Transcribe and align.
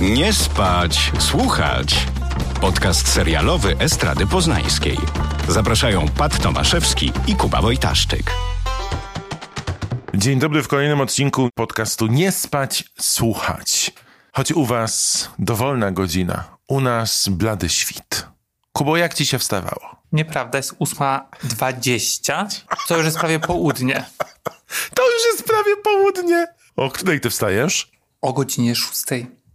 Nie 0.00 0.32
spać, 0.32 1.12
słuchać. 1.18 2.06
Podcast 2.60 3.08
serialowy 3.08 3.76
Estrady 3.78 4.26
Poznańskiej. 4.26 4.98
Zapraszają 5.48 6.08
Pat 6.08 6.42
Tomaszewski 6.42 7.12
i 7.26 7.36
Kuba 7.36 7.62
Wojtaszczyk. 7.62 8.32
Dzień 10.14 10.38
dobry 10.38 10.62
w 10.62 10.68
kolejnym 10.68 11.00
odcinku 11.00 11.48
podcastu 11.54 12.06
Nie 12.06 12.32
spać, 12.32 12.84
słuchać. 13.00 13.92
Choć 14.32 14.52
u 14.52 14.64
was 14.64 15.30
dowolna 15.38 15.90
godzina, 15.90 16.44
u 16.68 16.80
nas 16.80 17.28
blady 17.28 17.68
świt. 17.68 18.26
Kubo, 18.72 18.96
jak 18.96 19.14
ci 19.14 19.26
się 19.26 19.38
wstawało? 19.38 19.96
Nieprawda, 20.12 20.58
jest 20.58 20.74
8.20, 20.74 22.60
to 22.88 22.96
już 22.96 23.04
jest 23.04 23.18
prawie 23.18 23.38
południe. 23.40 24.04
To 24.94 25.02
już 25.12 25.24
jest 25.32 25.44
prawie 25.44 25.76
południe. 25.84 26.46
O 26.76 26.90
której 26.90 27.20
ty 27.20 27.30
wstajesz? 27.30 27.90
O 28.20 28.32
godzinie 28.32 28.74
6. 28.74 28.92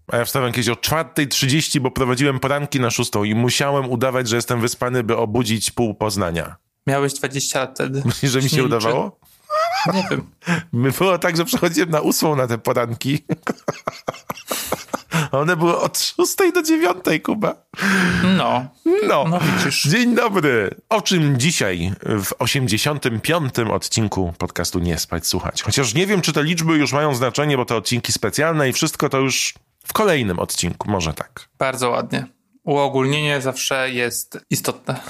A 0.07 0.17
ja 0.17 0.25
wstałem 0.25 0.51
kiedyś 0.51 0.69
o 0.69 0.73
4.30, 0.73 1.79
bo 1.79 1.91
prowadziłem 1.91 2.39
poranki 2.39 2.79
na 2.79 2.91
6 2.91 3.11
i 3.25 3.35
musiałem 3.35 3.89
udawać, 3.89 4.29
że 4.29 4.35
jestem 4.35 4.61
wyspany, 4.61 5.03
by 5.03 5.17
obudzić 5.17 5.71
pół 5.71 5.93
Poznania. 5.93 6.55
Miałeś 6.87 7.13
20 7.13 7.59
lat 7.59 7.71
wtedy. 7.75 8.01
Myślisz, 8.05 8.31
że 8.31 8.41
mi 8.41 8.49
się 8.49 8.63
udawało? 8.63 9.19
Nie 9.93 10.07
wiem. 10.11 10.21
Było 10.99 11.17
tak, 11.17 11.37
że 11.37 11.45
przechodziłem 11.45 11.89
na 11.89 12.01
ósmą 12.01 12.35
na 12.35 12.47
te 12.47 12.57
poranki. 12.57 13.19
One 15.31 15.55
były 15.55 15.77
od 15.77 15.99
6 15.99 16.35
do 16.53 16.63
9, 16.63 16.97
Kuba. 17.23 17.55
No. 18.37 18.65
No. 19.07 19.25
No 19.29 19.39
widzisz. 19.39 19.83
Dzień 19.83 20.15
dobry. 20.15 20.69
O 20.89 21.01
czym 21.01 21.39
dzisiaj 21.39 21.91
w 22.03 22.31
85. 22.39 23.53
odcinku 23.71 24.33
podcastu 24.37 24.79
Nie 24.79 24.99
Spać 24.99 25.27
Słuchać? 25.27 25.63
Chociaż 25.63 25.93
nie 25.93 26.07
wiem, 26.07 26.21
czy 26.21 26.33
te 26.33 26.43
liczby 26.43 26.77
już 26.77 26.93
mają 26.93 27.15
znaczenie, 27.15 27.57
bo 27.57 27.65
to 27.65 27.77
odcinki 27.77 28.11
specjalne 28.11 28.69
i 28.69 28.73
wszystko 28.73 29.09
to 29.09 29.19
już 29.19 29.53
w 29.85 29.93
kolejnym 29.93 30.39
odcinku. 30.39 30.91
Może 30.91 31.13
tak. 31.13 31.49
Bardzo 31.57 31.89
ładnie. 31.89 32.25
Uogólnienie 32.63 33.41
zawsze 33.41 33.91
jest 33.91 34.39
istotne. 34.49 34.99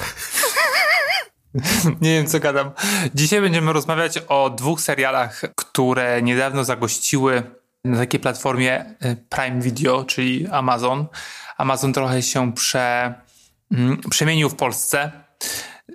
Nie 2.01 2.09
wiem, 2.09 2.27
co 2.27 2.39
gadam. 2.39 2.71
Dzisiaj 3.15 3.41
będziemy 3.41 3.73
rozmawiać 3.73 4.17
o 4.27 4.49
dwóch 4.49 4.81
serialach, 4.81 5.41
które 5.55 6.21
niedawno 6.21 6.63
zagościły 6.63 7.43
na 7.83 7.97
takiej 7.97 8.19
platformie 8.19 8.95
y, 9.05 9.15
Prime 9.29 9.61
Video, 9.61 10.03
czyli 10.03 10.47
Amazon. 10.47 11.05
Amazon 11.57 11.93
trochę 11.93 12.21
się 12.21 12.53
prze, 12.53 13.13
mm, 13.71 14.01
przemienił 14.09 14.49
w 14.49 14.55
Polsce. 14.55 15.11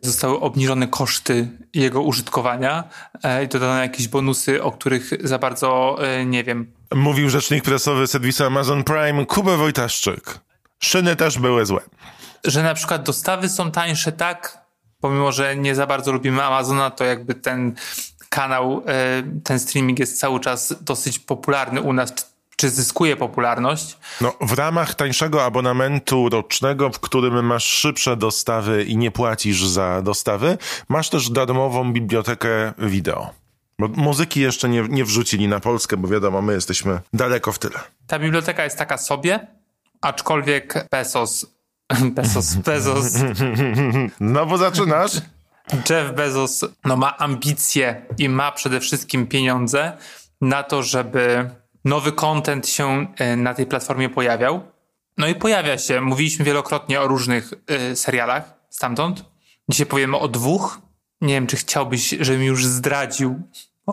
Zostały 0.02 0.40
obniżone 0.40 0.88
koszty 0.88 1.48
jego 1.74 2.02
użytkowania 2.02 2.84
e, 3.22 3.44
i 3.44 3.48
dodano 3.48 3.82
jakieś 3.82 4.08
bonusy, 4.08 4.62
o 4.62 4.72
których 4.72 5.10
za 5.28 5.38
bardzo 5.38 5.98
e, 6.06 6.24
nie 6.26 6.44
wiem. 6.44 6.79
Mówił 6.94 7.30
rzecznik 7.30 7.64
prasowy 7.64 8.06
serwisu 8.06 8.44
Amazon 8.44 8.84
Prime 8.84 9.26
Kuba 9.26 9.56
Wojtaszczyk. 9.56 10.38
Szyny 10.82 11.16
też 11.16 11.38
były 11.38 11.66
złe. 11.66 11.80
że 12.44 12.62
na 12.62 12.74
przykład 12.74 13.02
dostawy 13.02 13.48
są 13.48 13.70
tańsze, 13.70 14.12
tak? 14.12 14.58
Pomimo, 15.00 15.32
że 15.32 15.56
nie 15.56 15.74
za 15.74 15.86
bardzo 15.86 16.12
lubimy 16.12 16.42
Amazona, 16.42 16.90
to 16.90 17.04
jakby 17.04 17.34
ten 17.34 17.74
kanał, 18.28 18.82
e, 18.86 19.22
ten 19.44 19.58
streaming 19.60 19.98
jest 19.98 20.18
cały 20.20 20.40
czas 20.40 20.74
dosyć 20.80 21.18
popularny 21.18 21.80
u 21.80 21.92
nas, 21.92 22.14
czy- 22.14 22.24
czy 22.56 22.70
zyskuje 22.70 23.16
popularność. 23.16 23.98
No, 24.20 24.32
w 24.40 24.52
ramach 24.52 24.94
tańszego 24.94 25.44
abonamentu 25.44 26.28
rocznego, 26.28 26.90
w 26.90 27.00
którym 27.00 27.46
masz 27.46 27.64
szybsze 27.64 28.16
dostawy 28.16 28.84
i 28.84 28.96
nie 28.96 29.10
płacisz 29.10 29.66
za 29.66 30.02
dostawy, 30.02 30.58
masz 30.88 31.10
też 31.10 31.30
darmową 31.30 31.92
bibliotekę 31.92 32.72
wideo. 32.78 33.30
Bo 33.80 33.88
muzyki 33.88 34.40
jeszcze 34.40 34.68
nie, 34.68 34.82
nie 34.88 35.04
wrzucili 35.04 35.48
na 35.48 35.60
Polskę, 35.60 35.96
bo 35.96 36.08
wiadomo, 36.08 36.42
my 36.42 36.52
jesteśmy 36.52 37.00
daleko 37.12 37.52
w 37.52 37.58
tyle. 37.58 37.80
Ta 38.06 38.18
biblioteka 38.18 38.64
jest 38.64 38.78
taka 38.78 38.98
sobie, 38.98 39.46
aczkolwiek 40.00 40.86
Bezos, 40.90 41.46
Bezos, 42.14 42.54
Bezos, 42.54 43.12
No 44.20 44.46
bo 44.46 44.58
zaczynasz. 44.58 45.12
Jeff 45.90 46.14
Bezos 46.16 46.64
no, 46.84 46.96
ma 46.96 47.18
ambicje 47.18 48.06
i 48.18 48.28
ma 48.28 48.52
przede 48.52 48.80
wszystkim 48.80 49.26
pieniądze 49.26 49.96
na 50.40 50.62
to, 50.62 50.82
żeby 50.82 51.50
nowy 51.84 52.12
content 52.12 52.68
się 52.68 53.06
e, 53.16 53.36
na 53.36 53.54
tej 53.54 53.66
platformie 53.66 54.08
pojawiał. 54.08 54.60
No 55.18 55.26
i 55.26 55.34
pojawia 55.34 55.78
się. 55.78 56.00
Mówiliśmy 56.00 56.44
wielokrotnie 56.44 57.00
o 57.00 57.08
różnych 57.08 57.52
e, 57.66 57.96
serialach 57.96 58.54
stamtąd. 58.70 59.24
Dzisiaj 59.68 59.86
powiemy 59.86 60.16
o 60.16 60.28
dwóch. 60.28 60.80
Nie 61.20 61.34
wiem, 61.34 61.46
czy 61.46 61.56
chciałbyś, 61.56 62.14
żebym 62.20 62.42
już 62.42 62.66
zdradził, 62.66 63.42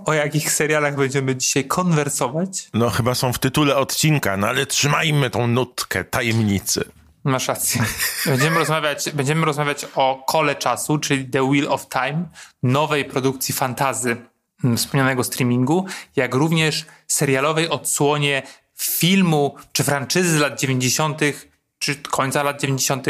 o 0.05 0.13
jakich 0.13 0.51
serialach 0.51 0.95
będziemy 0.95 1.35
dzisiaj 1.35 1.65
konwersować. 1.65 2.69
No 2.73 2.89
chyba 2.89 3.15
są 3.15 3.33
w 3.33 3.39
tytule 3.39 3.75
odcinka, 3.75 4.37
no 4.37 4.47
ale 4.47 4.65
trzymajmy 4.65 5.29
tą 5.29 5.47
nutkę 5.47 6.03
tajemnicy. 6.03 6.91
Masz 7.23 7.47
rację. 7.47 7.83
Będziemy 8.25 8.59
rozmawiać, 8.59 9.09
będziemy 9.13 9.45
rozmawiać 9.45 9.85
o 9.95 10.23
Kole 10.27 10.55
Czasu, 10.55 10.97
czyli 10.97 11.25
The 11.25 11.49
Wheel 11.51 11.67
of 11.67 11.87
Time, 11.89 12.23
nowej 12.63 13.05
produkcji 13.05 13.53
fantazy 13.53 14.17
mm, 14.63 14.77
wspomnianego 14.77 15.23
streamingu, 15.23 15.85
jak 16.15 16.35
również 16.35 16.85
serialowej 17.07 17.69
odsłonie 17.69 18.43
filmu 18.75 19.55
czy 19.71 19.83
franczyzy 19.83 20.37
z 20.37 20.41
lat 20.41 20.59
90., 20.59 21.21
czy 21.79 21.95
końca 21.95 22.43
lat 22.43 22.61
90. 22.61 23.07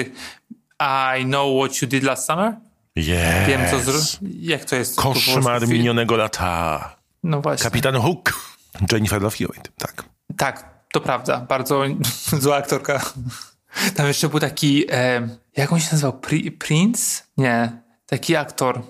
I 1.18 1.26
Know 1.26 1.64
What 1.64 1.82
You 1.82 1.88
Did 1.88 2.04
Last 2.04 2.28
Summer? 2.28 2.54
Yes. 2.98 3.48
Wiem, 3.48 3.62
co 3.72 3.80
zro... 3.80 4.00
Jak 4.40 4.66
to 4.66 4.76
jest? 4.76 4.96
Koszmar 4.96 5.68
minionego 5.68 6.16
lata. 6.18 6.96
No 7.24 7.42
właśnie. 7.42 7.64
Kapitan 7.64 7.96
Hook. 7.96 8.34
Jennifer 8.92 9.22
Love 9.22 9.38
Hewitt, 9.38 9.72
tak. 9.78 10.04
Tak, 10.38 10.70
to 10.94 11.02
prawda. 11.02 11.40
Bardzo 11.40 11.84
zła 12.40 12.56
aktorka. 12.56 13.02
Tam 13.96 14.08
jeszcze 14.08 14.30
był 14.30 14.40
taki, 14.40 14.86
e, 14.92 15.28
jak 15.58 15.74
on 15.74 15.80
się 15.80 15.88
nazywał? 15.92 16.14
Pri- 16.14 16.52
Prince? 16.52 17.24
Nie, 17.38 17.82
taki 18.06 18.36
aktor. 18.36 18.82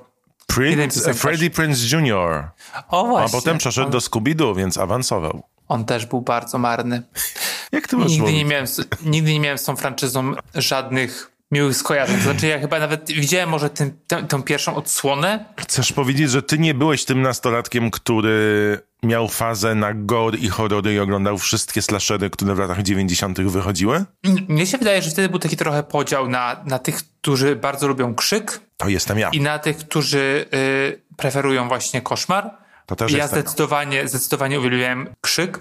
Prince. 0.48 1.10
Freddie 1.14 1.50
Prince 1.50 1.92
Jr. 1.92 2.50
O 2.90 3.04
A 3.06 3.08
właśnie. 3.10 3.40
potem 3.40 3.58
przeszedł 3.58 3.86
on, 3.86 3.92
do 3.92 3.98
Scooby-Doo, 3.98 4.56
więc 4.58 4.78
awansował. 4.78 5.44
on 5.68 5.86
też 5.86 6.06
był 6.06 6.22
bardzo 6.22 6.58
marny. 6.58 7.04
Jak 7.72 7.88
ty 7.88 7.98
masz 7.98 8.08
Nigdy 8.12 8.34
nie, 8.34 8.46
miałem, 8.46 8.66
nigdy 9.06 9.34
nie 9.34 9.40
miałem 9.40 9.58
z 9.58 9.64
tą 9.64 9.76
franczyzą 9.76 10.34
żadnych 10.56 11.32
miłych 11.52 11.78
skojarzeń. 11.78 12.18
To 12.18 12.24
znaczy 12.24 12.48
ja 12.48 12.60
chyba 12.60 12.80
nawet 12.80 13.12
widziałem 13.12 13.50
może 13.50 13.70
tę, 13.70 13.92
tę 14.28 14.44
pierwszą 14.44 14.76
odsłonę. 14.76 15.46
Chcesz 15.60 15.94
powiedzieć, 15.94 16.32
że 16.32 16.42
ty 16.42 16.58
nie 16.58 16.74
byłeś 16.74 17.06
tym 17.06 17.22
nastolatkiem, 17.22 17.92
który 17.92 18.80
miał 19.04 19.28
fazę 19.28 19.76
na 19.76 19.94
gore 19.94 20.38
i 20.38 20.48
horrory 20.48 20.94
i 20.94 21.00
oglądał 21.00 21.38
wszystkie 21.38 21.82
slashery, 21.82 22.30
które 22.30 22.56
w 22.56 22.60
latach 22.60 22.84
90. 22.84 23.42
wychodziły? 23.42 24.06
Mnie 24.48 24.68
się 24.68 24.78
wydaje, 24.78 25.02
że 25.02 25.12
wtedy 25.12 25.30
był 25.30 25.40
taki 25.40 25.58
trochę 25.58 25.84
podział 25.84 26.30
na, 26.30 26.64
na 26.66 26.80
tych, 26.80 26.96
którzy 27.22 27.56
bardzo 27.56 27.88
lubią 27.88 28.16
krzyk 28.16 28.60
To 28.78 28.90
jestem 28.90 29.20
ja. 29.20 29.30
i 29.30 29.42
na 29.42 29.60
tych, 29.60 29.78
którzy 29.78 30.46
y, 30.54 31.02
preferują 31.18 31.68
właśnie 31.68 32.02
koszmar. 32.02 32.52
To 32.86 32.96
też 32.96 33.12
ja 33.12 33.28
zdecydowanie, 33.28 34.08
zdecydowanie 34.08 34.60
uwielbiałem 34.60 35.10
krzyk, 35.22 35.60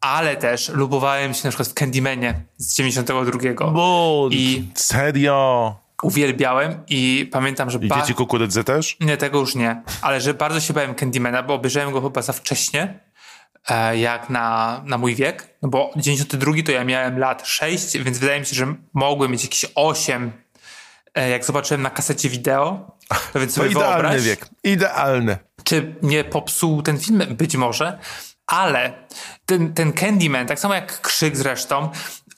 ale 0.00 0.36
też 0.36 0.68
lubowałem 0.68 1.34
się 1.34 1.40
na 1.44 1.50
przykład 1.50 1.68
w 1.68 1.74
Candymanie 1.74 2.34
z 2.56 2.74
92. 2.76 3.70
Bo... 3.70 4.28
I 4.30 4.68
Serio? 4.74 5.76
uwielbiałem 6.02 6.80
i 6.88 7.28
pamiętam, 7.32 7.70
że 7.70 7.78
I 7.78 7.88
ba- 7.88 8.00
dzieci 8.00 8.14
kukurydzy 8.14 8.64
też? 8.64 8.96
Nie, 9.00 9.16
tego 9.16 9.38
już 9.40 9.54
nie. 9.54 9.82
Ale 10.02 10.20
że 10.20 10.34
bardzo 10.34 10.60
się 10.60 10.74
bałem 10.74 10.94
Candymana, 10.94 11.42
bo 11.42 11.54
obejrzałem 11.54 11.92
go 11.92 12.00
chyba 12.02 12.22
za 12.22 12.32
wcześnie, 12.32 12.98
e, 13.68 13.98
jak 13.98 14.30
na, 14.30 14.80
na 14.84 14.98
mój 14.98 15.14
wiek. 15.14 15.54
No 15.62 15.68
bo 15.68 15.90
92 15.96 16.52
to 16.66 16.72
ja 16.72 16.84
miałem 16.84 17.18
lat 17.18 17.46
6, 17.46 17.98
więc 17.98 18.18
wydaje 18.18 18.40
mi 18.40 18.46
się, 18.46 18.56
że 18.56 18.74
mogłem 18.94 19.30
mieć 19.30 19.42
jakieś 19.42 19.66
8, 19.74 20.32
e, 21.14 21.30
jak 21.30 21.44
zobaczyłem 21.44 21.82
na 21.82 21.90
kasecie 21.90 22.28
wideo. 22.28 22.96
To 23.32 23.40
więc 23.40 23.54
To 23.54 23.60
sobie 23.60 23.70
idealny 23.70 24.02
wyobraź, 24.02 24.22
wiek. 24.22 24.48
Idealny. 24.64 25.36
czy 25.64 25.94
mnie 26.02 26.24
popsuł 26.24 26.82
ten 26.82 26.98
film? 26.98 27.22
Być 27.30 27.56
może. 27.56 27.98
Ale 28.48 28.92
ten, 29.46 29.74
ten 29.74 29.92
Candyman, 29.92 30.46
tak 30.46 30.60
samo 30.60 30.74
jak 30.74 31.00
Krzyk 31.00 31.36
zresztą, 31.36 31.90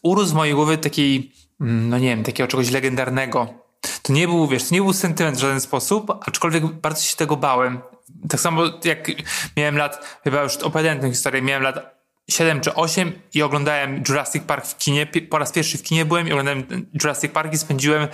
urósł 0.02 0.32
w 0.32 0.34
mojej 0.34 0.54
głowy 0.54 0.78
takiej, 0.78 1.32
mm, 1.60 1.88
no 1.88 1.98
nie 1.98 2.08
wiem, 2.08 2.24
takiego 2.24 2.46
czegoś 2.46 2.70
legendarnego. 2.70 3.54
To 4.02 4.12
nie 4.12 4.28
był, 4.28 4.48
wiesz, 4.48 4.68
to 4.68 4.74
nie 4.74 4.82
był 4.82 4.92
sentyment 4.92 5.36
w 5.36 5.40
żaden 5.40 5.60
sposób, 5.60 6.10
aczkolwiek 6.26 6.66
bardzo 6.66 7.02
się 7.02 7.16
tego 7.16 7.36
bałem. 7.36 7.80
Tak 8.28 8.40
samo 8.40 8.62
jak 8.84 9.10
miałem 9.56 9.76
lat, 9.76 10.20
chyba 10.24 10.42
już 10.42 10.56
opowiadałem 10.56 11.00
tę 11.00 11.10
historię, 11.10 11.42
miałem 11.42 11.62
lat 11.62 12.00
7 12.30 12.60
czy 12.60 12.74
8 12.74 13.12
i 13.34 13.42
oglądałem 13.42 14.02
Jurassic 14.08 14.42
Park 14.44 14.66
w 14.66 14.78
kinie. 14.78 15.06
Po 15.06 15.38
raz 15.38 15.52
pierwszy 15.52 15.78
w 15.78 15.82
kinie 15.82 16.04
byłem 16.04 16.28
i 16.28 16.32
oglądałem 16.32 16.86
Jurassic 17.02 17.32
Park 17.32 17.52
i 17.52 17.58
spędziłem 17.58 18.08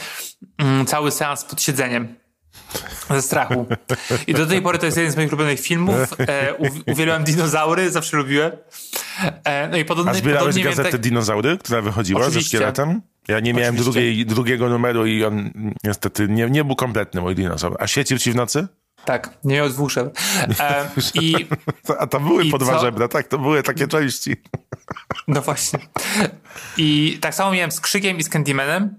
mm, 0.58 0.86
cały 0.86 1.10
seans 1.10 1.44
pod 1.44 1.62
siedzeniem 1.62 2.14
ze 3.10 3.22
strachu. 3.22 3.66
I 4.26 4.34
do 4.34 4.46
tej 4.46 4.62
pory 4.62 4.78
to 4.78 4.86
jest 4.86 4.96
jeden 4.98 5.12
z 5.12 5.16
moich 5.16 5.28
ulubionych 5.28 5.60
filmów. 5.60 5.96
E, 6.18 6.54
uw- 6.54 6.82
uwielbiam 6.92 7.24
dinozaury, 7.24 7.90
zawsze 7.90 8.16
lubiłem. 8.16 8.52
E, 9.44 9.68
no 9.68 9.76
i 9.76 9.84
podobnie, 9.84 10.10
A 10.12 10.14
zbierałeś 10.14 10.42
podobnie 10.54 10.64
gazetę 10.64 10.90
tak- 10.90 11.00
Dinozaury, 11.00 11.58
która 11.58 11.82
wychodziła 11.82 12.30
ze 12.30 12.40
szkieletem? 12.42 13.00
Ja 13.28 13.40
nie 13.40 13.54
miałem 13.54 13.74
Oczywiście. 13.74 13.92
drugiej, 13.92 14.26
drugiego 14.26 14.68
numeru 14.68 15.06
i 15.06 15.24
on 15.24 15.50
niestety 15.84 16.28
nie, 16.28 16.50
nie 16.50 16.64
był 16.64 16.76
kompletny, 16.76 17.20
mój 17.20 17.34
dinozaur. 17.34 17.76
A 17.80 17.86
świecił 17.86 18.18
ci 18.18 18.32
w 18.32 18.36
nocy? 18.36 18.68
Tak, 19.04 19.30
nie 19.44 19.54
miał 19.54 19.68
dwóch 19.68 19.90
żebr. 19.90 20.10
E, 20.60 20.88
i, 21.14 21.46
A 21.98 22.06
to 22.06 22.20
były 22.20 22.50
po 22.50 22.58
dwa 22.58 22.78
żebra, 22.78 23.08
tak, 23.08 23.28
to 23.28 23.38
były 23.38 23.62
takie 23.62 23.88
części. 23.88 24.36
no 25.28 25.42
właśnie. 25.42 25.78
I 26.76 27.18
tak 27.20 27.34
samo 27.34 27.52
miałem 27.52 27.70
z 27.72 27.80
Krzykiem 27.80 28.16
i 28.18 28.22
z 28.22 28.28
Candymanem. 28.28 28.94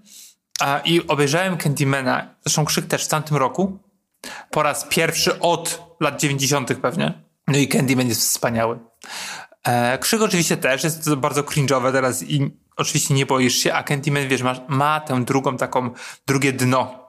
I 0.86 1.07
obejrzałem 1.07 1.57
Candymana, 1.57 2.36
zresztą 2.45 2.65
Krzyk 2.65 2.86
też 2.86 3.06
w 3.06 3.07
tamtym 3.07 3.38
roku, 3.38 3.80
po 4.51 4.63
raz 4.63 4.86
pierwszy 4.89 5.39
od 5.39 5.81
lat 6.00 6.21
90. 6.21 6.74
pewnie. 6.81 7.13
No 7.48 7.57
i 7.57 7.68
Candyman 7.68 8.07
jest 8.07 8.21
wspaniały. 8.21 8.80
E, 9.63 9.98
Krzyk 9.98 10.21
oczywiście 10.21 10.57
też, 10.57 10.83
jest 10.83 11.06
to 11.06 11.18
bardzo 11.18 11.42
cringe'owe 11.42 11.92
teraz 11.92 12.24
i 12.24 12.51
oczywiście 12.77 13.13
nie 13.13 13.25
boisz 13.25 13.56
się, 13.56 13.74
a 13.74 13.83
Candyman, 13.83 14.27
wiesz, 14.27 14.42
ma, 14.42 14.56
ma 14.68 15.00
tę 15.00 15.25
drugą 15.25 15.57
taką, 15.57 15.89
drugie 16.27 16.54
dno, 16.54 17.06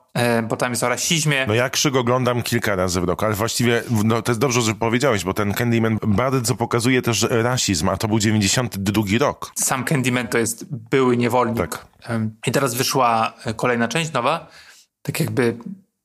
bo 0.49 0.57
tam 0.57 0.73
jest 0.73 0.83
o 0.83 0.89
rasizmie. 0.89 1.45
No 1.49 1.55
ja 1.55 1.71
Krzyk 1.71 1.97
oglądam 1.97 2.43
kilka 2.43 2.77
razy 2.77 3.01
w 3.01 3.05
roku, 3.05 3.25
ale 3.25 3.35
właściwie 3.35 3.83
no, 4.05 4.23
to 4.23 4.33
jest 4.33 4.41
dobrze, 4.41 4.61
że 4.63 4.75
powiedziałeś, 4.75 5.25
bo 5.25 5.35
ten 5.35 5.55
Candyman 5.55 5.99
bardzo 6.07 6.55
pokazuje 6.55 7.03
też 7.03 7.27
rasizm, 7.31 7.89
a 7.89 7.97
to 7.97 8.09
był 8.09 8.19
92 8.19 9.03
rok. 9.21 9.53
Sam 9.55 9.85
Candyman 9.85 10.29
to 10.29 10.39
jest 10.39 10.65
były 10.91 11.17
niewolnik. 11.17 11.59
Tak. 11.59 11.87
I 12.47 12.53
teraz 12.53 12.75
wyszła 12.75 13.33
e, 13.45 13.55
kolejna 13.55 13.89
część, 13.89 14.13
nowa, 14.13 14.47
tak 15.03 15.21
jakby 15.21 15.57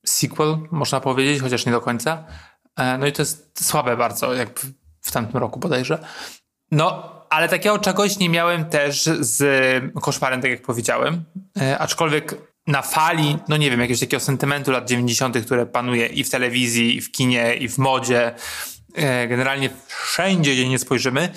sequel, 0.05 0.57
można 0.71 0.99
powiedzieć, 0.99 1.41
chociaż 1.41 1.65
nie 1.65 1.71
do 1.71 1.81
końca. 1.81 2.23
E, 2.77 2.97
No 2.97 3.07
i 3.07 3.11
to 3.11 3.21
jest 3.21 3.65
słabe 3.65 3.97
bardzo, 3.97 4.33
jak 4.33 4.59
w- 5.01 5.11
tamtym 5.11 5.39
roku 5.39 5.59
bodajże. 5.59 5.99
No, 6.71 7.13
ale 7.29 7.49
takiego 7.49 7.79
czegoś 7.79 8.17
nie 8.17 8.29
miałem 8.29 8.65
też 8.65 9.03
z 9.19 9.43
koszmarem, 10.01 10.41
tak 10.41 10.51
jak 10.51 10.61
powiedziałem. 10.61 11.23
E, 11.61 11.79
Aczkolwiek 11.79 12.35
na 12.67 12.81
fali, 12.81 13.37
no 13.47 13.57
nie 13.57 13.71
wiem, 13.71 13.79
jakiegoś 13.79 13.99
takiego 13.99 14.19
sentymentu 14.19 14.71
lat 14.71 14.89
90., 14.89 15.45
które 15.45 15.65
panuje 15.65 16.07
i 16.07 16.23
w 16.23 16.29
telewizji, 16.29 16.97
i 16.97 17.01
w 17.01 17.11
kinie, 17.11 17.55
i 17.55 17.69
w 17.69 17.77
modzie, 17.77 18.35
e, 18.95 19.27
generalnie 19.27 19.69
wszędzie, 19.87 20.53
gdzie 20.53 20.69
nie 20.69 20.79
spojrzymy, 20.79 21.29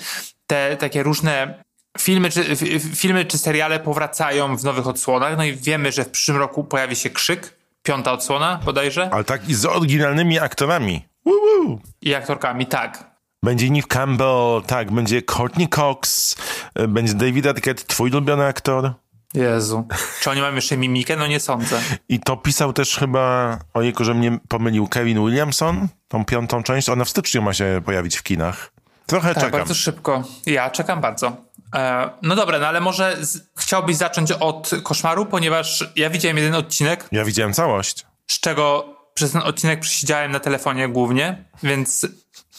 te 0.47 0.77
takie 0.77 1.03
różne 1.03 1.63
filmy 1.97 2.29
czy, 2.29 2.55
filmy 2.95 3.25
czy 3.25 3.37
seriale 3.37 3.79
powracają 3.79 4.57
w 4.57 4.63
nowych 4.63 4.87
odsłonach. 4.87 5.37
No 5.37 5.43
i 5.43 5.53
wiemy, 5.53 5.91
że 5.91 6.03
w 6.03 6.09
przyszłym 6.09 6.37
roku 6.37 6.63
pojawi 6.63 6.95
się 6.95 7.09
Krzyk, 7.09 7.57
piąta 7.83 8.11
odsłona 8.11 8.59
bodajże, 8.65 9.09
Ale 9.13 9.23
tak 9.23 9.49
i 9.49 9.55
z 9.55 9.65
oryginalnymi 9.65 10.39
aktorami. 10.39 11.05
Woo, 11.25 11.33
woo. 11.33 11.79
i 12.01 12.15
aktorkami, 12.15 12.65
tak. 12.65 13.17
Będzie 13.43 13.69
Neve 13.69 13.87
Campbell, 13.87 14.61
tak, 14.67 14.91
będzie 14.91 15.21
Courtney 15.21 15.67
Cox, 15.69 16.35
e, 16.75 16.87
będzie 16.87 17.13
David 17.13 17.47
Arquette, 17.47 17.83
twój 17.83 18.11
ulubiony 18.11 18.45
aktor. 18.45 18.93
Jezu. 19.33 19.87
Czy 20.21 20.29
oni 20.31 20.41
mają 20.41 20.55
jeszcze 20.55 20.77
mimikę? 20.77 21.15
No 21.15 21.27
nie 21.27 21.39
sądzę. 21.39 21.81
I 22.09 22.19
to 22.19 22.37
pisał 22.37 22.73
też 22.73 22.95
chyba, 22.97 23.57
ojejku, 23.73 24.03
że 24.03 24.13
mnie 24.13 24.39
pomylił, 24.47 24.87
Kevin 24.87 25.25
Williamson, 25.25 25.87
tą 26.07 26.25
piątą 26.25 26.63
część. 26.63 26.89
Ona 26.89 27.05
w 27.05 27.09
styczniu 27.09 27.41
ma 27.41 27.53
się 27.53 27.81
pojawić 27.85 28.17
w 28.17 28.23
kinach. 28.23 28.71
Trochę 29.05 29.33
Tak, 29.33 29.43
czekam. 29.43 29.59
bardzo 29.59 29.73
szybko. 29.73 30.23
Ja 30.45 30.69
czekam 30.69 31.01
bardzo. 31.01 31.37
E, 31.75 32.09
no 32.21 32.35
dobra, 32.35 32.59
no 32.59 32.67
ale 32.67 32.79
może 32.81 33.17
z, 33.25 33.39
chciałbyś 33.57 33.95
zacząć 33.95 34.31
od 34.31 34.71
koszmaru, 34.83 35.25
ponieważ 35.25 35.89
ja 35.95 36.09
widziałem 36.09 36.37
jeden 36.37 36.55
odcinek, 36.55 37.07
Ja 37.11 37.25
widziałem 37.25 37.53
całość. 37.53 38.05
z 38.27 38.39
czego 38.39 38.93
przez 39.13 39.31
ten 39.31 39.41
odcinek 39.41 39.79
przesiedziałem 39.79 40.31
na 40.31 40.39
telefonie 40.39 40.89
głównie, 40.89 41.45
więc 41.63 42.07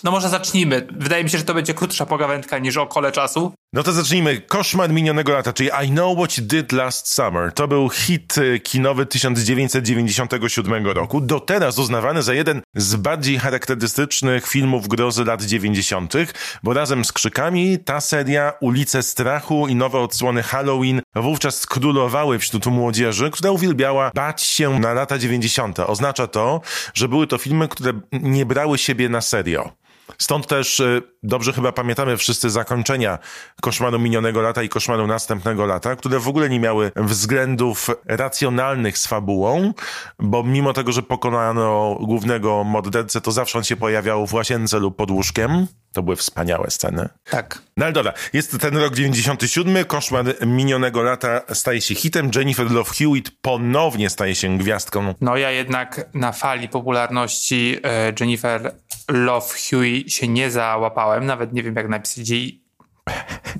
no 0.05 0.11
może 0.11 0.29
zacznijmy. 0.29 0.87
Wydaje 0.93 1.25
mi 1.25 1.31
się, 1.31 1.39
że 1.39 1.45
to 1.45 1.55
będzie 1.55 1.75
krótsza 1.75 2.06
pogawędka 2.06 2.59
niż 2.59 2.77
o 2.77 2.87
kole 2.87 3.12
czasu. 3.12 3.53
No 3.73 3.83
to 3.83 3.93
zacznijmy. 3.93 4.41
Koszmar 4.41 4.91
minionego 4.91 5.33
lata, 5.33 5.53
czyli 5.53 5.71
I 5.85 5.89
Know 5.89 6.19
What 6.19 6.39
You 6.39 6.45
Did 6.45 6.73
Last 6.73 7.15
Summer. 7.15 7.53
To 7.53 7.69
był 7.69 7.89
hit 7.89 8.39
y, 8.39 8.61
kinowy 8.61 9.06
1997 9.06 10.87
roku. 10.87 11.21
Do 11.21 11.41
teraz 11.41 11.79
uznawany 11.79 12.23
za 12.23 12.35
jeden 12.35 12.62
z 12.75 12.97
bardziej 12.97 13.39
charakterystycznych 13.39 14.47
filmów 14.47 14.89
grozy 14.89 15.25
lat 15.25 15.43
90., 15.43 16.15
bo 16.62 16.73
razem 16.73 17.05
z 17.05 17.12
Krzykami 17.12 17.79
ta 17.79 18.01
seria 18.01 18.53
Ulice 18.61 19.03
Strachu 19.03 19.69
i 19.69 19.75
nowe 19.75 19.99
odsłony 19.99 20.43
Halloween 20.43 21.01
wówczas 21.15 21.67
królowały 21.67 22.39
wśród 22.39 22.67
młodzieży, 22.67 23.31
która 23.31 23.51
uwielbiała 23.51 24.11
bać 24.15 24.43
się 24.43 24.79
na 24.79 24.93
lata 24.93 25.19
90. 25.19 25.81
Oznacza 25.81 26.27
to, 26.27 26.61
że 26.94 27.09
były 27.09 27.27
to 27.27 27.39
filmy, 27.39 27.69
które 27.69 27.93
nie 28.12 28.47
brały 28.47 28.79
siebie 28.79 29.09
na 29.09 29.21
serio. 29.21 29.73
Stąd 30.19 30.46
też 30.46 30.81
y, 30.81 31.02
dobrze 31.22 31.52
chyba 31.52 31.72
pamiętamy 31.72 32.16
wszyscy 32.16 32.50
zakończenia 32.50 33.19
koszmaru 33.60 33.99
minionego 33.99 34.43
lata 34.43 34.62
i 34.62 34.69
koszmaru 34.69 35.06
następnego 35.06 35.66
lata, 35.66 35.96
które 35.96 36.19
w 36.19 36.28
ogóle 36.28 36.49
nie 36.49 36.60
miały 36.60 36.93
względów 36.96 37.90
racjonalnych 38.06 38.99
z 38.99 39.06
fabułą, 39.06 39.72
bo 40.19 40.43
mimo 40.43 40.72
tego, 40.72 40.93
że 40.93 41.02
pokonano 41.02 41.99
głównego 42.00 42.64
mordercę, 42.64 43.20
to 43.20 43.32
zawsze 43.32 43.58
on 43.58 43.64
się 43.64 43.76
pojawiał 43.76 44.26
w 44.26 44.34
łazience 44.34 44.78
lub 44.78 44.96
pod 44.96 45.10
łóżkiem. 45.10 45.66
To 45.93 46.02
były 46.02 46.16
wspaniałe 46.16 46.70
sceny. 46.70 47.08
Tak. 47.31 47.62
No 47.76 47.84
ale 47.84 47.93
dobra, 47.93 48.12
jest 48.32 48.58
ten 48.60 48.76
rok 48.76 48.94
97, 48.94 49.84
koszmar 49.84 50.25
minionego 50.46 51.02
lata 51.02 51.40
staje 51.52 51.81
się 51.81 51.94
hitem, 51.94 52.31
Jennifer 52.34 52.70
Love 52.70 52.90
Hewitt 52.94 53.31
ponownie 53.40 54.10
staje 54.10 54.34
się 54.34 54.58
gwiazdką 54.58 55.14
No 55.20 55.37
ja 55.37 55.50
jednak 55.50 56.10
na 56.14 56.32
fali 56.32 56.69
popularności 56.69 57.76
e, 57.82 58.12
Jennifer 58.20 58.75
Love 59.08 59.46
Huey 59.70 60.05
się 60.10 60.28
nie 60.28 60.50
załapałem. 60.50 61.26
Nawet 61.26 61.52
nie 61.52 61.62
wiem, 61.62 61.76
jak 61.76 61.88
napisać 61.88 62.28
jej 62.28 62.64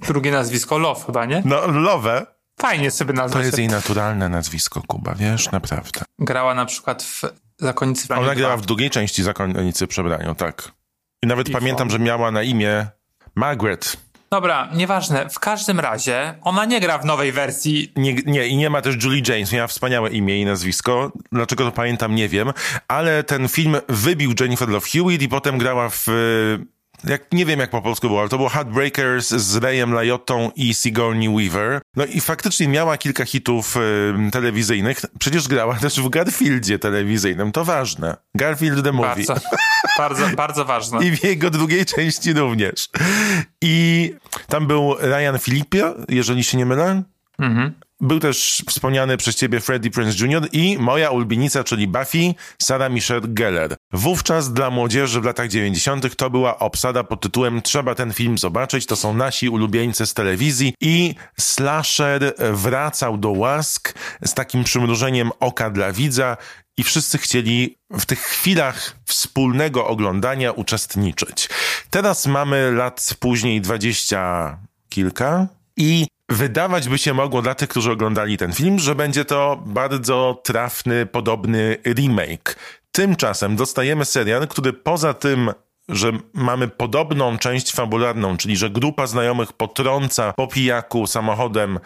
drugie 0.09 0.31
nazwisko 0.31 0.79
Love 0.79 1.05
chyba, 1.07 1.25
nie? 1.25 1.43
No, 1.45 1.67
Love 1.67 2.27
Fajnie 2.61 2.91
sobie 2.91 3.15
to 3.15 3.21
nazwać. 3.23 3.45
jest 3.45 3.59
jej 3.59 3.69
naturalne 3.69 4.29
nazwisko, 4.29 4.83
Kuba, 4.87 5.15
wiesz, 5.15 5.51
naprawdę. 5.51 6.01
Grała 6.19 6.55
na 6.55 6.67
przykład 6.67 7.03
w 7.03 7.23
Zakonnicy 7.59 8.07
w 8.07 8.11
Raniu 8.11 8.23
Ona 8.23 8.35
grała 8.35 8.57
2. 8.57 8.63
w 8.63 8.67
drugiej 8.67 8.91
części 8.91 9.23
Zakonnicy 9.23 9.87
Przebraniu, 9.87 10.35
tak. 10.35 10.73
I 11.23 11.27
nawet 11.27 11.49
I 11.49 11.53
pamiętam, 11.53 11.87
on. 11.89 11.91
że 11.91 11.99
miała 11.99 12.31
na 12.31 12.43
imię 12.43 12.87
Margaret. 13.35 13.97
Dobra, 14.31 14.69
nieważne. 14.75 15.29
W 15.31 15.39
każdym 15.39 15.81
razie 15.81 16.35
ona 16.43 16.65
nie 16.65 16.81
gra 16.81 16.99
w 16.99 17.05
nowej 17.05 17.33
wersji. 17.33 17.93
Nie, 17.97 18.15
nie, 18.15 18.47
i 18.47 18.57
nie 18.57 18.71
ma 18.71 18.83
też 18.83 19.05
Julie 19.05 19.23
James, 19.29 19.53
miała 19.53 19.67
wspaniałe 19.67 20.11
imię 20.11 20.41
i 20.41 20.45
nazwisko. 20.45 21.13
Dlaczego 21.33 21.65
to 21.65 21.73
pamiętam, 21.73 22.15
nie 22.15 22.29
wiem. 22.29 22.53
Ale 22.89 23.25
ten 23.25 23.49
film 23.49 23.77
wybił 23.89 24.33
Jennifer 24.41 24.69
Love 24.69 24.87
Hewitt 24.89 25.23
i 25.23 25.29
potem 25.29 25.59
grała 25.59 25.89
w... 25.89 26.07
Jak, 27.05 27.33
nie 27.33 27.47
wiem 27.47 27.61
jak 27.61 27.71
po 27.71 27.83
polsku 27.83 28.09
było, 28.09 28.21
ale 28.21 28.29
to 28.29 28.37
było 28.37 28.49
Heartbreakers 28.49 29.29
z 29.29 29.57
Rayem 29.57 29.93
Lajottą 29.93 30.51
i 30.57 30.75
Sigourney 30.75 31.29
Weaver. 31.29 31.81
No 31.97 32.05
i 32.05 32.21
faktycznie 32.21 32.69
miała 32.69 32.97
kilka 32.97 33.25
hitów 33.25 33.77
y, 33.77 34.31
telewizyjnych. 34.31 35.01
Przecież 35.19 35.49
grała 35.49 35.75
też 35.75 36.01
w 36.01 36.09
Garfieldzie 36.09 36.79
telewizyjnym, 36.79 37.53
to 37.53 37.65
ważne. 37.65 38.17
Garfield 38.35 38.85
the 38.85 38.93
Movie. 38.93 39.25
Bardzo, 39.29 39.35
bardzo, 39.99 40.29
bardzo 40.37 40.65
ważne. 40.65 40.99
I 41.07 41.17
w 41.17 41.25
jego 41.25 41.51
drugiej 41.51 41.87
części 41.87 42.33
również. 42.33 42.89
I 43.63 44.15
tam 44.49 44.67
był 44.67 44.95
Ryan 45.01 45.39
Philippe, 45.39 45.95
jeżeli 46.09 46.45
się 46.45 46.59
nie 46.59 46.67
mylę. 46.67 47.03
Był 48.01 48.21
też 48.21 48.63
wspomniany 48.69 49.17
przez 49.17 49.37
ciebie 49.37 49.61
Freddie 49.61 49.91
Prinze 49.91 50.27
Jr. 50.27 50.49
i 50.53 50.79
moja 50.79 51.11
ulubienica, 51.11 51.65
czyli 51.65 51.89
Buffy, 51.89 52.35
Sarah 52.63 52.93
Michelle 52.93 53.21
Gellar. 53.25 53.77
Wówczas 53.93 54.53
dla 54.53 54.71
młodzieży 54.71 55.21
w 55.21 55.25
latach 55.25 55.49
90. 55.49 56.17
to 56.17 56.31
była 56.31 56.59
obsada 56.59 57.05
pod 57.05 57.21
tytułem 57.21 57.63
Trzeba 57.63 57.95
ten 57.95 58.13
film 58.13 58.39
zobaczyć, 58.39 58.87
to 58.87 58.97
są 58.97 59.15
nasi 59.15 59.49
ulubieńcy 59.49 60.07
z 60.07 60.15
telewizji 60.15 60.75
i 60.81 61.15
slasher 61.41 62.35
wracał 62.53 63.19
do 63.19 63.31
łask 63.31 63.95
z 64.25 64.35
takim 64.35 64.65
przymrużeniem 64.65 65.31
oka 65.41 65.71
dla 65.71 65.93
widza 65.93 66.37
i 66.77 66.83
wszyscy 66.83 67.19
chcieli 67.19 67.77
w 67.91 68.07
tych 68.07 68.21
chwilach 68.21 68.97
wspólnego 69.05 69.87
oglądania 69.87 70.53
uczestniczyć. 70.53 71.49
Teraz 71.91 72.27
mamy 72.27 72.73
lat 72.73 73.15
później 73.21 73.61
dwadzieścia 73.61 74.57
kilka 74.89 75.49
i 75.77 76.07
wydawać 76.29 76.89
by 76.89 76.99
się 76.99 77.15
mogło 77.15 77.43
dla 77.43 77.55
tych, 77.55 77.69
którzy 77.69 77.93
oglądali 77.93 78.37
ten 78.37 78.53
film, 78.53 78.79
że 78.79 78.95
będzie 78.95 79.25
to 79.25 79.63
bardzo 79.67 80.41
trafny, 80.45 81.07
podobny 81.07 81.77
remake. 81.85 82.57
Tymczasem 82.93 83.57
dostajemy 83.57 84.05
serial, 84.05 84.49
który 84.49 84.73
poza 84.73 85.15
tym, 85.15 85.53
że 85.89 86.13
mamy 86.35 86.69
podobną 86.69 87.39
część 87.39 87.73
fabularną, 87.73 88.37
czyli 88.37 88.57
że 88.57 88.71
grupa 88.71 89.07
znajomych 89.07 89.53
potrąca 89.53 90.33
po 90.33 90.47
pijaku 90.47 91.07
samochodem 91.07 91.79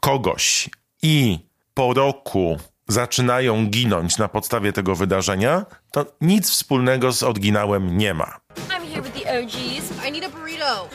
kogoś 0.00 0.70
i 1.02 1.38
po 1.74 1.94
roku 1.94 2.58
zaczynają 2.88 3.66
ginąć 3.66 4.18
na 4.18 4.28
podstawie 4.28 4.72
tego 4.72 4.94
wydarzenia, 4.94 5.66
to 5.90 6.06
nic 6.20 6.50
wspólnego 6.50 7.12
z 7.12 7.22
oryginałem 7.22 7.98
nie 7.98 8.14
ma. 8.14 8.40
I'm 8.56 8.92
here 8.92 9.02
with 9.02 9.22
the 9.22 9.40
OGs. 9.40 10.08
I 10.08 10.12
need 10.12 10.24
a 10.24 10.28
burrito. 10.28 10.88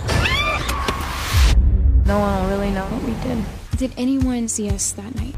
No 2.09 2.17
one 2.19 2.41
will 2.41 2.57
really 2.57 2.71
know 2.71 2.85
what 2.85 3.03
we 3.03 3.13
did. 3.29 3.37
Did 3.77 3.91
anyone 3.97 4.49
see 4.49 4.67
us 4.75 4.93
that 4.93 5.15
night? 5.15 5.35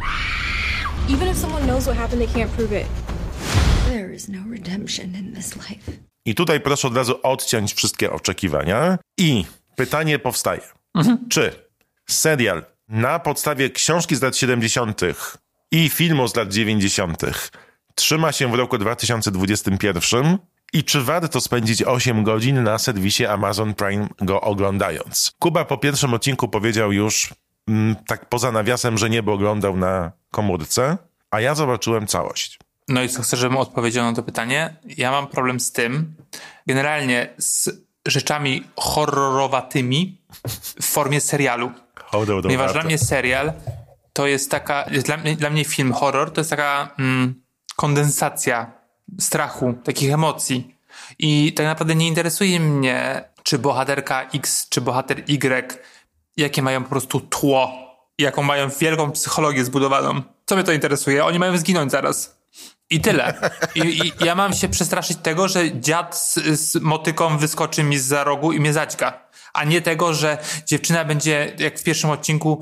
Even 1.10 1.28
if 1.28 1.38
someone 1.38 1.66
knows 1.66 1.86
what 1.86 1.98
happened, 1.98 2.22
they 2.22 2.34
can't 2.34 2.52
prove 2.52 2.72
it. 2.72 2.88
There 3.90 4.14
is 4.16 4.30
no 4.30 4.40
redemption 4.50 5.16
in 5.16 5.34
this 5.34 5.56
life. 5.56 5.92
I 6.26 6.36
tutaj 6.36 6.60
proszę 6.60 6.88
od 6.88 6.96
razu 6.96 7.20
odciąć 7.24 7.74
wszystkie 7.74 8.12
oczekiwania. 8.12 8.98
I 9.18 9.46
pytanie 9.76 10.20
powstaje. 10.20 10.62
Czy 11.30 11.52
serial 12.10 12.66
na 12.88 13.20
podstawie 13.20 13.70
książki 13.70 14.16
z 14.16 14.22
lat 14.22 14.38
70. 14.38 15.02
i 15.72 15.90
filmu 15.90 16.28
z 16.28 16.36
lat 16.36 16.54
90. 16.54 17.22
trzyma 17.96 18.32
się 18.32 18.52
w 18.52 18.56
roku 18.56 18.78
2021 18.78 20.38
i 20.74 20.84
czy 20.84 21.02
warto 21.02 21.42
spędzić 21.42 21.84
8 21.84 22.24
godzin 22.24 22.64
na 22.64 22.78
serwisie 22.78 23.26
Amazon 23.26 23.74
Prime 23.74 24.08
go 24.22 24.42
oglądając. 24.42 25.34
Kuba 25.40 25.66
po 25.66 25.78
pierwszym 25.78 26.14
odcinku 26.14 26.48
powiedział 26.48 26.92
już, 26.92 27.34
mm, 27.68 27.96
tak 28.08 28.30
poza 28.30 28.52
nawiasem, 28.52 28.98
że 28.98 29.10
nie, 29.10 29.24
bo 29.24 29.34
oglądał 29.34 29.78
na 29.78 30.12
komórce, 30.32 30.98
a 31.32 31.42
ja 31.42 31.56
zobaczyłem 31.56 32.08
całość. 32.08 32.60
No 32.88 33.04
i 33.04 33.10
co, 33.10 33.22
chcę, 33.22 33.38
żebym 33.38 33.58
odpowiedział 33.58 34.06
na 34.06 34.14
to 34.14 34.24
pytanie? 34.24 34.76
Ja 34.98 35.12
mam 35.12 35.28
problem 35.28 35.60
z 35.60 35.72
tym, 35.72 36.16
generalnie 36.68 37.34
z 37.38 37.70
rzeczami 38.08 38.64
horrorowatymi 38.76 40.22
w 40.82 40.86
formie 40.86 41.22
serialu. 41.22 41.72
Hołdą 41.96 42.42
Ponieważ 42.42 42.74
dla 42.74 42.84
mnie 42.84 42.98
serial 42.98 43.54
to 44.14 44.28
jest 44.28 44.52
taka, 44.52 44.86
dla, 45.04 45.18
mnie, 45.18 45.36
dla 45.36 45.50
mnie 45.50 45.66
film 45.66 45.94
horror 45.94 46.32
to 46.32 46.42
jest 46.42 46.50
taka 46.50 46.96
mm, 47.00 47.42
kondensacja 47.76 48.81
strachu, 49.20 49.74
takich 49.84 50.14
emocji. 50.14 50.76
I 51.20 51.54
tak 51.54 51.66
naprawdę 51.66 51.96
nie 51.96 52.08
interesuje 52.08 52.60
mnie, 52.60 53.24
czy 53.44 53.60
bohaterka 53.60 54.30
X, 54.34 54.70
czy 54.70 54.82
bohater 54.82 55.20
Y, 55.20 55.80
jakie 56.38 56.62
mają 56.62 56.84
po 56.84 56.90
prostu 56.90 57.20
tło, 57.20 57.72
jaką 58.18 58.44
mają 58.44 58.70
wielką 58.70 59.12
psychologię 59.12 59.66
zbudowaną. 59.66 60.22
Co 60.46 60.56
mnie 60.56 60.64
to 60.64 60.72
interesuje? 60.72 61.26
Oni 61.26 61.40
mają 61.40 61.58
zginąć 61.58 61.92
zaraz. 61.92 62.42
I 62.90 63.02
tyle. 63.02 63.52
I, 63.76 63.80
I, 63.80 64.26
ja 64.26 64.36
mam 64.36 64.54
się 64.54 64.70
przestraszyć 64.70 65.18
tego, 65.18 65.48
że 65.48 65.82
dziad 65.82 66.18
z, 66.18 66.36
z 66.60 66.76
motyką 66.76 67.38
wyskoczy 67.38 67.84
mi 67.84 67.98
z 67.98 68.06
za 68.06 68.24
rogu 68.24 68.52
i 68.52 68.60
mnie 68.60 68.74
zaćga. 68.74 69.30
A 69.54 69.64
nie 69.64 69.82
tego, 69.82 70.14
że 70.14 70.38
dziewczyna 70.66 71.06
będzie, 71.06 71.56
jak 71.60 71.80
w 71.80 71.84
pierwszym 71.84 72.10
odcinku, 72.10 72.62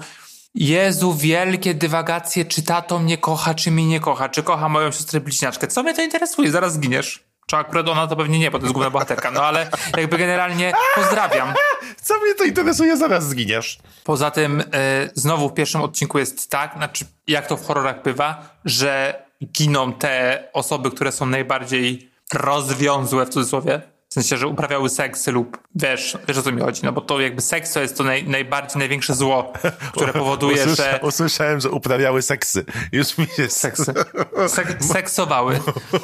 Jezu, 0.56 1.14
wielkie 1.14 1.74
dywagacje, 1.74 2.46
czy 2.46 2.64
tato 2.64 3.00
mnie 3.00 3.18
kocha, 3.18 3.54
czy 3.54 3.72
mnie 3.72 3.86
nie 3.86 4.00
kocha, 4.00 4.30
czy 4.30 4.44
kocha 4.44 4.70
moją 4.70 4.92
siostrę 4.92 5.20
bliźniaczkę. 5.20 5.68
Co 5.68 5.84
mnie 5.84 5.94
to 5.94 6.02
interesuje? 6.02 6.52
Zaraz 6.52 6.74
zginiesz. 6.74 7.24
Czy 7.48 7.56
akurat 7.58 7.90
ona 7.90 8.08
to 8.08 8.16
pewnie 8.16 8.40
nie, 8.40 8.52
bo 8.52 8.60
to 8.60 8.66
jest 8.66 8.74
główna 8.74 8.90
bohaterka. 8.90 9.32
No 9.32 9.44
ale 9.44 9.70
jakby 9.98 10.18
generalnie 10.18 10.74
pozdrawiam. 10.96 11.54
Co 12.04 12.18
mnie 12.18 12.36
to 12.36 12.44
interesuje? 12.44 12.98
Zaraz 12.98 13.28
zginiesz. 13.28 13.80
Poza 14.04 14.32
tym 14.32 14.62
y, 14.62 14.66
znowu 15.14 15.50
w 15.50 15.54
pierwszym 15.54 15.82
odcinku 15.82 16.20
jest 16.20 16.50
tak, 16.50 16.74
znaczy 16.78 17.06
jak 17.28 17.48
to 17.48 17.58
w 17.58 17.66
horrorach 17.66 18.04
bywa, 18.04 18.50
że 18.66 19.24
giną 19.46 19.94
te 19.94 20.44
osoby, 20.54 20.92
które 20.92 21.12
są 21.12 21.26
najbardziej 21.26 22.12
rozwiązłe 22.34 23.26
w 23.26 23.30
cudzysłowie. 23.30 23.82
W 24.10 24.14
sensie, 24.14 24.38
że 24.38 24.48
uprawiały 24.48 24.90
seksy 24.90 25.32
lub 25.32 25.58
wiesz, 25.76 26.18
wiesz 26.28 26.38
o 26.38 26.44
co 26.44 26.52
mi 26.52 26.62
chodzi, 26.62 26.82
no 26.84 26.92
bo 26.92 27.02
to 27.02 27.22
jakby 27.22 27.42
seks 27.42 27.74
to 27.74 27.82
jest 27.82 27.98
to 27.98 28.04
naj, 28.04 28.28
najbardziej, 28.28 28.80
największe 28.80 29.16
zło, 29.16 29.54
które 29.92 30.14
powoduje, 30.24 30.64
Usłysza, 30.64 30.84
że... 30.84 31.00
Usłyszałem, 31.02 31.60
że 31.60 31.72
uprawiały 31.72 32.22
seksy. 32.22 32.66
Już 32.92 33.18
mi 33.18 33.28
jest... 33.38 33.58
Seksy. 33.58 33.94
Sek, 34.48 34.84
seksowały. 34.84 35.60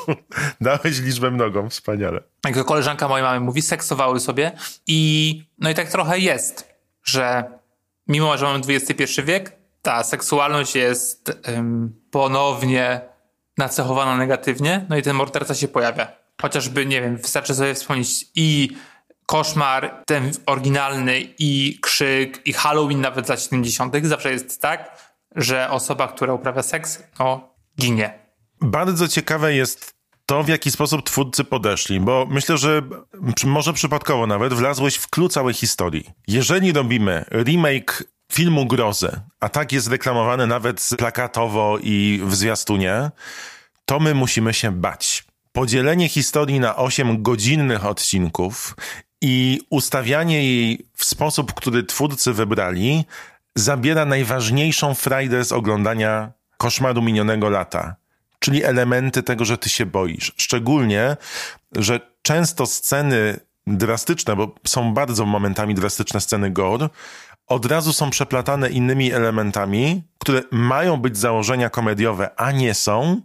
Dałeś 0.62 1.00
liczbę 1.00 1.32
mnogą, 1.32 1.70
wspaniale. 1.70 2.22
Jak 2.46 2.56
to 2.56 2.66
koleżanka 2.66 3.08
mojej 3.08 3.24
mamy 3.24 3.40
mówi, 3.40 3.62
seksowały 3.62 4.20
sobie 4.20 4.52
i 4.88 5.42
no 5.60 5.70
i 5.70 5.74
tak 5.74 5.90
trochę 5.90 6.20
jest, 6.20 6.74
że 7.04 7.44
mimo, 8.08 8.38
że 8.38 8.46
mamy 8.46 8.60
XXI 8.70 9.22
wiek, 9.24 9.58
ta 9.82 10.04
seksualność 10.04 10.76
jest 10.76 11.42
ym, 11.48 12.02
ponownie 12.12 13.02
nacechowana 13.58 14.18
negatywnie, 14.18 14.86
no 14.90 14.98
i 14.98 15.02
ten 15.02 15.16
morderca 15.16 15.56
się 15.56 15.68
pojawia. 15.68 16.25
Chociażby, 16.42 16.86
nie 16.86 17.02
wiem, 17.02 17.18
wystarczy 17.18 17.56
sobie 17.56 17.74
wspomnieć 17.74 18.26
i 18.36 18.70
koszmar, 19.26 20.04
ten 20.06 20.32
oryginalny, 20.46 21.22
i 21.40 21.80
krzyk, 21.82 22.42
i 22.48 22.54
Halloween 22.54 23.02
nawet 23.02 23.26
z 23.26 23.30
lat 23.30 23.42
70. 23.42 23.94
Zawsze 24.04 24.32
jest 24.32 24.62
tak, 24.62 24.98
że 25.36 25.70
osoba, 25.70 26.08
która 26.08 26.34
uprawia 26.34 26.64
seks, 26.64 27.04
no, 27.20 27.56
ginie. 27.80 28.20
Bardzo 28.62 29.08
ciekawe 29.08 29.54
jest 29.54 29.96
to, 30.26 30.44
w 30.44 30.48
jaki 30.48 30.72
sposób 30.72 31.06
twórcy 31.06 31.44
podeszli, 31.44 32.00
bo 32.00 32.28
myślę, 32.30 32.58
że 32.58 32.82
może 33.46 33.74
przypadkowo 33.74 34.28
nawet 34.28 34.54
wlazłeś 34.54 34.96
w 34.96 35.08
klucz 35.08 35.34
całej 35.34 35.54
historii. 35.54 36.10
Jeżeli 36.28 36.74
robimy 36.74 37.26
remake 37.32 38.04
filmu 38.32 38.66
grozy, 38.66 39.22
a 39.40 39.50
tak 39.50 39.72
jest 39.72 39.88
reklamowany 39.88 40.48
nawet 40.48 40.90
plakatowo 40.98 41.78
i 41.82 42.22
w 42.24 42.36
zwiastunie, 42.36 43.12
to 43.86 44.00
my 44.00 44.14
musimy 44.14 44.54
się 44.54 44.72
bać. 44.72 45.25
Podzielenie 45.56 46.10
historii 46.10 46.60
na 46.60 46.76
8 46.76 47.24
godzinnych 47.24 47.86
odcinków 47.86 48.76
i 49.22 49.62
ustawianie 49.70 50.44
jej 50.44 50.86
w 50.98 51.06
sposób, 51.06 51.54
który 51.54 51.84
twórcy 51.84 52.34
wybrali, 52.34 53.06
zabiera 53.56 54.06
najważniejszą 54.06 54.94
frajdę 54.94 55.46
z 55.46 55.52
oglądania 55.52 56.32
koszmaru 56.58 57.02
minionego 57.02 57.50
lata, 57.50 57.96
czyli 58.40 58.64
elementy 58.64 59.24
tego, 59.24 59.46
że 59.46 59.58
ty 59.58 59.70
się 59.70 59.86
boisz. 59.86 60.34
Szczególnie, 60.38 61.18
że 61.76 62.00
często 62.22 62.66
sceny 62.66 63.40
drastyczne, 63.68 64.36
bo 64.36 64.56
są 64.68 64.94
bardzo 64.94 65.26
momentami 65.26 65.76
drastyczne 65.76 66.22
sceny 66.22 66.52
gore, 66.52 66.90
od 67.48 67.66
razu 67.66 67.94
są 67.94 68.10
przeplatane 68.10 68.70
innymi 68.70 69.12
elementami, 69.12 70.04
które 70.20 70.42
mają 70.52 70.98
być 70.98 71.18
założenia 71.18 71.70
komediowe, 71.70 72.30
a 72.40 72.52
nie 72.52 72.74
są. 72.74 73.22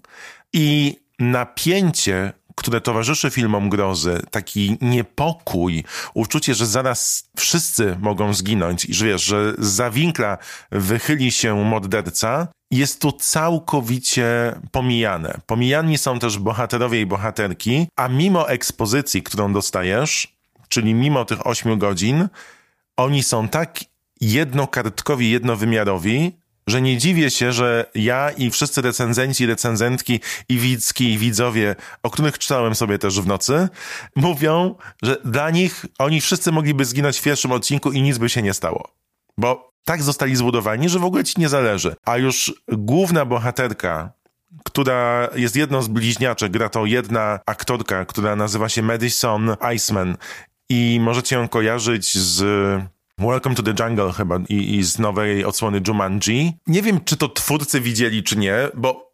I 0.52 0.96
napięcie, 1.20 2.32
które 2.54 2.80
towarzyszy 2.80 3.30
filmom 3.30 3.68
grozy, 3.68 4.22
taki 4.30 4.78
niepokój, 4.80 5.84
uczucie, 6.14 6.54
że 6.54 6.66
zaraz 6.66 7.30
wszyscy 7.36 7.96
mogą 8.00 8.34
zginąć 8.34 8.84
i 8.84 8.94
że 8.94 9.06
wiesz, 9.06 9.22
że 9.22 9.54
za 9.58 9.90
winkla 9.90 10.38
wychyli 10.70 11.30
się 11.30 11.64
morderca, 11.64 12.48
jest 12.70 13.00
tu 13.00 13.12
całkowicie 13.12 14.54
pomijane. 14.70 15.40
Pomijani 15.46 15.98
są 15.98 16.18
też 16.18 16.38
bohaterowie 16.38 17.00
i 17.00 17.06
bohaterki, 17.06 17.88
a 17.96 18.08
mimo 18.08 18.48
ekspozycji, 18.48 19.22
którą 19.22 19.52
dostajesz, 19.52 20.36
czyli 20.68 20.94
mimo 20.94 21.24
tych 21.24 21.46
ośmiu 21.46 21.76
godzin, 21.76 22.28
oni 22.96 23.22
są 23.22 23.48
tak 23.48 23.80
jednokartkowi, 24.20 25.30
jednowymiarowi, 25.30 26.32
że 26.70 26.82
nie 26.82 26.98
dziwię 26.98 27.30
się, 27.30 27.52
że 27.52 27.90
ja 27.94 28.30
i 28.30 28.50
wszyscy 28.50 28.82
recenzenci, 28.82 29.46
recenzentki 29.46 30.20
i 30.48 30.58
widzki 30.58 31.12
i 31.12 31.18
widzowie, 31.18 31.76
o 32.02 32.10
których 32.10 32.38
czytałem 32.38 32.74
sobie 32.74 32.98
też 32.98 33.20
w 33.20 33.26
nocy, 33.26 33.68
mówią, 34.16 34.74
że 35.02 35.16
dla 35.24 35.50
nich 35.50 35.86
oni 35.98 36.20
wszyscy 36.20 36.52
mogliby 36.52 36.84
zginąć 36.84 37.18
w 37.18 37.22
pierwszym 37.22 37.52
odcinku 37.52 37.92
i 37.92 38.02
nic 38.02 38.18
by 38.18 38.28
się 38.28 38.42
nie 38.42 38.54
stało. 38.54 38.88
Bo 39.38 39.70
tak 39.84 40.02
zostali 40.02 40.36
zbudowani, 40.36 40.88
że 40.88 40.98
w 40.98 41.04
ogóle 41.04 41.24
ci 41.24 41.40
nie 41.40 41.48
zależy. 41.48 41.96
A 42.04 42.16
już 42.16 42.54
główna 42.68 43.24
bohaterka, 43.24 44.12
która 44.64 45.28
jest 45.34 45.56
jedną 45.56 45.82
z 45.82 45.88
bliźniaczek, 45.88 46.52
gra 46.52 46.68
to 46.68 46.86
jedna 46.86 47.40
aktorka, 47.46 48.04
która 48.04 48.36
nazywa 48.36 48.68
się 48.68 48.82
Madison 48.82 49.56
Iceman 49.74 50.16
i 50.68 50.98
możecie 51.02 51.36
ją 51.36 51.48
kojarzyć 51.48 52.18
z 52.18 52.42
Welcome 53.20 53.54
to 53.54 53.62
the 53.62 53.74
Jungle 53.84 54.12
chyba 54.12 54.38
i, 54.48 54.76
i 54.76 54.82
z 54.82 54.98
nowej 54.98 55.44
odsłony 55.44 55.80
Jumanji. 55.88 56.52
Nie 56.66 56.82
wiem, 56.82 57.00
czy 57.04 57.16
to 57.16 57.28
twórcy 57.28 57.80
widzieli, 57.80 58.22
czy 58.22 58.36
nie, 58.36 58.54
bo 58.74 59.12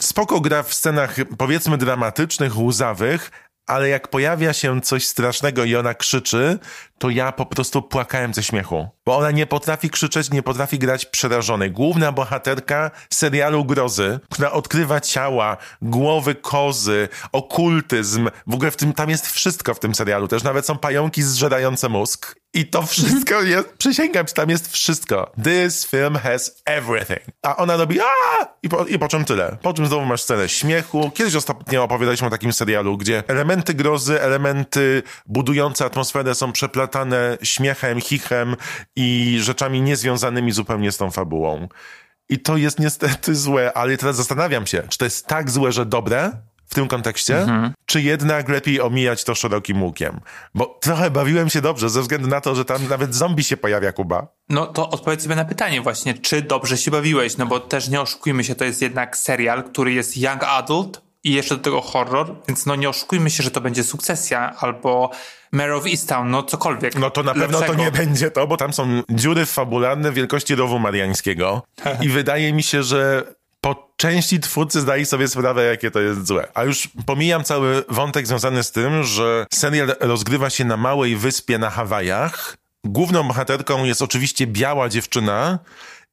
spoko 0.00 0.40
gra 0.40 0.62
w 0.62 0.74
scenach 0.74 1.16
powiedzmy 1.38 1.78
dramatycznych, 1.78 2.58
łzawych, 2.58 3.30
ale 3.66 3.88
jak 3.88 4.08
pojawia 4.08 4.52
się 4.52 4.80
coś 4.80 5.06
strasznego 5.06 5.64
i 5.64 5.76
ona 5.76 5.94
krzyczy, 5.94 6.58
to 7.04 7.10
ja 7.10 7.32
po 7.32 7.46
prostu 7.46 7.82
płakałem 7.82 8.34
ze 8.34 8.42
śmiechu. 8.42 8.88
Bo 9.06 9.16
ona 9.16 9.30
nie 9.30 9.46
potrafi 9.46 9.90
krzyczeć, 9.90 10.30
nie 10.30 10.42
potrafi 10.42 10.78
grać 10.78 11.06
przerażonej. 11.06 11.70
Główna 11.70 12.12
bohaterka 12.12 12.90
serialu 13.10 13.64
grozy, 13.64 14.20
która 14.30 14.52
odkrywa 14.52 15.00
ciała, 15.00 15.56
głowy 15.82 16.34
kozy, 16.34 17.08
okultyzm. 17.32 18.30
W 18.46 18.54
ogóle 18.54 18.70
w 18.70 18.76
tym, 18.76 18.92
tam 18.92 19.10
jest 19.10 19.32
wszystko 19.32 19.74
w 19.74 19.78
tym 19.78 19.94
serialu. 19.94 20.28
Też 20.28 20.42
nawet 20.42 20.66
są 20.66 20.78
pająki 20.78 21.22
zżerające 21.22 21.88
mózg. 21.88 22.36
I 22.54 22.66
to 22.66 22.82
wszystko 22.86 23.42
jest, 23.42 23.68
przysięgam, 23.78 24.26
tam 24.26 24.50
jest 24.50 24.72
wszystko. 24.72 25.32
This 25.44 25.86
film 25.86 26.16
has 26.16 26.62
everything. 26.64 27.20
A 27.42 27.56
ona 27.56 27.76
robi 27.76 28.00
a 28.00 28.04
i 28.62 28.68
po, 28.68 28.84
i 28.84 28.98
po 28.98 29.08
czym 29.08 29.24
tyle. 29.24 29.56
Po 29.62 29.72
czym 29.74 29.86
znowu 29.86 30.04
masz 30.04 30.22
scenę 30.22 30.48
śmiechu. 30.48 31.10
Kiedyś 31.14 31.34
ostatnio 31.34 31.84
opowiadaliśmy 31.84 32.26
o 32.26 32.30
takim 32.30 32.52
serialu, 32.52 32.96
gdzie 32.96 33.22
elementy 33.28 33.74
grozy, 33.74 34.22
elementy 34.22 35.02
budujące 35.26 35.84
atmosferę 35.84 36.34
są 36.34 36.52
przeplatane 36.52 36.93
śmiechem, 37.42 38.00
chichem 38.00 38.56
i 38.96 39.38
rzeczami 39.40 39.82
niezwiązanymi 39.82 40.52
zupełnie 40.52 40.92
z 40.92 40.96
tą 40.96 41.10
fabułą. 41.10 41.68
I 42.28 42.38
to 42.38 42.56
jest 42.56 42.80
niestety 42.80 43.34
złe, 43.34 43.72
ale 43.72 43.96
teraz 43.96 44.16
zastanawiam 44.16 44.66
się, 44.66 44.82
czy 44.88 44.98
to 44.98 45.04
jest 45.04 45.26
tak 45.26 45.50
złe, 45.50 45.72
że 45.72 45.86
dobre, 45.86 46.32
w 46.66 46.74
tym 46.74 46.88
kontekście, 46.88 47.38
mhm. 47.38 47.72
czy 47.86 48.02
jednak 48.02 48.48
lepiej 48.48 48.80
omijać 48.80 49.24
to 49.24 49.34
szerokim 49.34 49.82
łukiem? 49.82 50.20
Bo 50.54 50.78
trochę 50.80 51.10
bawiłem 51.10 51.50
się 51.50 51.60
dobrze, 51.60 51.90
ze 51.90 52.02
względu 52.02 52.28
na 52.28 52.40
to, 52.40 52.54
że 52.54 52.64
tam 52.64 52.88
nawet 52.88 53.14
zombie 53.14 53.44
się 53.44 53.56
pojawia, 53.56 53.92
Kuba. 53.92 54.26
No 54.48 54.66
to 54.66 54.90
odpowiedz 54.90 55.22
sobie 55.22 55.36
na 55.36 55.44
pytanie 55.44 55.80
właśnie, 55.80 56.14
czy 56.14 56.42
dobrze 56.42 56.78
się 56.78 56.90
bawiłeś? 56.90 57.36
No 57.36 57.46
bo 57.46 57.60
też 57.60 57.88
nie 57.88 58.00
oszukujmy 58.00 58.44
się, 58.44 58.54
to 58.54 58.64
jest 58.64 58.82
jednak 58.82 59.16
serial, 59.16 59.64
który 59.64 59.92
jest 59.92 60.16
young 60.16 60.44
adult 60.44 61.02
i 61.24 61.32
jeszcze 61.32 61.56
do 61.56 61.62
tego 61.62 61.80
horror, 61.80 62.34
więc 62.48 62.66
no 62.66 62.76
nie 62.76 62.88
oszukujmy 62.88 63.30
się, 63.30 63.42
że 63.42 63.50
to 63.50 63.60
będzie 63.60 63.84
sukcesja 63.84 64.54
albo 64.58 65.10
Mare 65.52 65.76
of 65.76 65.86
Easttown, 65.86 66.30
no 66.30 66.42
cokolwiek. 66.42 66.94
No 66.94 67.10
to 67.10 67.22
na 67.22 67.34
pewno 67.34 67.60
lepszego. 67.60 67.78
to 67.78 67.84
nie 67.84 67.92
będzie 67.92 68.30
to, 68.30 68.46
bo 68.46 68.56
tam 68.56 68.72
są 68.72 69.02
dziury 69.10 69.46
fabularne 69.46 70.12
wielkości 70.12 70.54
rowu 70.54 70.78
mariańskiego 70.78 71.62
i 72.00 72.08
wydaje 72.08 72.52
mi 72.52 72.62
się, 72.62 72.82
że 72.82 73.24
po 73.60 73.88
części 73.96 74.40
twórcy 74.40 74.80
zdali 74.80 75.06
sobie 75.06 75.28
sprawę, 75.28 75.64
jakie 75.64 75.90
to 75.90 76.00
jest 76.00 76.26
złe. 76.26 76.48
A 76.54 76.64
już 76.64 76.88
pomijam 77.06 77.44
cały 77.44 77.84
wątek 77.88 78.26
związany 78.26 78.62
z 78.62 78.72
tym, 78.72 79.04
że 79.04 79.46
serial 79.54 79.96
rozgrywa 80.00 80.50
się 80.50 80.64
na 80.64 80.76
małej 80.76 81.16
wyspie 81.16 81.58
na 81.58 81.70
Hawajach. 81.70 82.56
Główną 82.84 83.22
bohaterką 83.22 83.84
jest 83.84 84.02
oczywiście 84.02 84.46
biała 84.46 84.88
dziewczyna 84.88 85.58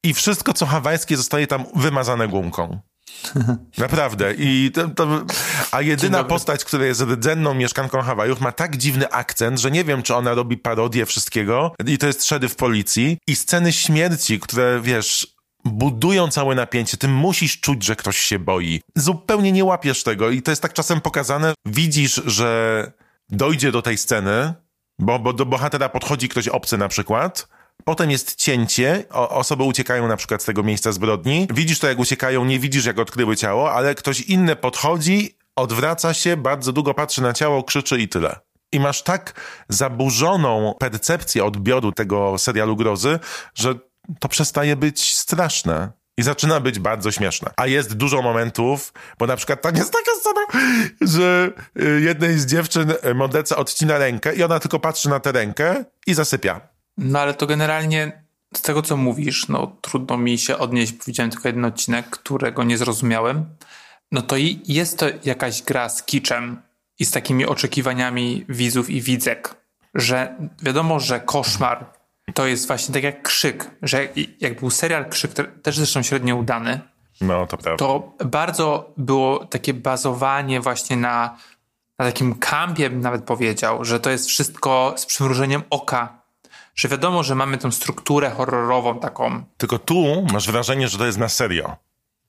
i 0.04 0.14
wszystko, 0.14 0.54
co 0.54 0.66
hawajskie, 0.66 1.18
zostaje 1.18 1.48
tam 1.48 1.66
wymazane 1.76 2.28
gumką. 2.28 2.80
Naprawdę. 3.78 4.34
I 4.38 4.72
to, 4.74 4.88
to, 4.88 5.26
a 5.72 5.82
jedyna 5.82 6.24
postać, 6.24 6.66
która 6.66 6.86
jest 6.86 7.02
rdzenną 7.02 7.54
mieszkanką 7.54 8.02
Hawajów, 8.02 8.42
ma 8.42 8.52
tak 8.52 8.78
dziwny 8.78 9.12
akcent, 9.12 9.60
że 9.60 9.72
nie 9.72 9.84
wiem, 9.84 10.04
czy 10.04 10.16
ona 10.16 10.34
robi 10.34 10.58
parodię 10.58 11.06
wszystkiego. 11.06 11.76
I 11.86 11.98
to 11.98 12.08
jest 12.08 12.26
szeryf 12.26 12.56
policji. 12.56 13.18
I 13.28 13.36
sceny 13.36 13.74
śmierci, 13.74 14.40
które, 14.40 14.82
wiesz, 14.84 15.28
budują 15.66 16.28
całe 16.28 16.56
napięcie. 16.56 16.98
Ty 16.98 17.08
musisz 17.08 17.60
czuć, 17.60 17.84
że 17.84 17.96
ktoś 17.96 18.18
się 18.18 18.40
boi. 18.40 18.82
Zupełnie 18.96 19.52
nie 19.52 19.66
łapiesz 19.66 20.04
tego. 20.04 20.30
I 20.30 20.42
to 20.42 20.52
jest 20.52 20.62
tak 20.62 20.74
czasem 20.74 21.02
pokazane. 21.02 21.54
Widzisz, 21.66 22.22
że 22.26 22.92
dojdzie 23.30 23.72
do 23.72 23.82
tej 23.82 23.98
sceny, 23.98 24.54
bo, 25.00 25.20
bo 25.20 25.34
do 25.34 25.46
bohatera 25.46 25.90
podchodzi 25.90 26.30
ktoś 26.30 26.48
obcy 26.48 26.78
na 26.78 26.88
przykład. 26.88 27.48
Potem 27.86 28.12
jest 28.12 28.36
cięcie, 28.36 29.04
o, 29.10 29.30
osoby 29.30 29.64
uciekają 29.64 30.08
na 30.08 30.18
przykład 30.18 30.42
z 30.42 30.46
tego 30.46 30.64
miejsca 30.64 30.92
zbrodni. 30.92 31.48
Widzisz 31.54 31.80
to, 31.80 31.88
jak 31.88 32.00
uciekają, 32.00 32.46
nie 32.46 32.60
widzisz, 32.60 32.86
jak 32.86 33.00
odkryły 33.00 33.36
ciało, 33.36 33.72
ale 33.74 33.96
ktoś 33.96 34.22
inny 34.22 34.56
podchodzi, 34.56 35.38
odwraca 35.56 36.14
się, 36.14 36.38
bardzo 36.38 36.74
długo 36.74 36.94
patrzy 36.94 37.22
na 37.22 37.34
ciało, 37.34 37.64
krzyczy 37.64 38.00
i 38.00 38.08
tyle. 38.08 38.40
I 38.72 38.80
masz 38.80 39.04
tak 39.04 39.34
zaburzoną 39.70 40.76
percepcję 40.80 41.46
odbioru 41.46 41.92
tego 41.92 42.38
serialu 42.38 42.76
grozy, 42.76 43.20
że 43.56 43.76
to 44.20 44.28
przestaje 44.28 44.76
być 44.76 45.18
straszne. 45.18 45.92
I 46.18 46.24
zaczyna 46.24 46.60
być 46.60 46.80
bardzo 46.80 47.12
śmieszne. 47.12 47.52
A 47.58 47.68
jest 47.68 47.94
dużo 47.94 48.22
momentów, 48.22 48.94
bo 49.20 49.28
na 49.28 49.36
przykład 49.36 49.62
tam 49.62 49.76
jest 49.76 49.94
taka 49.94 50.12
scena, 50.20 50.70
że 51.02 51.52
y, 51.82 52.02
jednej 52.02 52.40
z 52.40 52.46
dziewczyn 52.46 52.94
y, 53.06 53.14
morderca 53.14 53.56
odcina 53.56 53.98
rękę 53.98 54.36
i 54.36 54.44
ona 54.44 54.60
tylko 54.60 54.80
patrzy 54.80 55.10
na 55.10 55.20
tę 55.20 55.32
rękę 55.32 55.86
i 56.08 56.14
zasypia. 56.14 56.62
No 56.98 57.20
ale 57.20 57.34
to 57.34 57.48
generalnie 57.48 58.22
z 58.56 58.62
tego, 58.62 58.82
co 58.82 58.98
mówisz, 58.98 59.48
no 59.48 59.76
trudno 59.82 60.18
mi 60.18 60.38
się 60.38 60.58
odnieść, 60.58 60.94
bo 60.94 61.04
widziałem 61.08 61.32
tylko 61.32 61.48
jeden 61.50 61.66
odcinek, 61.66 62.10
którego 62.10 62.64
nie 62.64 62.78
zrozumiałem. 62.78 63.46
No 64.12 64.22
to 64.22 64.36
jest 64.68 65.00
to 65.00 65.06
jakaś 65.24 65.62
gra 65.64 65.90
z 65.90 66.04
kiczem 66.04 66.62
i 67.00 67.06
z 67.06 67.12
takimi 67.12 67.46
oczekiwaniami 67.46 68.46
widzów 68.50 68.90
i 68.90 69.02
widzek, 69.02 69.56
że 69.96 70.36
wiadomo, 70.62 71.00
że 71.00 71.20
koszmar 71.20 71.86
to 72.34 72.48
jest 72.48 72.68
właśnie 72.68 72.94
tak 72.94 73.04
jak 73.04 73.22
krzyk, 73.22 73.72
że 73.82 74.08
jak 74.40 74.60
był 74.60 74.70
serial 74.70 75.10
Krzyk, 75.10 75.32
też 75.64 75.78
zresztą 75.78 76.02
średnio 76.04 76.36
udany, 76.36 76.80
No, 77.22 77.48
to 77.48 77.58
prawda. 77.58 77.86
to 77.86 78.16
bardzo 78.26 78.94
było 78.98 79.46
takie 79.46 79.74
bazowanie 79.74 80.62
właśnie 80.62 80.98
na, 80.98 81.38
na 82.00 82.06
takim 82.06 82.36
kampie, 82.36 82.90
bym 82.90 83.02
nawet 83.02 83.24
powiedział, 83.24 83.86
że 83.86 84.00
to 84.00 84.10
jest 84.10 84.28
wszystko 84.28 84.94
z 84.98 85.06
przymrużeniem 85.06 85.64
oka. 85.70 86.21
Że 86.76 86.88
wiadomo, 86.88 87.24
że 87.24 87.36
mamy 87.36 87.58
tą 87.58 87.72
strukturę 87.72 88.30
horrorową 88.30 89.00
taką. 89.00 89.44
Tylko 89.58 89.80
tu 89.80 90.26
masz 90.34 90.52
wrażenie, 90.52 90.88
że 90.88 90.98
to 90.98 91.06
jest 91.06 91.18
na 91.18 91.30
serio. 91.30 91.76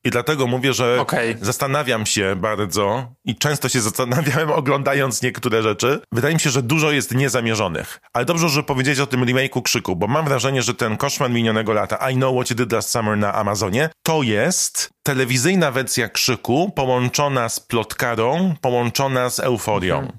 I 0.05 0.11
dlatego 0.11 0.47
mówię, 0.47 0.73
że 0.73 1.01
Okej. 1.01 1.37
zastanawiam 1.41 2.07
się 2.07 2.37
bardzo 2.37 3.13
i 3.25 3.37
często 3.37 3.69
się 3.69 3.81
zastanawiałem 3.81 4.51
oglądając 4.61 5.23
niektóre 5.23 5.63
rzeczy. 5.63 6.01
Wydaje 6.13 6.35
mi 6.35 6.41
się, 6.41 6.51
że 6.51 6.63
dużo 6.63 6.91
jest 6.91 7.15
niezamierzonych. 7.15 8.01
Ale 8.13 8.25
dobrze, 8.25 8.49
że 8.49 8.63
powiedzieć 8.63 9.01
o 9.01 9.07
tym 9.07 9.25
remake'u 9.25 9.63
Krzyku, 9.63 9.97
bo 9.97 10.07
mam 10.07 10.25
wrażenie, 10.25 10.63
że 10.63 10.75
ten 10.75 10.97
koszmar 10.97 11.31
minionego 11.31 11.73
lata 11.73 12.11
I 12.11 12.15
Know 12.15 12.35
What 12.35 12.51
You 12.51 12.57
Did 12.57 12.73
Last 12.73 12.91
Summer 12.91 13.19
na 13.19 13.35
Amazonie 13.35 13.91
to 14.03 14.23
jest 14.23 14.91
telewizyjna 15.03 15.71
wersja 15.71 16.09
Krzyku 16.09 16.73
połączona 16.77 17.49
z 17.49 17.61
plotkarą, 17.61 18.55
połączona 18.61 19.31
z 19.31 19.41
euforią. 19.41 20.13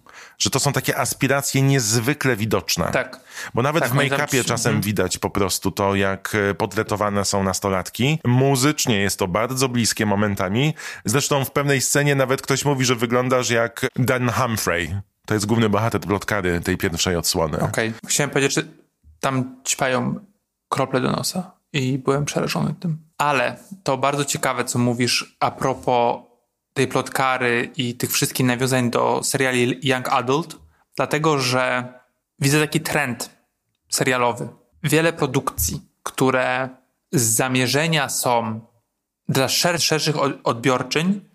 Że 0.43 0.49
to 0.49 0.59
są 0.59 0.73
takie 0.73 0.97
aspiracje 0.97 1.61
niezwykle 1.61 2.35
widoczne. 2.35 2.91
Tak. 2.91 3.19
Bo 3.53 3.61
nawet 3.61 3.83
Tak, 3.83 3.91
w 3.91 3.95
make-upie 3.95 4.45
czasem 4.45 4.69
mhm. 4.69 4.81
widać 4.81 5.17
po 5.17 5.29
prostu 5.29 5.71
to, 5.71 5.95
jak 5.95 6.35
e, 6.35 6.53
portretowane 6.53 7.25
są 7.25 7.43
nastolatki. 7.43 8.19
Muzycznie 8.25 8.99
jest 8.99 9.19
to 9.19 9.27
bardzo 9.27 9.69
bliskie 9.69 10.05
momentami. 10.05 10.73
Zresztą 11.05 11.45
w 11.45 11.51
pewnej 11.51 11.81
scenie 11.81 12.15
nawet 12.15 12.41
ktoś 12.41 12.65
mówi, 12.65 12.85
że 12.85 12.95
wyglądasz 12.95 13.49
jak 13.49 13.85
Dan 13.95 14.29
Humphrey. 14.29 14.95
To 15.25 15.33
jest 15.33 15.45
główny 15.45 15.69
bohater 15.69 16.01
plotkary 16.01 16.61
tej 16.61 16.77
pierwszej 16.77 17.15
odsłony. 17.15 17.59
Okej. 17.59 17.93
Chciałem 18.07 18.29
powiedzieć, 18.29 18.53
że 18.53 18.63
tam 19.19 19.55
ćpają 19.67 20.15
krople 20.69 21.01
do 21.01 21.11
nosa 21.11 21.51
i 21.73 21.97
byłem 21.97 22.25
przerażony 22.25 22.73
tym. 22.79 22.97
Ale 23.17 23.57
to 23.83 23.97
bardzo 23.97 24.25
ciekawe, 24.25 24.65
co 24.65 24.79
mówisz 24.79 25.35
a 25.39 25.51
propos 25.51 26.32
tej 26.73 26.87
plotkary 26.87 27.71
i 27.77 27.95
tych 27.95 28.11
wszystkich 28.11 28.45
nawiązań 28.45 28.89
do 28.89 29.21
seriali 29.23 29.79
Young 29.83 30.09
Adult, 30.09 30.55
dlatego 30.95 31.39
że 31.39 31.93
widzę 32.39 32.61
taki 32.61 32.81
trend 32.81 33.29
serialowy. 33.89 34.49
Wiele 34.83 35.13
produkcji, 35.13 35.81
które 36.03 36.69
z 37.11 37.21
zamierzenia 37.21 38.09
są 38.09 38.61
dla 39.29 39.45
szer- 39.47 39.79
szerszych 39.81 40.17
od- 40.19 40.39
odbiorczyń, 40.43 41.29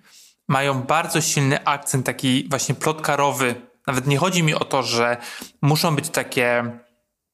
mają 0.49 0.83
bardzo 0.83 1.21
silny 1.21 1.65
akcent 1.65 2.07
taki 2.07 2.47
właśnie 2.51 2.75
plotkarowy. 2.75 3.55
Nawet 3.87 4.07
nie 4.07 4.19
chodzi 4.19 4.43
mi 4.43 4.55
o 4.55 4.65
to, 4.65 4.83
że 4.83 5.17
muszą 5.63 5.97
być 5.97 6.09
takie 6.09 6.79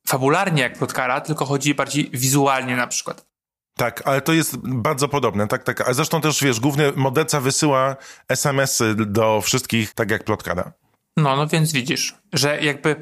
fabularnie 0.06 0.62
jak 0.62 0.78
plotkara, 0.78 1.20
tylko 1.20 1.44
chodzi 1.44 1.74
bardziej 1.74 2.10
wizualnie 2.12 2.76
na 2.76 2.86
przykład. 2.86 3.26
Tak, 3.76 4.02
ale 4.04 4.20
to 4.20 4.32
jest 4.32 4.56
bardzo 4.56 5.08
podobne, 5.08 5.48
tak, 5.48 5.62
tak. 5.62 5.88
A 5.88 5.94
zresztą 5.94 6.20
też, 6.20 6.44
wiesz, 6.44 6.60
główny 6.60 6.92
morderca 6.96 7.40
wysyła 7.40 7.96
SMS-y 8.28 8.94
do 8.94 9.40
wszystkich, 9.40 9.94
tak 9.94 10.10
jak 10.10 10.24
plotkara. 10.24 10.72
No, 11.16 11.36
no 11.36 11.46
więc 11.46 11.72
widzisz, 11.72 12.14
że 12.32 12.60
jakby 12.60 12.96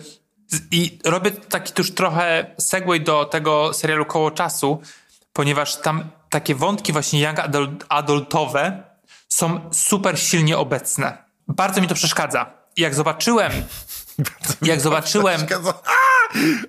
i 0.70 0.98
robię 1.04 1.30
taki 1.30 1.72
już 1.78 1.94
trochę 1.94 2.54
segway 2.58 3.00
do 3.00 3.24
tego 3.24 3.72
serialu 3.74 4.04
Koło 4.04 4.30
Czasu, 4.30 4.80
ponieważ 5.32 5.76
tam 5.76 6.11
takie 6.30 6.54
wątki 6.54 6.92
właśnie 6.92 7.20
young 7.20 7.38
adult, 7.38 7.85
adultowe 7.88 8.82
są 9.28 9.70
super 9.72 10.20
silnie 10.20 10.58
obecne. 10.58 11.24
Bardzo 11.48 11.80
mi 11.80 11.88
to 11.88 11.94
przeszkadza. 11.94 12.52
I 12.76 12.82
jak 12.82 12.94
zobaczyłem, 12.94 13.52
jak 14.62 14.80
zobaczyłem, 14.80 15.46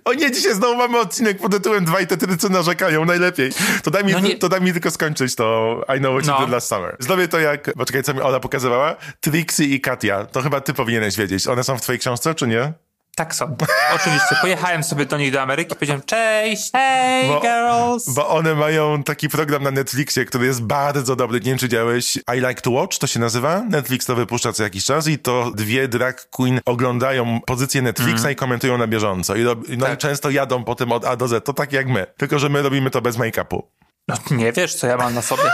O 0.05 0.13
nie, 0.13 0.31
dzisiaj 0.31 0.53
znowu 0.53 0.75
mamy 0.75 0.99
odcinek 0.99 1.37
pod 1.37 1.51
tytułem 1.51 1.85
Dwaj 1.85 2.07
tetrycy 2.07 2.49
narzekają, 2.49 3.05
najlepiej. 3.05 3.51
To 3.83 3.91
daj 3.91 4.03
mi, 4.03 4.11
No 4.11 4.19
nie- 4.19 4.37
to 4.37 4.49
daj 4.49 4.61
mi 4.61 4.73
tylko 4.73 4.91
skończyć 4.91 5.35
to 5.35 5.81
I 5.97 5.99
know 5.99 6.11
what 6.13 6.25
you 6.27 6.31
No. 6.33 6.39
did 6.45 6.49
last 6.49 6.67
summer. 6.67 6.95
Zrobię 6.99 7.27
to 7.27 7.39
jak, 7.39 7.73
poczekaj, 7.77 8.03
co 8.03 8.13
mi 8.13 8.21
Ola 8.21 8.39
pokazywała? 8.39 8.95
Trixie 9.21 9.65
i 9.65 9.81
Katia. 9.81 10.25
To 10.25 10.41
chyba 10.41 10.61
ty 10.61 10.73
powinieneś 10.73 11.17
wiedzieć. 11.17 11.47
One 11.47 11.63
są 11.63 11.77
w 11.77 11.81
twojej 11.81 11.99
książce, 11.99 12.35
czy 12.35 12.47
nie? 12.47 12.73
Tak 13.15 13.35
są. 13.35 13.55
Oczywiście, 13.95 14.35
pojechałem 14.41 14.83
sobie 14.83 15.05
do 15.05 15.17
nich 15.17 15.31
do 15.31 15.41
Ameryki, 15.41 15.75
powiedziałem 15.75 16.01
cześć, 16.05 16.71
hey 16.71 17.27
Bo- 17.27 17.41
girls. 17.41 18.09
Bo 18.13 18.27
one 18.29 18.55
mają 18.55 19.03
taki 19.03 19.29
program 19.29 19.63
na 19.63 19.71
Netflixie, 19.71 20.25
który 20.25 20.45
jest 20.45 20.61
bardzo 20.63 21.15
dobry. 21.15 21.39
Nie 21.39 21.45
wiem, 21.45 21.57
czy 21.57 21.69
działałeś 21.69 22.15
I 22.15 22.21
Like 22.47 22.61
to 22.61 22.71
Watch, 22.71 22.97
to 22.97 23.07
się 23.07 23.19
nazywa. 23.19 23.61
Netflix 23.69 24.05
to 24.05 24.15
wypuszcza 24.15 24.53
co 24.53 24.63
jakiś 24.63 24.85
czas 24.85 25.07
i 25.07 25.19
to 25.19 25.51
dwie 25.55 25.87
drag 25.87 26.25
queen 26.29 26.59
oglądają 26.65 27.39
pozycję 27.45 27.81
Netflixa 27.81 28.25
i 28.31 28.35
komentują 28.35 28.77
na 28.77 28.87
bieżąco. 28.87 29.35
I, 29.35 29.43
rob- 29.43 29.65
no 29.69 29.85
i. 29.87 29.89
Tak. 29.89 29.99
często 29.99 30.29
jadą 30.29 30.63
potem 30.63 30.91
od 30.91 31.05
A 31.05 31.15
do 31.15 31.27
Z. 31.27 31.45
To 31.45 31.53
tak 31.53 31.73
jak 31.73 31.87
my. 31.87 32.05
Tylko, 32.17 32.39
że 32.39 32.49
my 32.49 32.61
robimy 32.61 32.89
to 32.89 33.01
bez 33.01 33.17
make-upu. 33.17 33.61
No 34.07 34.15
nie 34.31 34.51
wiesz, 34.51 34.75
co 34.75 34.87
ja 34.87 34.97
mam 34.97 35.13
na 35.13 35.21
sobie. 35.21 35.43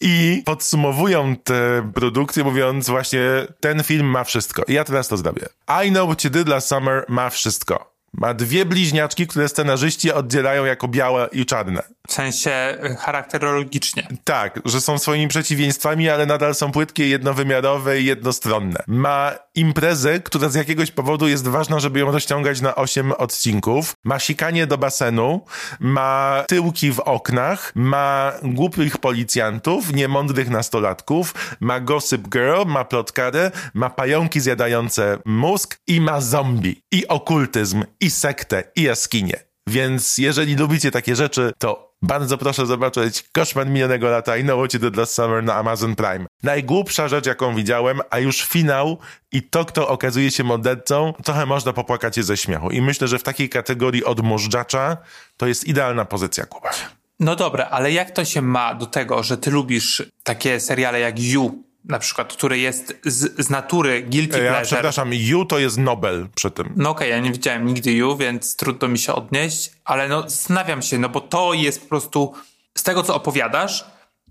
I 0.00 0.42
podsumowują 0.44 1.36
te 1.36 1.90
produkcje 1.94 2.44
mówiąc 2.44 2.88
właśnie, 2.88 3.20
ten 3.60 3.82
film 3.82 4.06
ma 4.06 4.24
wszystko. 4.24 4.62
I 4.68 4.72
ja 4.72 4.84
teraz 4.84 5.08
to 5.08 5.16
zrobię. 5.16 5.46
I 5.86 5.90
Know 5.90 6.08
What 6.08 6.24
You 6.24 6.30
Did 6.30 6.48
Last 6.48 6.68
Summer 6.68 7.04
ma 7.08 7.30
wszystko. 7.30 7.92
Ma 8.12 8.34
dwie 8.34 8.64
bliźniaczki, 8.64 9.26
które 9.26 9.48
scenarzyści 9.48 10.12
oddzielają 10.12 10.64
jako 10.64 10.88
białe 10.88 11.28
i 11.32 11.46
czarne. 11.46 11.82
W 12.08 12.12
sensie 12.12 12.78
y, 12.84 12.96
charakterologicznie. 12.96 14.06
Tak, 14.24 14.60
że 14.64 14.80
są 14.80 14.98
swoimi 14.98 15.28
przeciwieństwami, 15.28 16.08
ale 16.08 16.26
nadal 16.26 16.54
są 16.54 16.72
płytkie, 16.72 17.08
jednowymiarowe 17.08 18.00
i 18.00 18.04
jednostronne. 18.04 18.82
Ma 18.86 19.32
imprezę, 19.54 20.20
która 20.20 20.48
z 20.48 20.54
jakiegoś 20.54 20.90
powodu 20.90 21.28
jest 21.28 21.48
ważna, 21.48 21.80
żeby 21.80 22.00
ją 22.00 22.12
rozciągać 22.12 22.60
na 22.60 22.74
8 22.74 23.12
odcinków. 23.12 23.94
Ma 24.04 24.18
sikanie 24.18 24.66
do 24.66 24.78
basenu, 24.78 25.44
ma 25.80 26.44
tyłki 26.48 26.92
w 26.92 27.00
oknach, 27.00 27.72
ma 27.74 28.32
głupich 28.42 28.98
policjantów, 28.98 29.92
niemądrych 29.92 30.50
nastolatków, 30.50 31.34
ma 31.60 31.80
gossip 31.80 32.28
girl, 32.28 32.66
ma 32.66 32.84
plotkarę, 32.84 33.50
ma 33.74 33.90
pająki 33.90 34.40
zjadające 34.40 35.18
mózg 35.24 35.76
i 35.86 36.00
ma 36.00 36.20
zombie, 36.20 36.82
i 36.92 37.08
okultyzm, 37.08 37.84
i 38.00 38.10
sektę, 38.10 38.64
i 38.76 38.82
jaskinie. 38.82 39.52
Więc 39.66 40.18
jeżeli 40.18 40.56
lubicie 40.56 40.90
takie 40.90 41.16
rzeczy, 41.16 41.52
to 41.58 41.91
bardzo 42.02 42.38
proszę 42.38 42.66
zobaczyć 42.66 43.24
Koszmar 43.32 43.66
minionego 43.66 44.08
lata 44.08 44.36
i 44.36 44.46
You 44.46 44.66
Did 44.66 44.96
Last 44.96 45.14
Summer 45.14 45.44
na 45.44 45.54
Amazon 45.54 45.96
Prime. 45.96 46.26
Najgłupsza 46.42 47.08
rzecz, 47.08 47.26
jaką 47.26 47.54
widziałem, 47.54 48.00
a 48.10 48.18
już 48.18 48.42
finał 48.42 48.98
i 49.32 49.42
to, 49.42 49.64
kto 49.64 49.88
okazuje 49.88 50.30
się 50.30 50.44
mordercą, 50.44 51.12
trochę 51.24 51.46
można 51.46 51.72
popłakać 51.72 52.14
się 52.14 52.22
ze 52.22 52.36
śmiechu. 52.36 52.70
I 52.70 52.82
myślę, 52.82 53.08
że 53.08 53.18
w 53.18 53.22
takiej 53.22 53.48
kategorii 53.48 54.04
odmóżdżacza 54.04 54.96
to 55.36 55.46
jest 55.46 55.64
idealna 55.64 56.04
pozycja, 56.04 56.46
Kuba. 56.46 56.70
No 57.20 57.36
dobra, 57.36 57.68
ale 57.70 57.92
jak 57.92 58.10
to 58.10 58.24
się 58.24 58.42
ma 58.42 58.74
do 58.74 58.86
tego, 58.86 59.22
że 59.22 59.38
ty 59.38 59.50
lubisz 59.50 60.02
takie 60.22 60.60
seriale 60.60 61.00
jak 61.00 61.20
You, 61.20 61.64
na 61.84 61.98
przykład, 61.98 62.32
który 62.32 62.58
jest 62.58 63.00
z, 63.04 63.44
z 63.46 63.50
natury 63.50 64.02
guilty 64.02 64.38
Ja 64.38 64.50
pleasure? 64.50 64.66
przepraszam, 64.66 65.10
You 65.14 65.44
to 65.44 65.58
jest 65.58 65.78
Nobel 65.78 66.28
przy 66.34 66.50
tym. 66.50 66.72
No 66.76 66.90
okej, 66.90 67.10
ja 67.10 67.18
nie 67.18 67.32
widziałem 67.32 67.66
nigdy 67.66 67.92
You, 67.92 68.16
więc 68.16 68.56
trudno 68.56 68.88
mi 68.88 68.98
się 68.98 69.14
odnieść, 69.14 69.72
ale 69.84 70.08
no 70.08 70.22
zastanawiam 70.22 70.82
się, 70.82 70.98
no 70.98 71.08
bo 71.08 71.20
to 71.20 71.54
jest 71.54 71.82
po 71.82 71.88
prostu, 71.88 72.32
z 72.74 72.82
tego 72.82 73.02
co 73.02 73.14
opowiadasz, 73.14 73.84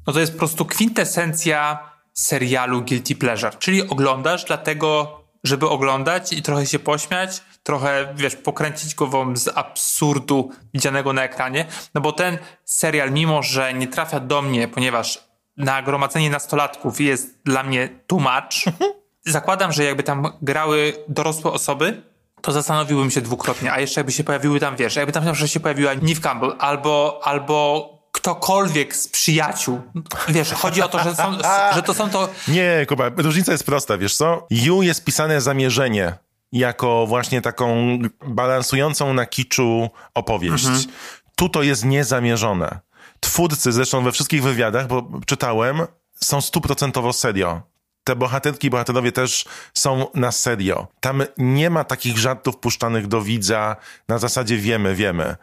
no 0.07 0.13
to 0.13 0.19
jest 0.19 0.31
po 0.31 0.37
prostu 0.37 0.65
kwintesencja 0.65 1.89
serialu 2.13 2.81
Guilty 2.81 3.15
Pleasure, 3.15 3.57
czyli 3.59 3.89
oglądasz 3.89 4.45
dlatego, 4.45 5.21
żeby 5.43 5.69
oglądać 5.69 6.33
i 6.33 6.41
trochę 6.41 6.65
się 6.65 6.79
pośmiać, 6.79 7.41
trochę, 7.63 8.13
wiesz, 8.15 8.35
pokręcić 8.35 8.95
głową 8.95 9.35
z 9.35 9.47
absurdu 9.57 10.51
widzianego 10.73 11.13
na 11.13 11.23
ekranie, 11.23 11.65
no 11.93 12.01
bo 12.01 12.11
ten 12.11 12.37
serial, 12.65 13.11
mimo 13.11 13.43
że 13.43 13.73
nie 13.73 13.87
trafia 13.87 14.19
do 14.19 14.41
mnie, 14.41 14.67
ponieważ 14.67 15.30
nagromadzenie 15.57 16.29
nastolatków 16.29 17.01
jest 17.01 17.41
dla 17.45 17.63
mnie 17.63 17.89
too 18.07 18.19
much, 18.19 18.75
zakładam, 19.25 19.71
że 19.71 19.83
jakby 19.83 20.03
tam 20.03 20.27
grały 20.41 20.93
dorosłe 21.07 21.51
osoby, 21.51 22.01
to 22.41 22.51
zastanowiłbym 22.51 23.11
się 23.11 23.21
dwukrotnie, 23.21 23.71
a 23.71 23.79
jeszcze 23.79 23.99
jakby 23.99 24.11
się 24.11 24.23
pojawiły 24.23 24.59
tam, 24.59 24.75
wiesz, 24.75 24.95
jakby 24.95 25.11
tam 25.11 25.25
na 25.25 25.35
się 25.35 25.59
pojawiła 25.59 25.91
Neve 25.93 26.21
Campbell 26.21 26.55
albo, 26.59 27.19
albo 27.23 27.89
ktokolwiek 28.11 28.95
z 28.95 29.07
przyjaciół. 29.07 29.81
Wiesz, 30.27 30.51
chodzi 30.51 30.81
o 30.81 30.87
to, 30.87 31.03
że, 31.03 31.15
są, 31.15 31.37
że 31.75 31.83
to 31.83 31.93
są 31.93 32.09
to... 32.09 32.29
Nie, 32.47 32.85
Kuba, 32.89 33.09
różnica 33.17 33.51
jest 33.51 33.63
prosta, 33.63 33.97
wiesz 33.97 34.15
co? 34.15 34.47
You 34.49 34.81
jest 34.81 35.05
pisane 35.05 35.41
zamierzenie 35.41 36.13
jako 36.51 37.07
właśnie 37.07 37.41
taką 37.41 37.97
balansującą 38.27 39.13
na 39.13 39.25
kiczu 39.25 39.89
opowieść. 40.13 40.67
Tu 41.35 41.49
to 41.49 41.63
jest 41.63 41.85
niezamierzone. 41.85 42.79
Twórcy, 43.21 43.71
zresztą 43.71 44.03
we 44.03 44.11
wszystkich 44.11 44.43
wywiadach, 44.43 44.87
bo 44.87 45.09
czytałem, 45.25 45.81
są 46.15 46.41
stuprocentowo 46.41 47.13
serio. 47.13 47.61
Te 48.03 48.15
bohaterki 48.15 48.67
i 48.67 48.69
bohaterowie 48.69 49.11
też 49.11 49.45
są 49.73 50.07
na 50.13 50.31
serio. 50.31 50.87
Tam 50.99 51.23
nie 51.37 51.69
ma 51.69 51.83
takich 51.83 52.17
żartów 52.17 52.57
puszczanych 52.57 53.07
do 53.07 53.21
widza 53.21 53.75
na 54.07 54.17
zasadzie 54.17 54.57
wiemy, 54.57 54.95
wiemy. 54.95 55.35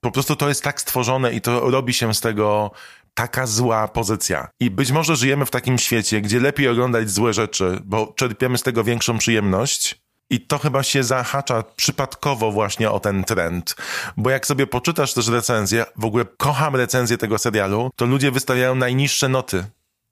Po 0.00 0.10
prostu 0.10 0.36
to 0.36 0.48
jest 0.48 0.62
tak 0.62 0.80
stworzone 0.80 1.32
i 1.32 1.40
to 1.40 1.70
robi 1.70 1.94
się 1.94 2.14
z 2.14 2.20
tego 2.20 2.70
taka 3.14 3.46
zła 3.46 3.88
pozycja. 3.88 4.48
I 4.60 4.70
być 4.70 4.92
może 4.92 5.16
żyjemy 5.16 5.46
w 5.46 5.50
takim 5.50 5.78
świecie, 5.78 6.20
gdzie 6.20 6.40
lepiej 6.40 6.68
oglądać 6.68 7.10
złe 7.10 7.32
rzeczy, 7.32 7.78
bo 7.84 8.12
czerpiemy 8.16 8.58
z 8.58 8.62
tego 8.62 8.84
większą 8.84 9.18
przyjemność. 9.18 10.01
I 10.30 10.40
to 10.40 10.58
chyba 10.58 10.82
się 10.82 11.04
zahacza 11.04 11.64
przypadkowo 11.76 12.52
właśnie 12.52 12.90
o 12.90 13.00
ten 13.00 13.24
trend. 13.24 13.76
Bo 14.16 14.30
jak 14.30 14.46
sobie 14.46 14.66
poczytasz 14.66 15.14
też 15.14 15.28
recenzję, 15.28 15.84
w 15.96 16.04
ogóle 16.04 16.24
kocham 16.36 16.76
recenzję 16.76 17.18
tego 17.18 17.38
serialu, 17.38 17.90
to 17.96 18.06
ludzie 18.06 18.30
wystawiają 18.30 18.74
najniższe 18.74 19.28
noty. 19.28 19.64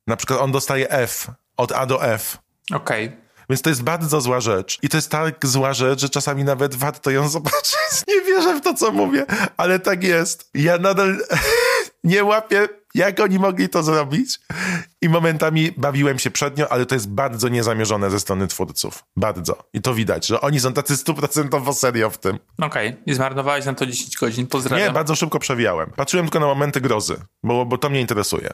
Na 0.07 0.17
przykład 0.17 0.41
on 0.41 0.53
dostaje 0.53 0.91
F, 0.91 1.31
od 1.57 1.73
A 1.73 1.87
do 1.87 2.05
F. 2.05 2.39
Okej. 2.73 3.17
Więc 3.51 3.63
to 3.63 3.71
jest 3.71 3.83
bardzo 3.83 4.21
zła 4.21 4.41
rzecz. 4.41 4.79
I 4.83 4.89
to 4.89 4.97
jest 4.97 5.11
tak 5.11 5.47
zła 5.47 5.73
rzecz, 5.73 6.01
że 6.01 6.09
czasami 6.09 6.45
nawet 6.45 6.75
warto 6.75 7.11
ją 7.11 7.29
zobaczyć. 7.39 7.77
Nie 8.09 8.21
wierzę 8.21 8.55
w 8.55 8.61
to, 8.61 8.75
co 8.75 8.93
mówię, 8.93 9.27
ale 9.57 9.79
tak 9.79 10.05
jest. 10.05 10.51
Ja 10.55 10.79
nadal 10.79 11.17
nie 12.05 12.25
łapię, 12.25 12.69
jak 12.95 13.21
oni 13.21 13.39
mogli 13.39 13.69
to 13.69 13.83
zrobić. 13.83 14.41
I 15.03 15.09
momentami 15.09 15.73
bawiłem 15.77 16.19
się 16.19 16.31
przednio, 16.31 16.73
ale 16.73 16.87
to 16.87 16.95
jest 16.95 17.09
bardzo 17.09 17.49
niezamierzone 17.49 18.11
ze 18.11 18.21
strony 18.21 18.47
twórców. 18.47 19.05
Bardzo. 19.17 19.59
I 19.73 19.81
to 19.81 19.95
widać, 19.95 20.27
że 20.27 20.41
oni 20.41 20.61
są 20.61 20.73
tacy 20.73 20.97
stuprocentowo 20.97 21.73
serio 21.75 22.11
w 22.11 22.19
tym. 22.19 22.39
Okej. 22.63 22.97
I 23.07 23.15
zmarnowałeś 23.15 23.65
na 23.67 23.75
to 23.75 23.87
10 23.87 24.17
godzin. 24.17 24.47
Pozdrawiam. 24.47 24.89
Nie, 24.89 24.93
bardzo 24.95 25.15
szybko 25.15 25.39
przewijałem. 25.39 25.91
Patrzyłem 25.97 26.27
tylko 26.27 26.41
na 26.41 26.47
momenty 26.47 26.81
grozy, 26.81 27.17
bo, 27.43 27.67
bo 27.67 27.79
to 27.79 27.91
mnie 27.91 28.01
interesuje. 28.01 28.51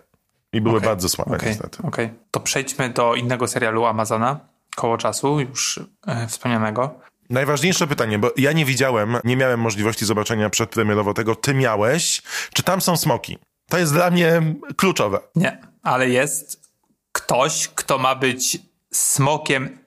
I 0.53 0.61
były 0.61 0.77
Okej. 0.77 0.89
bardzo 0.89 1.09
słabe 1.09 1.37
Okej, 1.37 1.49
niestety. 1.49 1.83
okej. 1.83 2.11
To 2.31 2.41
przejdźmy 2.41 2.91
do 2.91 3.15
innego 3.15 3.47
serialu 3.49 3.85
Amazona, 3.85 4.41
koło 4.77 4.99
czasu, 4.99 5.41
już 5.41 5.81
e, 6.07 6.27
wspomnianego. 6.27 7.01
Najważniejsze 7.31 7.87
pytanie, 7.87 8.19
bo 8.19 8.31
ja 8.37 8.53
nie 8.53 8.65
widziałem, 8.65 9.17
nie 9.25 9.37
miałem 9.37 9.61
możliwości 9.61 10.05
zobaczenia 10.05 10.51
przedpremierowo 10.51 11.15
tego. 11.15 11.35
Ty 11.35 11.55
miałeś. 11.55 12.23
Czy 12.55 12.63
tam 12.63 12.81
są 12.81 12.97
smoki? 12.97 13.39
To 13.69 13.79
jest 13.79 13.93
dla 13.93 14.11
mnie 14.11 14.43
kluczowe. 14.77 15.21
Nie, 15.35 15.59
ale 15.83 16.09
jest 16.09 16.71
ktoś, 17.13 17.69
kto 17.69 17.99
ma 17.99 18.15
być 18.15 18.59
smokiem 18.93 19.79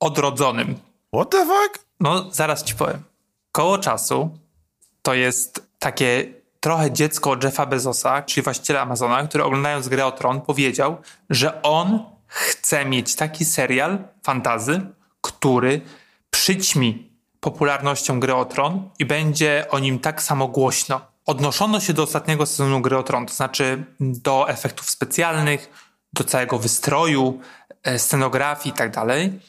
odrodzonym. 0.00 0.78
What 1.14 1.30
the 1.30 1.46
fuck? 1.46 1.84
No, 2.00 2.30
zaraz 2.30 2.64
ci 2.64 2.74
powiem. 2.74 3.02
Koło 3.52 3.78
czasu 3.78 4.38
to 5.02 5.14
jest 5.14 5.66
takie 5.78 6.38
trochę 6.60 6.92
dziecko 6.92 7.36
Jeffa 7.42 7.66
Bezosa, 7.66 8.22
czyli 8.22 8.44
właściciela 8.44 8.80
Amazona, 8.80 9.26
który 9.26 9.44
oglądając 9.44 9.88
grę 9.88 10.06
o 10.06 10.12
Tron 10.12 10.40
powiedział, 10.40 10.96
że 11.30 11.62
on 11.62 12.04
chce 12.26 12.84
mieć 12.84 13.14
taki 13.14 13.44
serial 13.44 13.98
fantazy, 14.22 14.80
który 15.20 15.80
przyćmi 16.30 17.10
popularnością 17.40 18.20
gry 18.20 18.34
o 18.34 18.44
Tron 18.44 18.90
i 18.98 19.04
będzie 19.04 19.66
o 19.70 19.78
nim 19.78 19.98
tak 19.98 20.22
samo 20.22 20.48
głośno. 20.48 21.00
Odnoszono 21.28 21.80
się 21.80 21.92
do 21.92 22.02
ostatniego 22.02 22.46
sezonu 22.46 22.80
gry 22.80 22.98
o 22.98 23.02
Tron, 23.02 23.26
to 23.26 23.34
znaczy 23.34 23.84
do 24.00 24.48
efektów 24.48 24.90
specjalnych, 24.90 25.70
do 26.12 26.24
całego 26.24 26.58
wystroju, 26.58 27.40
e, 27.82 27.98
scenografii 27.98 28.74
i 28.74 28.76
tak 28.76 28.90
dalej, 28.90 29.40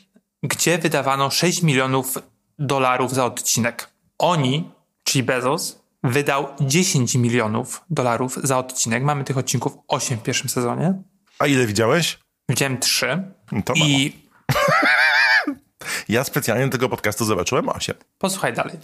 gdzie 0.44 0.78
wydawano 0.78 1.30
6 1.30 1.64
milionów 1.64 2.18
dolarów 2.60 3.14
za 3.14 3.26
odcinek. 3.26 3.90
Oni, 4.18 4.72
czyli 5.04 5.24
Bezos, 5.24 5.80
wydał 6.04 6.48
10 6.62 7.16
milionów 7.16 7.82
dolarów 7.90 8.36
za 8.44 8.58
odcinek. 8.58 9.04
Mamy 9.04 9.24
tych 9.24 9.38
odcinków 9.38 9.74
8 9.88 10.18
w 10.18 10.24
pierwszym 10.24 10.50
sezonie. 10.50 10.94
A 11.40 11.48
ile 11.48 11.66
widziałeś? 11.66 12.20
Widziałem 12.50 12.78
3. 12.78 13.24
To. 13.66 13.74
I 13.76 14.20
Ja 16.10 16.24
specjalnie 16.24 16.66
do 16.66 16.72
tego 16.72 16.90
podcastu 16.90 17.26
zobaczyłem 17.26 17.70
8. 17.70 17.96
posłuchaj 18.18 18.54
dalej. 18.54 18.76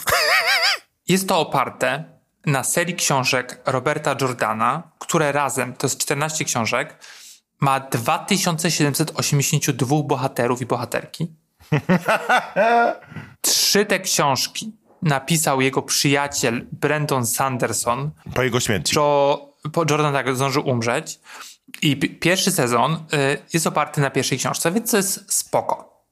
Jest 1.08 1.30
to 1.30 1.40
oparte 1.40 2.16
na 2.46 2.64
serii 2.64 2.96
książek 2.96 3.62
Roberta 3.66 4.16
Jordana, 4.22 4.84
które 5.00 5.32
razem, 5.32 5.74
to 5.74 5.88
jest 5.88 6.00
14 6.00 6.46
książek, 6.46 6.98
ma 7.60 7.80
2782 7.80 10.04
bohaterów 10.04 10.62
i 10.62 10.66
bohaterki. 10.66 11.28
Trzy 13.42 13.86
te 13.86 14.00
książki 14.00 14.72
napisał 15.02 15.62
jego 15.62 15.82
przyjaciel 15.82 16.68
Brandon 16.72 17.26
Sanderson, 17.26 18.12
Po 18.34 18.44
jego 18.44 18.60
śmierci. 18.60 18.96
Jo, 18.96 19.40
po 19.74 19.86
Jordan 19.90 20.14
tak 20.14 20.36
zdążył 20.36 20.68
umrzeć. 20.68 21.20
I 21.82 21.98
pi- 21.98 22.10
pierwszy 22.10 22.52
sezon 22.52 22.94
y, 22.94 22.98
jest 23.54 23.68
oparty 23.68 24.02
na 24.02 24.10
pierwszej 24.10 24.38
książce, 24.38 24.72
więc 24.72 24.92
to 24.92 24.98
jest 24.98 25.34
spoko. 25.34 26.04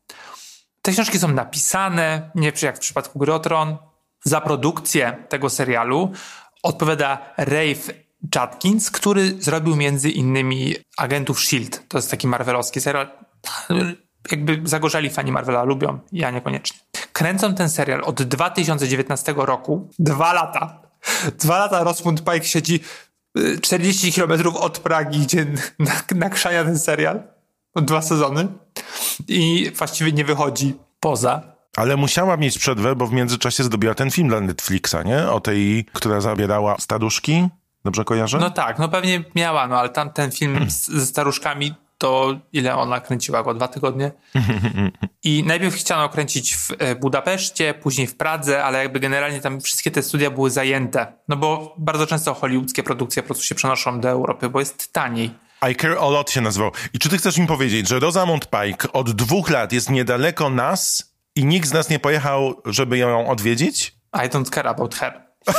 Te 0.82 0.92
książki 0.92 1.20
są 1.20 1.28
napisane, 1.28 2.32
nie 2.36 2.52
jak 2.62 2.78
w 2.78 2.80
przypadku 2.80 3.20
Gry 3.20 3.34
o 3.34 3.40
Tron. 3.40 3.78
Za 4.24 4.42
produkcję 4.42 5.24
tego 5.30 5.50
serialu 5.50 6.12
odpowiada 6.64 7.34
Rafe 7.38 7.94
Judkins, 8.36 8.92
który 8.92 9.42
zrobił 9.42 9.76
między 9.76 10.10
innymi 10.10 10.76
Agentów 10.98 11.40
S.H.I.E.L.D. 11.40 11.78
To 11.88 11.98
jest 11.98 12.12
taki 12.12 12.28
marvelowski 12.28 12.82
serial. 12.82 13.08
Jakby 14.32 14.62
zagorzali 14.64 15.10
fani 15.10 15.32
Marvela 15.32 15.64
lubią, 15.64 16.00
ja 16.12 16.32
niekoniecznie. 16.32 16.80
Kręcą 17.14 17.56
ten 17.56 17.70
serial 17.70 18.02
od 18.04 18.24
2019 18.24 19.34
roku. 19.38 19.90
Dwa 20.00 20.34
lata. 20.34 20.82
Dwa 21.40 21.58
lata 21.58 21.84
Rosamund 21.84 22.24
Pike 22.24 22.44
siedzi 22.46 22.80
y, 23.38 23.60
40 23.62 24.14
km 24.14 24.48
od 24.56 24.80
Pragi, 24.80 25.20
gdzie 25.20 25.46
nak- 25.80 26.16
nakrzania 26.16 26.64
ten 26.64 26.80
serial. 26.80 27.24
Dwa 27.76 28.02
sezony. 28.02 28.48
I 29.28 29.72
właściwie 29.76 30.12
nie 30.12 30.26
wychodzi 30.26 30.74
poza. 31.00 31.53
Ale 31.78 31.98
musiała 31.98 32.38
mieć 32.38 32.60
przerwę, 32.60 32.96
bo 32.96 33.08
w 33.08 33.14
międzyczasie 33.14 33.64
zrobiła 33.64 33.94
ten 33.94 34.12
film 34.12 34.28
dla 34.28 34.42
Netflixa, 34.42 34.96
nie? 35.06 35.30
O 35.30 35.40
tej, 35.40 35.86
która 35.94 36.22
zabierała 36.22 36.76
staruszki. 36.80 37.48
Dobrze 37.86 38.04
kojarzę? 38.04 38.38
No 38.40 38.50
tak, 38.50 38.80
no 38.80 38.90
pewnie 38.90 39.24
miała, 39.36 39.68
no 39.68 39.80
ale 39.80 39.90
tam 39.90 40.10
ten 40.10 40.32
film 40.32 40.70
z, 40.70 40.88
ze 40.88 41.06
staruszkami 41.06 41.74
to 41.98 42.40
ile 42.54 42.76
ona 42.76 43.00
kręciła 43.00 43.44
go? 43.44 43.54
Dwa 43.54 43.68
tygodnie? 43.68 44.12
I 45.24 45.44
najpierw 45.44 45.76
chciano 45.76 46.10
kręcić 46.10 46.56
w 46.56 46.72
e, 46.80 46.96
Budapeszcie, 46.96 47.74
później 47.74 48.08
w 48.08 48.18
Pradze, 48.18 48.64
ale 48.64 48.84
jakby 48.84 49.00
generalnie 49.00 49.42
tam 49.42 49.62
wszystkie 49.62 49.92
te 49.92 50.04
studia 50.04 50.32
były 50.32 50.50
zajęte. 50.50 51.14
No 51.28 51.36
bo 51.36 51.76
bardzo 51.78 52.08
często 52.08 52.34
hollywoodzkie 52.34 52.84
produkcje 52.84 53.24
po 53.24 53.28
prostu 53.28 53.44
się 53.44 53.56
przenoszą 53.56 54.00
do 54.00 54.10
Europy, 54.10 54.50
bo 54.50 54.60
jest 54.60 54.94
taniej. 54.94 55.32
I 55.72 55.76
Care 55.76 55.98
A 56.02 56.10
Lot 56.10 56.32
się 56.32 56.42
nazywał. 56.42 56.72
I 56.94 57.00
czy 57.00 57.10
ty 57.10 57.18
chcesz 57.18 57.38
mi 57.38 57.48
powiedzieć, 57.48 57.88
że 57.88 58.00
Rosamund 58.00 58.48
Pike 58.50 58.92
od 58.92 59.12
dwóch 59.12 59.50
lat 59.50 59.74
jest 59.74 59.90
niedaleko 59.90 60.50
nas 60.50 61.13
i 61.36 61.46
nikt 61.46 61.70
z 61.70 61.74
nas 61.74 61.90
nie 61.90 62.00
pojechał, 62.00 62.62
żeby 62.66 62.98
ją 62.98 63.30
odwiedzić? 63.30 63.96
I 64.14 64.30
don't 64.30 64.50
care 64.50 64.70
about 64.70 64.96
her. 64.96 65.22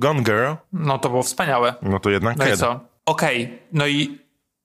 Gone 0.00 0.22
Girl? 0.22 0.52
No 0.72 0.98
to 0.98 1.08
było 1.08 1.22
wspaniałe. 1.22 1.74
No 1.82 2.00
to 2.00 2.10
jednak 2.10 2.36
No 2.36 2.48
i 2.48 2.56
co? 2.56 2.80
Okej, 3.06 3.62
no 3.72 3.86
i 3.86 4.18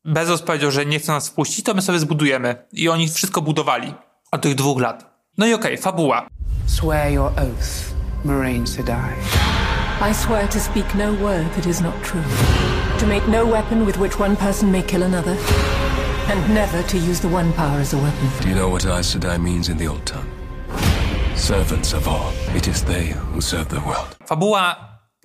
Bezos 0.06 0.42
powiedział, 0.42 0.72
że 0.72 0.86
nie 0.86 1.00
chce 1.00 1.12
nas 1.12 1.30
wpuścić, 1.30 1.66
to 1.66 1.74
my 1.74 1.82
sobie 1.82 2.00
zbudujemy. 2.00 2.56
I 2.72 2.90
oni 2.90 3.10
wszystko 3.10 3.42
budowali 3.42 3.94
od 4.32 4.42
tych 4.42 4.56
dwóch 4.56 4.82
lat. 4.82 5.12
No 5.38 5.46
i 5.48 5.54
okej, 5.54 5.78
fabuła. 5.78 6.28
Swear 6.66 7.12
your 7.12 7.26
oath, 7.26 7.94
Marine 8.26 8.68
Sedai. 8.68 9.14
I 10.12 10.14
swear 10.14 10.48
to 10.48 10.60
speak 10.60 10.96
no 10.96 11.14
word 11.14 11.56
that 11.56 11.66
is 11.66 11.82
not 11.82 11.94
true, 12.04 12.24
to 13.00 13.06
make 13.06 13.28
no 13.28 13.46
weapon 13.46 13.86
with 13.86 13.98
which 13.98 14.20
one 14.20 14.36
person 14.36 14.72
may 14.72 14.84
kill 14.84 15.04
another, 15.04 15.36
and 16.32 16.54
never 16.54 16.84
to 16.84 16.98
use 16.98 17.20
the 17.20 17.28
one 17.28 17.54
power 17.54 17.80
as 17.82 17.94
a 17.94 17.98
weapon. 17.98 18.30
Do 18.42 18.50
you 18.50 18.56
know 18.56 18.70
what 18.70 18.86
Aes 18.86 19.16
Sedai 19.16 19.38
means 19.38 19.70
in 19.70 19.78
the 19.78 19.88
old 19.88 20.06
tongue? 20.06 20.30
Servants 21.36 21.94
of 21.94 22.08
all. 22.08 22.32
It 22.56 22.68
is 22.68 22.84
they 22.84 23.14
who 23.34 23.42
serve 23.42 23.68
the 23.68 23.80
world. 23.80 24.18
Fabuła 24.26 24.76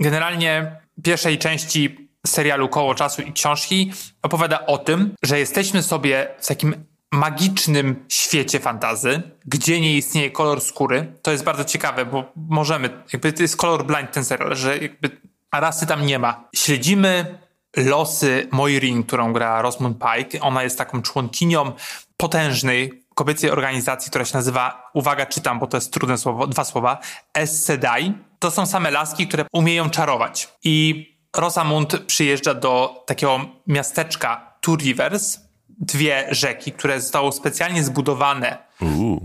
generalnie 0.00 0.80
pierwszej 1.02 1.38
części 1.38 2.10
serialu 2.26 2.68
Koło 2.68 2.94
Czasu 2.94 3.22
i 3.22 3.32
książki 3.32 3.92
opowiada 4.22 4.66
o 4.66 4.78
tym, 4.78 5.14
że 5.22 5.38
jesteśmy 5.38 5.82
sobie 5.82 6.28
w 6.38 6.46
takim 6.46 6.74
magicznym 7.12 8.04
świecie 8.08 8.60
fantazy, 8.60 9.22
gdzie 9.44 9.80
nie 9.80 9.96
istnieje 9.96 10.30
kolor 10.30 10.60
skóry. 10.60 11.12
To 11.22 11.32
jest 11.32 11.44
bardzo 11.44 11.64
ciekawe, 11.64 12.06
bo 12.06 12.32
możemy, 12.36 12.90
jakby 13.12 13.32
to 13.32 13.42
jest 13.42 13.56
kolor 13.56 13.86
blind 13.86 14.12
ten 14.12 14.24
serial, 14.24 14.56
że 14.56 14.78
jakby 14.78 15.10
rasy 15.54 15.86
tam 15.86 16.06
nie 16.06 16.18
ma. 16.18 16.48
Śledzimy 16.54 17.38
losy 17.76 18.48
Moirin, 18.50 19.02
którą 19.02 19.32
gra 19.32 19.62
Rosamund 19.62 19.98
Pike. 19.98 20.40
Ona 20.40 20.62
jest 20.62 20.78
taką 20.78 21.02
członkinią 21.02 21.72
potężnej 22.16 23.02
kobiecej 23.14 23.50
organizacji, 23.50 24.10
która 24.10 24.24
się 24.24 24.36
nazywa, 24.36 24.90
uwaga, 24.94 25.26
czytam, 25.26 25.58
bo 25.58 25.66
to 25.66 25.76
jest 25.76 25.92
trudne 25.92 26.18
słowo, 26.18 26.46
dwa 26.46 26.64
słowa, 26.64 26.98
Aes 27.34 27.64
Sedai. 27.64 28.12
To 28.38 28.50
są 28.50 28.66
same 28.66 28.90
laski, 28.90 29.28
które 29.28 29.44
umieją 29.52 29.90
czarować. 29.90 30.48
I 30.64 31.06
Rosamund 31.36 31.98
przyjeżdża 32.06 32.54
do 32.54 33.04
takiego 33.06 33.40
miasteczka 33.66 34.58
Two 34.60 34.76
Rivers, 34.76 35.38
dwie 35.68 36.28
rzeki, 36.30 36.72
które 36.72 37.00
zostało 37.00 37.32
specjalnie 37.32 37.84
zbudowane 37.84 38.58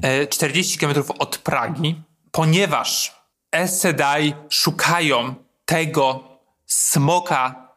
e, 0.01 0.27
40 0.27 0.79
km 0.79 0.93
od 1.19 1.37
Pragi, 1.37 2.01
ponieważ 2.31 3.15
Aes 3.51 3.79
Sedai 3.79 4.33
szukają 4.49 5.35
tego 5.65 6.23
smoka 6.65 7.70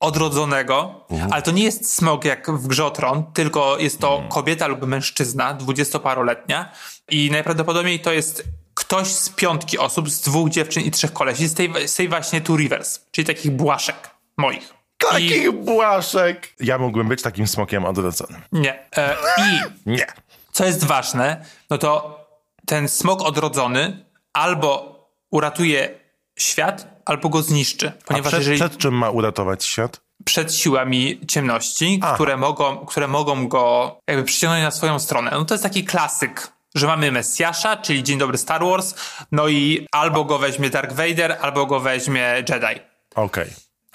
odrodzonego, 0.00 1.06
ale 1.30 1.42
to 1.42 1.50
nie 1.50 1.64
jest 1.64 1.94
smok 1.94 2.24
jak 2.24 2.50
w 2.50 2.66
grze 2.66 2.84
o 2.84 2.90
Tron, 2.90 3.32
tylko 3.32 3.78
jest 3.78 4.00
to 4.00 4.22
kobieta 4.28 4.66
lub 4.66 4.86
mężczyzna, 4.86 5.54
dwudziestoparoletnia 5.54 6.72
i 7.10 7.30
najprawdopodobniej 7.30 8.00
to 8.00 8.12
jest 8.12 8.44
ktoś 8.74 9.08
z 9.08 9.28
piątki 9.28 9.78
osób, 9.78 10.10
z 10.10 10.20
dwóch 10.20 10.50
dziewczyn 10.50 10.82
i 10.82 10.90
trzech 10.90 11.12
kolesi, 11.12 11.48
z 11.48 11.54
tej, 11.54 11.88
z 11.88 11.94
tej 11.94 12.08
właśnie 12.08 12.40
Two 12.40 12.56
Rivers, 12.56 13.00
czyli 13.10 13.26
takich 13.26 13.50
błaszek 13.50 14.10
moich. 14.36 14.74
Takich 15.10 15.52
błaszek! 15.52 16.54
Ja 16.60 16.78
mógłbym 16.78 17.08
być 17.08 17.22
takim 17.22 17.46
smokiem 17.46 17.84
odrodzonym. 17.84 18.40
Nie. 18.52 18.96
E, 18.96 19.16
I 19.38 19.60
Nie. 19.90 20.06
co 20.52 20.64
jest 20.64 20.84
ważne, 20.84 21.44
no 21.70 21.78
to 21.78 22.20
ten 22.66 22.88
smok 22.88 23.22
odrodzony 23.22 24.04
albo 24.32 25.00
uratuje 25.30 26.00
świat, 26.38 26.89
albo 27.10 27.28
go 27.28 27.42
zniszczy. 27.42 27.92
A 28.04 28.04
Ponieważ 28.08 28.28
przed, 28.30 28.40
jeżeli 28.40 28.56
przed 28.58 28.76
czym 28.78 28.94
ma 28.94 29.10
uratować 29.10 29.64
świat? 29.64 30.00
przed 30.24 30.54
siłami 30.54 31.20
ciemności, 31.28 32.00
Aha. 32.02 32.14
które 32.14 32.36
mogą, 32.36 32.76
które 32.76 33.08
mogą 33.08 33.48
go 33.48 33.96
jakby 34.06 34.24
przyciągnąć 34.24 34.62
na 34.62 34.70
swoją 34.70 34.98
stronę. 34.98 35.30
No 35.30 35.44
to 35.44 35.54
jest 35.54 35.64
taki 35.64 35.84
klasyk, 35.84 36.52
że 36.74 36.86
mamy 36.86 37.12
Mesjasza, 37.12 37.76
czyli 37.76 38.02
Dzień 38.02 38.18
Dobry 38.18 38.38
Star 38.38 38.64
Wars, 38.64 38.94
no 39.32 39.48
i 39.48 39.86
albo 39.92 40.24
go 40.24 40.38
weźmie 40.38 40.70
Dark 40.70 40.92
Vader, 40.92 41.38
albo 41.40 41.66
go 41.66 41.80
weźmie 41.80 42.34
Jedi. 42.48 42.80
Okej. 43.14 43.50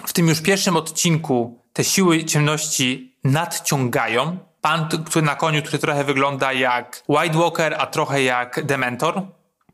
W 0.06 0.12
tym 0.12 0.28
już 0.28 0.40
pierwszym 0.40 0.76
odcinku 0.76 1.60
te 1.72 1.84
siły 1.84 2.24
ciemności 2.24 3.16
nadciągają. 3.24 4.38
Pan, 4.60 4.88
który 5.06 5.26
na 5.26 5.34
koniu, 5.34 5.62
który 5.62 5.78
trochę 5.78 6.04
wygląda 6.04 6.52
jak 6.52 7.02
White 7.08 7.38
Walker, 7.38 7.74
a 7.78 7.86
trochę 7.86 8.22
jak 8.22 8.64
Dementor, 8.64 9.22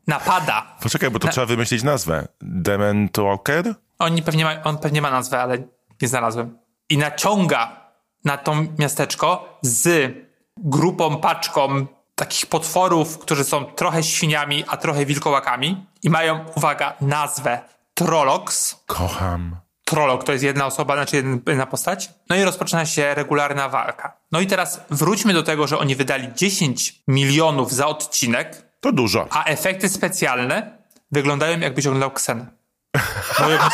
napada. 0.07 0.75
Poczekaj, 0.81 1.11
bo 1.11 1.19
to 1.19 1.27
trzeba 1.27 1.45
wymyślić 1.45 1.83
nazwę. 1.83 2.27
Dementwalker? 2.41 3.75
On 3.99 4.21
pewnie, 4.21 4.43
ma, 4.43 4.63
on 4.63 4.77
pewnie 4.77 5.01
ma 5.01 5.11
nazwę, 5.11 5.41
ale 5.41 5.57
nie 6.01 6.07
znalazłem. 6.07 6.57
I 6.89 6.97
naciąga 6.97 7.83
na 8.25 8.37
to 8.37 8.55
miasteczko 8.79 9.59
z 9.61 10.13
grupą, 10.57 11.17
paczką 11.17 11.85
takich 12.15 12.45
potworów, 12.45 13.19
którzy 13.19 13.43
są 13.43 13.65
trochę 13.65 14.03
świniami, 14.03 14.63
a 14.67 14.77
trochę 14.77 15.05
wilkołakami 15.05 15.85
i 16.03 16.09
mają, 16.09 16.45
uwaga, 16.55 16.93
nazwę 17.01 17.61
Trollocs. 17.93 18.83
Kocham. 18.85 19.55
Trollok 19.85 20.23
to 20.23 20.31
jest 20.31 20.43
jedna 20.43 20.65
osoba, 20.65 20.95
znaczy 20.95 21.23
jedna 21.47 21.65
postać. 21.65 22.09
No 22.29 22.35
i 22.35 22.43
rozpoczyna 22.43 22.85
się 22.85 23.13
regularna 23.13 23.69
walka. 23.69 24.17
No 24.31 24.39
i 24.39 24.47
teraz 24.47 24.81
wróćmy 24.89 25.33
do 25.33 25.43
tego, 25.43 25.67
że 25.67 25.77
oni 25.77 25.95
wydali 25.95 26.33
10 26.35 27.03
milionów 27.07 27.71
za 27.71 27.87
odcinek, 27.87 28.62
To 28.83 28.91
dużo. 28.91 29.27
a 29.29 29.43
efekty 29.43 29.89
specjalne 29.89 30.77
wyglądają 31.11 31.59
jakbyś 31.59 31.87
oglądał 31.87 32.11
Ksenę. 32.11 32.45
Moją. 33.39 33.57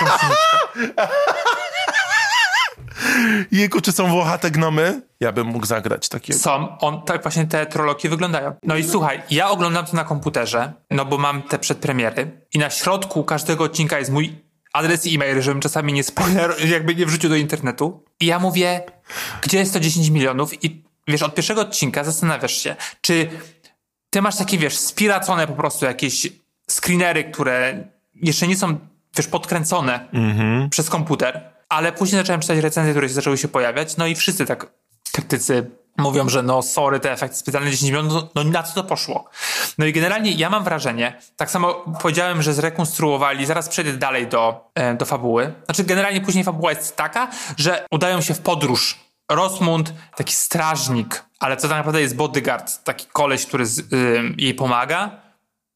Jejku, 3.51 3.81
czy 3.81 3.91
są 3.91 4.07
włochate 4.09 4.51
gnomy? 4.51 5.01
Ja 5.19 5.31
bym 5.31 5.47
mógł 5.47 5.65
zagrać 5.65 6.09
takiego. 6.09 6.39
Są, 6.39 6.77
on, 6.77 7.01
tak 7.01 7.21
właśnie 7.21 7.47
te 7.47 7.65
troloki 7.65 8.09
wyglądają. 8.09 8.55
No 8.63 8.75
i 8.75 8.83
słuchaj, 8.83 9.21
ja 9.31 9.49
oglądam 9.49 9.85
to 9.85 9.95
na 9.95 10.03
komputerze, 10.03 10.73
no 10.91 11.05
bo 11.05 11.17
mam 11.17 11.41
te 11.41 11.59
przedpremiery 11.59 12.31
i 12.53 12.59
na 12.59 12.69
środku 12.69 13.23
każdego 13.23 13.63
odcinka 13.63 13.99
jest 13.99 14.11
mój 14.11 14.35
adres 14.73 15.07
e-mail, 15.07 15.41
żebym 15.41 15.61
czasami 15.61 15.93
nie 15.93 16.03
spoiler, 16.03 16.53
jakby 16.75 16.95
nie 16.95 17.05
wrzucił 17.05 17.29
do 17.29 17.35
internetu. 17.35 18.03
I 18.19 18.25
ja 18.25 18.39
mówię, 18.39 18.81
gdzie 19.41 19.57
jest 19.57 19.73
to 19.73 19.79
10 19.79 20.09
milionów? 20.09 20.63
I 20.63 20.83
wiesz, 21.07 21.23
od 21.23 21.35
pierwszego 21.35 21.61
odcinka 21.61 22.03
zastanawiasz 22.03 22.57
się, 22.57 22.75
czy 23.01 23.29
ty 24.09 24.21
masz 24.21 24.37
takie, 24.37 24.57
wiesz, 24.57 24.77
spiracone 24.77 25.47
po 25.47 25.53
prostu 25.53 25.85
jakieś 25.85 26.27
screenery, 26.69 27.23
które 27.23 27.83
jeszcze 28.15 28.47
nie 28.47 28.57
są, 28.57 28.77
wiesz, 29.17 29.27
podkręcone 29.27 30.07
przez 30.69 30.89
komputer, 30.89 31.41
ale 31.69 31.91
później 31.91 32.21
zacząłem 32.21 32.41
czytać 32.41 32.57
recenzje, 32.57 32.93
które 32.93 33.07
się 33.07 33.13
zaczęły 33.13 33.37
się 33.37 33.47
pojawiać, 33.47 33.97
no 33.97 34.07
i 34.07 34.15
wszyscy 34.15 34.45
tak 34.45 34.71
krytycy 35.11 35.71
mówią, 35.97 36.29
że 36.29 36.43
no 36.43 36.61
sorry, 36.61 36.99
te 36.99 37.11
efekty 37.11 37.37
specjalne 37.37 37.71
10 37.71 37.91
milionów, 37.91 38.13
no, 38.13 38.29
no 38.35 38.43
na 38.43 38.63
co 38.63 38.73
to 38.75 38.83
poszło? 38.83 39.29
No 39.77 39.85
i 39.85 39.93
generalnie 39.93 40.31
ja 40.31 40.49
mam 40.49 40.63
wrażenie, 40.63 41.21
tak 41.35 41.51
samo 41.51 41.73
powiedziałem, 42.01 42.41
że 42.41 42.53
zrekonstruowali, 42.53 43.45
zaraz 43.45 43.69
przejdę 43.69 43.93
dalej 43.93 44.27
do, 44.27 44.71
e, 44.75 44.95
do 44.95 45.05
fabuły. 45.05 45.53
Znaczy 45.65 45.83
generalnie 45.83 46.21
później 46.21 46.43
fabuła 46.43 46.71
jest 46.71 46.95
taka, 46.95 47.27
że 47.57 47.85
udają 47.91 48.21
się 48.21 48.33
w 48.33 48.39
podróż. 48.39 49.08
Rosmund, 49.29 49.93
taki 50.15 50.33
strażnik, 50.33 51.25
ale 51.39 51.57
co 51.57 51.67
tak 51.67 51.77
naprawdę 51.77 52.01
jest 52.01 52.15
bodyguard, 52.15 52.83
taki 52.83 53.05
koleś, 53.13 53.45
który 53.45 53.65
z, 53.65 53.79
y, 53.79 53.85
jej 54.37 54.53
pomaga. 54.53 55.21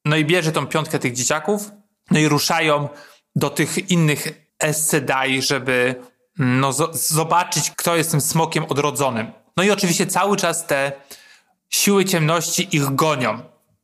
No 0.05 0.15
i 0.15 0.25
bierze 0.25 0.51
tą 0.51 0.67
piątkę 0.67 0.99
tych 0.99 1.13
dzieciaków, 1.13 1.71
no 2.11 2.19
i 2.19 2.27
ruszają 2.27 2.89
do 3.35 3.49
tych 3.49 3.89
innych 3.91 4.47
Aes 4.59 4.87
Sedai, 4.89 5.41
żeby 5.41 5.95
mm, 6.39 6.59
no, 6.59 6.71
zo- 6.71 6.93
zobaczyć, 6.93 7.71
kto 7.75 7.95
jest 7.95 8.11
tym 8.11 8.21
smokiem 8.21 8.65
odrodzonym. 8.69 9.31
No 9.57 9.63
i 9.63 9.71
oczywiście 9.71 10.07
cały 10.07 10.37
czas 10.37 10.65
te 10.67 10.91
siły 11.69 12.05
ciemności 12.05 12.75
ich 12.75 12.95
gonią. 12.95 13.39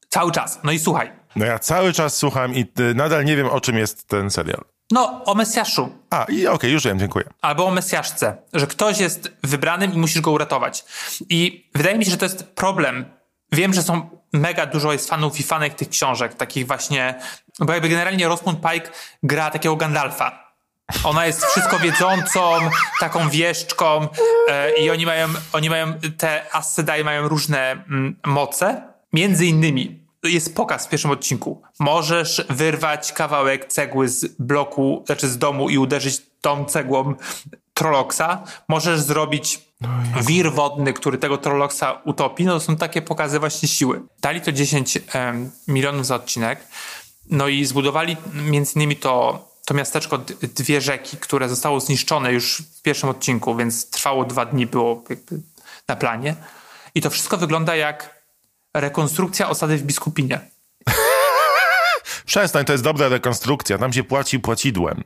Cały 0.10 0.32
czas. 0.32 0.60
No 0.63 0.71
i 0.71 0.79
słuchaj. 0.79 1.12
No 1.36 1.45
ja 1.45 1.60
cały 1.60 1.93
czas 1.93 2.15
słucham 2.17 2.55
i 2.55 2.62
y, 2.79 2.93
nadal 2.95 3.25
nie 3.25 3.36
wiem, 3.38 3.47
o 3.47 3.62
czym 3.62 3.77
jest 3.77 4.08
ten 4.08 4.29
serial. 4.29 4.62
No, 4.91 5.23
o 5.25 5.36
Mesjaszu. 5.36 5.89
A, 6.10 6.23
i 6.23 6.47
okej, 6.47 6.71
już 6.71 6.84
wiem, 6.84 6.99
dziękuję. 6.99 7.25
albo 7.41 7.65
o 7.65 7.71
Mesjaszce, 7.71 8.38
że 8.54 8.67
ktoś 8.67 8.99
jest 8.99 9.32
wybranym 9.43 9.93
i 9.93 9.97
musisz 9.97 10.21
go 10.21 10.32
uratować. 10.32 10.86
I 11.30 11.69
wydaje 11.75 11.97
mi 11.97 12.06
się, 12.06 12.12
że 12.12 12.17
to 12.17 12.25
jest 12.25 12.43
problem. 12.43 13.06
Wiem, 13.52 13.73
że 13.73 13.84
są 13.84 14.10
mega 14.34 14.65
dużo 14.65 14.93
jest 14.93 15.10
fanów 15.10 15.39
i 15.39 15.43
fanek 15.43 15.73
tych 15.73 15.89
książek, 15.89 16.34
takich 16.34 16.67
właśnie, 16.67 17.19
bo 17.60 17.73
jakby 17.73 17.89
generalnie 17.89 18.28
Rosamund 18.28 18.60
Pike 18.62 18.89
gra 19.23 19.52
takiego 19.52 19.75
Gandalfa. 19.75 20.49
Ona 21.04 21.25
jest 21.25 21.45
wszystko 21.45 21.80
wiedzącą, 21.80 22.52
taką 22.99 23.30
wieszczką 23.30 24.08
e, 24.49 24.71
i 24.71 24.89
oni 24.89 25.06
mają, 25.06 25.28
oni 25.54 25.69
mają, 25.69 25.93
te 26.17 26.56
Aes 26.56 26.73
Sedai 26.73 27.04
mają 27.04 27.28
różne 27.28 27.71
mm, 27.71 28.15
moce. 28.25 28.82
Między 29.13 29.45
innymi 29.45 29.99
jest 30.23 30.55
pokaz 30.55 30.86
w 30.86 30.89
pierwszym 30.89 31.12
odcinku. 31.12 31.62
Możesz 31.79 32.45
wyrwać 32.49 33.13
kawałek 33.13 33.65
cegły 33.65 34.10
z 34.10 34.25
bloku, 34.39 35.03
znaczy 35.05 35.27
z 35.27 35.38
domu 35.38 35.69
i 35.69 35.77
uderzyć 35.77 36.21
tą 36.41 36.65
cegłą 36.65 37.15
Trolloxa. 37.73 38.43
Możesz 38.67 38.99
zrobić 38.99 39.60
wir 40.21 40.53
wodny, 40.53 40.93
który 40.93 41.17
tego 41.17 41.38
Trolloxa 41.38 42.01
utopi. 42.05 42.45
No 42.45 42.53
to 42.53 42.60
są 42.60 42.75
takie 42.75 43.01
pokazy 43.01 43.39
właśnie 43.39 43.67
siły. 43.69 44.01
Dali 44.21 44.41
to 44.41 44.51
10 44.51 44.99
em, 45.13 45.51
milionów 45.67 46.05
za 46.05 46.15
odcinek. 46.15 46.67
No 47.29 47.47
i 47.47 47.65
zbudowali 47.65 48.17
między 48.34 48.73
innymi 48.75 48.95
to, 48.95 49.47
to 49.65 49.73
miasteczko 49.73 50.17
Dwie 50.41 50.82
Rzeki, 50.82 51.17
które 51.17 51.49
zostało 51.49 51.79
zniszczone 51.79 52.34
już 52.34 52.62
w 52.62 52.82
pierwszym 52.82 53.10
odcinku, 53.10 53.55
więc 53.55 53.89
trwało 53.89 54.25
dwa 54.25 54.45
dni, 54.45 54.67
było 54.67 55.03
jakby 55.10 55.41
na 55.88 55.95
planie. 55.95 56.36
I 56.95 57.01
to 57.01 57.10
wszystko 57.10 57.38
wygląda 57.38 57.75
jak 57.75 58.18
rekonstrukcja 58.73 59.49
osady 59.49 59.77
w 59.77 59.84
Biskupinie. 59.84 60.39
Przestań, 62.25 62.65
to 62.65 62.71
jest 62.71 62.84
dobra 62.84 63.08
rekonstrukcja. 63.08 63.77
Tam 63.77 63.93
się 63.93 64.03
płaci 64.03 64.39
płacidłem. 64.39 65.03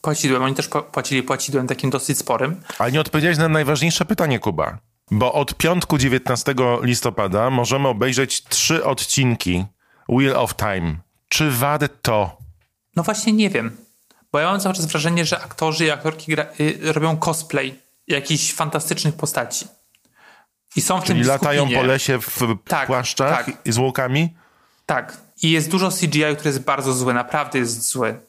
Płacidłem, 0.00 0.42
oni 0.42 0.54
też 0.54 0.68
płacili 0.92 1.22
płacidłem 1.22 1.66
takim 1.66 1.90
dosyć 1.90 2.18
sporym. 2.18 2.60
Ale 2.78 2.92
nie 2.92 3.00
odpowiedziałeś 3.00 3.38
na 3.38 3.48
najważniejsze 3.48 4.04
pytanie, 4.04 4.38
Kuba. 4.38 4.78
Bo 5.10 5.32
od 5.32 5.54
piątku 5.54 5.98
19 5.98 6.54
listopada 6.82 7.50
możemy 7.50 7.88
obejrzeć 7.88 8.44
trzy 8.44 8.84
odcinki 8.84 9.64
Wheel 10.08 10.36
of 10.36 10.56
Time. 10.56 10.96
Czy 11.28 11.50
warto? 11.50 12.36
No 12.96 13.02
właśnie 13.02 13.32
nie 13.32 13.50
wiem. 13.50 13.76
Bo 14.32 14.38
ja 14.38 14.50
mam 14.50 14.60
cały 14.60 14.74
czas 14.74 14.86
wrażenie, 14.86 15.24
że 15.24 15.40
aktorzy 15.40 15.84
i 15.84 15.90
aktorki 15.90 16.32
gra, 16.32 16.46
y, 16.60 16.92
robią 16.92 17.16
cosplay 17.16 17.74
jakichś 18.08 18.52
fantastycznych 18.52 19.14
postaci. 19.14 19.66
I 20.76 20.80
są 20.80 21.00
w 21.00 21.04
Czyli 21.04 21.20
tym 21.20 21.28
latają 21.28 21.62
skupinie. 21.62 21.80
po 21.80 21.86
lesie 21.86 22.18
w 22.20 22.40
Tak, 22.64 22.86
płaszczach 22.86 23.44
tak. 23.46 23.66
i 23.66 23.72
z 23.72 23.78
łukami? 23.78 24.34
Tak. 24.86 25.16
I 25.42 25.50
jest 25.50 25.70
dużo 25.70 25.90
CGI, 25.90 26.22
który 26.34 26.48
jest 26.48 26.60
bardzo 26.64 26.92
zły, 26.92 27.14
naprawdę 27.14 27.58
jest 27.58 27.88
zły. 27.88 28.20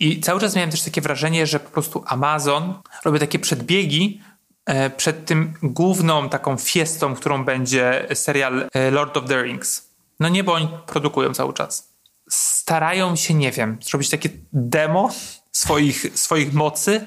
I 0.00 0.20
cały 0.20 0.40
czas 0.40 0.54
miałem 0.56 0.70
też 0.70 0.82
takie 0.82 1.00
wrażenie, 1.00 1.46
że 1.46 1.60
po 1.60 1.70
prostu 1.70 2.04
Amazon 2.06 2.74
robi 3.04 3.18
takie 3.18 3.38
przedbiegi 3.38 4.20
e, 4.66 4.90
przed 4.90 5.26
tym 5.26 5.54
główną 5.62 6.28
taką 6.28 6.56
fiestą, 6.56 7.14
którą 7.14 7.44
będzie 7.44 8.06
serial 8.14 8.68
e, 8.74 8.90
Lord 8.90 9.16
of 9.16 9.24
the 9.28 9.42
Rings. 9.42 9.88
No 10.20 10.28
nie, 10.28 10.44
bo 10.44 10.52
oni 10.52 10.68
produkują 10.86 11.34
cały 11.34 11.52
czas. 11.54 11.88
Starają 12.28 13.16
się, 13.16 13.34
nie 13.34 13.52
wiem, 13.52 13.78
zrobić 13.82 14.10
takie 14.10 14.28
demo 14.52 15.10
swoich, 15.52 16.06
swoich 16.14 16.52
mocy 16.52 17.06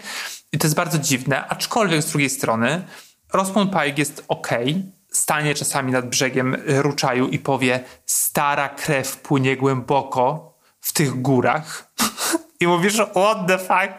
i 0.51 0.57
to 0.57 0.67
jest 0.67 0.75
bardzo 0.75 0.97
dziwne, 0.99 1.47
aczkolwiek 1.47 2.01
z 2.01 2.09
drugiej 2.09 2.29
strony 2.29 2.87
Rosamund 3.33 3.71
Pike 3.71 3.93
jest 3.97 4.25
ok, 4.27 4.47
stanie 5.11 5.55
czasami 5.55 5.91
nad 5.91 6.09
brzegiem 6.09 6.57
Ruczaju 6.67 7.27
i 7.27 7.39
powie 7.39 7.83
stara 8.05 8.69
krew 8.69 9.17
płynie 9.17 9.57
głęboko 9.57 10.53
w 10.81 10.93
tych 10.93 11.21
górach 11.21 11.93
i 12.59 12.67
mówisz 12.67 12.95
what 12.95 13.47
the 13.47 13.57
fuck 13.57 13.93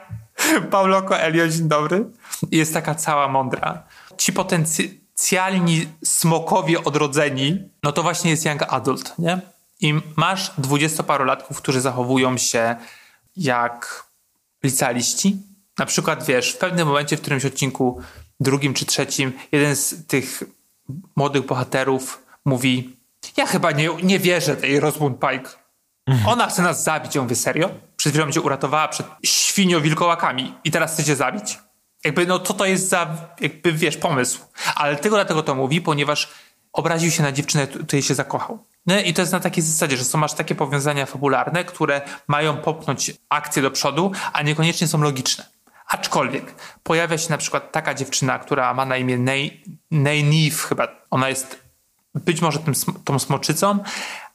Paulo 0.71 1.03
Coelho, 1.03 1.49
dzień 1.49 1.69
dobry 1.69 2.05
I 2.51 2.57
jest 2.57 2.75
taka 2.75 2.95
cała 2.95 3.29
mądra 3.29 3.83
ci 4.19 4.33
potencjalni 4.33 5.88
smokowie 6.05 6.85
odrodzeni 6.85 7.69
no 7.83 7.93
to 7.93 8.03
właśnie 8.03 8.31
jest 8.31 8.45
young 8.45 8.62
adult, 8.69 9.19
nie? 9.19 9.41
I 9.81 9.95
masz 10.17 10.53
dwudziestoparolatków, 10.59 11.57
którzy 11.62 11.81
zachowują 11.81 12.38
się 12.38 12.77
jak 13.37 14.05
licealiści. 14.62 15.37
Na 15.79 15.87
przykład, 15.87 16.25
wiesz, 16.25 16.53
w 16.53 16.59
pewnym 16.59 16.88
momencie, 16.88 17.17
w 17.17 17.21
którymś 17.21 17.45
odcinku, 17.45 18.01
drugim 18.40 18.74
czy 18.74 18.87
trzecim, 18.87 19.33
jeden 19.53 19.77
z 19.77 20.07
tych 20.07 20.42
młodych 21.16 21.46
bohaterów 21.46 22.24
mówi 22.44 22.98
ja 23.37 23.46
chyba 23.46 23.70
nie, 23.70 23.88
nie 24.03 24.18
wierzę 24.18 24.57
tej 24.57 24.81
Rosamund 24.81 25.20
Pike. 25.20 25.51
Ona 26.27 26.46
chce 26.46 26.62
nas 26.62 26.85
zabić. 26.85 27.14
Ja 27.14 27.22
mówię, 27.22 27.37
serio? 27.37 27.70
Przed 27.96 28.12
chwilą 28.12 28.33
cię 28.33 28.40
uratowała 28.40 28.88
przed 28.88 29.07
świnio-wilkołakami 29.27 30.55
i 30.64 30.70
teraz 30.70 30.92
chce 30.92 31.05
cię 31.05 31.16
zabić? 31.16 31.59
Jakby, 32.05 32.27
no 32.27 32.38
co 32.38 32.55
to 32.55 32.64
jest 32.64 32.88
za, 32.88 33.16
jakby, 33.40 33.72
wiesz, 33.72 33.96
pomysł. 33.96 34.40
Ale 34.74 34.96
tylko 34.96 35.16
dlatego 35.16 35.42
to 35.42 35.55
mówi, 35.55 35.81
ponieważ 35.81 36.29
obraził 36.72 37.11
się 37.11 37.22
na 37.22 37.33
dziewczynę, 37.33 37.66
której 37.66 38.03
się 38.03 38.14
zakochał. 38.14 38.64
No 38.87 39.01
i 39.01 39.14
to 39.14 39.22
jest 39.22 39.33
na 39.33 39.40
takiej 39.40 39.62
zasadzie, 39.62 39.96
że 39.96 40.05
są, 40.05 40.18
masz 40.18 40.35
takie 40.35 40.55
powiązania 40.55 41.07
fabularne, 41.07 41.64
które 41.64 42.01
mają 42.27 42.57
popchnąć 42.57 43.12
akcję 43.29 43.62
do 43.62 43.70
przodu, 43.70 44.12
a 44.33 44.42
niekoniecznie 44.42 44.88
są 44.88 45.03
logiczne. 45.03 45.46
Aczkolwiek 45.88 46.55
pojawia 46.83 47.18
się 47.18 47.31
na 47.31 47.38
przykład 47.38 47.72
taka 47.72 47.94
dziewczyna, 47.94 48.38
która 48.38 48.74
ma 48.74 48.85
na 48.85 48.96
imię 48.96 49.18
Nynaeve 49.90 50.68
chyba. 50.68 50.88
Ona 51.11 51.29
jest 51.29 51.59
być 52.14 52.40
może 52.40 52.59
tym, 52.59 52.74
tą 53.05 53.18
smoczycą, 53.18 53.79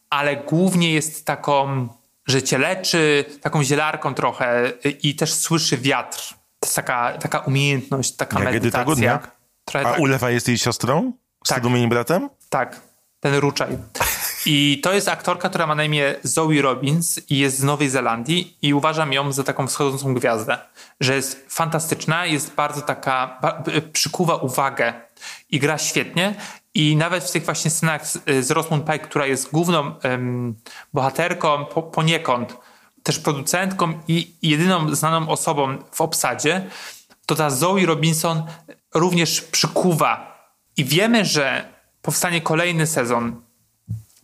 ale 0.10 0.36
głównie 0.36 0.94
jest 0.94 1.26
taką, 1.26 1.88
że 2.28 2.44
cię 2.44 2.58
leczy, 2.58 3.26
taką 3.42 3.64
zielarką 3.64 4.14
trochę 4.14 4.74
i 5.02 5.16
też 5.16 5.34
słyszy 5.34 5.78
wiatr. 5.78 6.30
To 6.60 6.68
jest 6.68 6.76
taka, 6.76 7.18
taka 7.18 7.40
umiejętność, 7.40 8.16
taka 8.16 8.40
Jak 8.40 8.56
Edyta 8.56 8.78
medytacja. 8.78 9.20
Trochę 9.66 9.88
A 9.88 9.92
tak. 9.92 10.00
Ulewa 10.00 10.30
jest 10.30 10.48
jej 10.48 10.58
siostrą? 10.58 11.14
Z 11.46 11.50
tak. 11.50 11.64
bratem? 11.90 12.30
Tak, 12.50 12.82
ten 13.20 13.36
ruczaj. 13.36 13.78
I 14.46 14.80
to 14.84 14.94
jest 14.94 15.08
aktorka, 15.08 15.50
która 15.50 15.68
ma 15.68 15.76
na 15.76 15.84
imię 15.84 16.16
Zoe 16.24 16.62
Robbins 16.62 17.20
i 17.30 17.38
jest 17.38 17.60
z 17.60 17.64
Nowej 17.64 17.90
Zelandii 17.90 18.58
i 18.62 18.74
uważam 18.74 19.14
ją 19.14 19.32
za 19.32 19.44
taką 19.44 19.68
wschodzącą 19.68 20.14
gwiazdę, 20.14 20.58
że 21.00 21.16
jest 21.16 21.46
fantastyczna, 21.50 22.26
jest 22.26 22.56
bardzo 22.56 22.82
taka, 22.82 23.42
przykuwa 23.94 24.36
uwagę 24.36 24.94
i 25.50 25.60
gra 25.60 25.78
świetnie 25.78 26.36
i 26.74 26.96
nawet 26.96 27.24
w 27.24 27.32
tych 27.32 27.46
właśnie 27.46 27.72
scenach 27.72 28.08
z, 28.08 28.20
z 28.46 28.52
Rosamund 28.52 28.86
Pike, 28.86 29.00
która 29.00 29.26
jest 29.26 29.52
główną 29.52 30.00
em, 30.00 30.56
bohaterką 30.94 31.66
po, 31.66 31.84
poniekąd, 31.84 32.58
też 33.04 33.20
producentką 33.20 33.94
i 34.08 34.36
jedyną 34.42 34.96
znaną 34.96 35.30
osobą 35.30 35.78
w 35.92 36.02
obsadzie, 36.02 36.70
to 37.26 37.36
ta 37.36 37.50
Zoe 37.50 37.86
Robinson 37.86 38.44
również 38.94 39.42
przykuwa. 39.42 40.34
I 40.78 40.86
wiemy, 40.86 41.26
że 41.26 41.74
powstanie 42.02 42.42
kolejny 42.42 42.88
sezon 42.88 43.43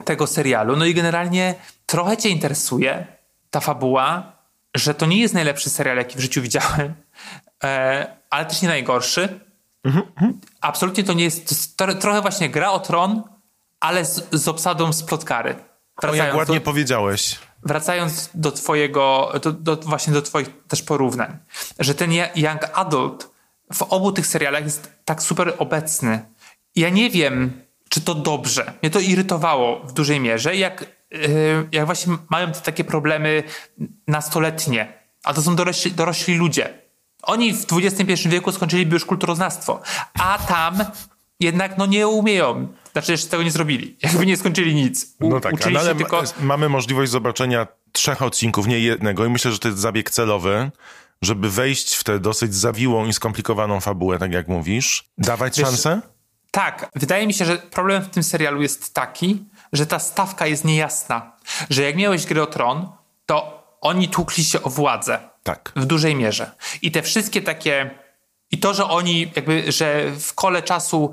tego 0.05 0.27
serialu. 0.27 0.75
No 0.75 0.85
i 0.85 0.93
generalnie 0.93 1.55
trochę 1.85 2.17
cię 2.17 2.29
interesuje 2.29 3.07
ta 3.49 3.59
fabuła, 3.59 4.31
że 4.75 4.93
to 4.93 5.05
nie 5.05 5.17
jest 5.21 5.33
najlepszy 5.33 5.69
serial, 5.69 5.97
jaki 5.97 6.17
w 6.17 6.21
życiu 6.21 6.41
widziałem, 6.41 6.93
e, 7.63 8.17
ale 8.29 8.45
też 8.45 8.62
nie 8.62 8.67
najgorszy. 8.67 9.39
Absolutnie 10.62 11.03
to 11.03 11.13
nie 11.13 11.23
jest, 11.23 11.77
to 11.77 11.93
trochę 11.95 12.21
właśnie 12.21 12.49
gra 12.49 12.71
o 12.71 12.79
tron, 12.79 13.23
ale 13.79 14.05
z, 14.05 14.27
z 14.31 14.47
obsadą 14.47 14.93
z 14.93 15.03
plotkary. 15.03 15.49
O, 15.51 15.55
jak 15.55 16.01
Wracając 16.01 16.38
ładnie 16.38 16.59
do- 16.59 16.65
powiedziałeś. 16.65 17.39
wracając 17.63 18.29
do 18.33 18.51
twojego, 18.51 19.31
do, 19.41 19.51
do, 19.51 19.75
właśnie 19.75 20.13
do 20.13 20.21
twoich 20.21 20.49
też 20.67 20.81
porównań, 20.83 21.38
że 21.79 21.95
ten 21.95 22.12
young 22.35 22.62
adult 22.73 23.29
w 23.73 23.81
obu 23.81 24.12
tych 24.12 24.27
serialach 24.27 24.63
jest 24.63 24.91
tak 25.05 25.21
super 25.23 25.53
obecny. 25.57 26.25
Ja 26.75 26.89
nie 26.89 27.09
wiem, 27.09 27.62
czy 27.89 28.02
to 28.02 28.15
dobrze. 28.15 28.73
Mnie 28.82 28.89
to 28.89 28.99
irytowało 28.99 29.80
w 29.80 29.93
dużej 29.93 30.19
mierze, 30.19 30.56
jak, 30.56 30.86
yy, 31.12 31.67
jak 31.71 31.86
właśnie 31.86 32.17
mają 32.30 32.52
te 32.52 32.62
takie 32.62 32.84
problemy 32.84 33.43
nastoletnie, 34.08 34.93
a 35.23 35.34
to 35.34 35.41
są 35.41 35.56
dorośli, 35.56 35.91
dorośli 35.91 36.36
ludzie. 36.36 36.73
Oni 37.23 37.54
w 37.54 37.65
XXI 37.73 38.30
wieku 38.30 38.52
skończyliby 38.52 38.93
już 38.93 39.06
kulturoznawstwo, 39.06 39.82
a 40.19 40.38
tam 40.38 40.78
jednak 41.39 41.78
no 41.78 41.86
nie 41.86 42.08
umieją. 42.08 42.67
Znaczy 42.91 43.12
jeszcze 43.12 43.28
tego 43.28 43.43
nie 43.43 43.52
zrobili. 43.52 43.95
Jakby 44.04 44.25
nie 44.25 44.38
skończyli 44.38 44.75
nic. 44.75 45.15
U, 45.19 45.30
No 45.30 45.39
tak, 45.39 45.54
uczyli 45.54 45.78
ale 45.78 45.95
tylko... 45.95 46.23
mamy 46.41 46.69
możliwość 46.69 47.12
zobaczenia 47.12 47.67
trzech 47.91 48.21
odcinków, 48.21 48.67
nie 48.67 48.80
jednego 48.80 49.25
i 49.25 49.30
myślę, 49.30 49.52
że 49.52 49.60
to 49.60 49.67
jest 49.67 49.80
zabieg 49.80 50.10
celowy, 50.10 50.71
żeby 51.21 51.49
wejść 51.49 51.95
w 51.95 52.04
tę 52.04 52.19
dosyć 52.19 52.56
zawiłą 52.56 53.06
i 53.06 53.13
skomplikowaną 53.13 53.80
fabułę, 53.80 54.19
tak 54.19 54.32
jak 54.32 54.47
mówisz. 54.47 55.04
Dawać 55.17 55.58
Wiesz, 55.58 55.67
szansę? 55.67 56.02
Tak, 56.51 56.89
wydaje 56.95 57.27
mi 57.27 57.33
się, 57.33 57.45
że 57.45 57.57
problem 57.57 58.03
w 58.03 58.09
tym 58.09 58.23
serialu 58.23 58.62
jest 58.62 58.93
taki, 58.93 59.45
że 59.73 59.85
ta 59.85 59.99
stawka 59.99 60.47
jest 60.47 60.65
niejasna. 60.65 61.31
Że 61.69 61.83
jak 61.83 61.95
miałeś 61.95 62.25
grę 62.25 62.43
o 62.43 62.47
tron, 62.47 62.91
to 63.25 63.63
oni 63.81 64.09
tłukli 64.09 64.43
się 64.43 64.63
o 64.63 64.69
władzę. 64.69 65.19
Tak. 65.43 65.71
W 65.75 65.85
dużej 65.85 66.15
mierze. 66.15 66.51
I 66.81 66.91
te 66.91 67.01
wszystkie 67.01 67.41
takie. 67.41 67.89
I 68.51 68.57
to, 68.57 68.73
że 68.73 68.85
oni 68.85 69.31
jakby, 69.35 69.71
że 69.71 70.12
w 70.19 70.33
kole 70.33 70.62
czasu 70.62 71.12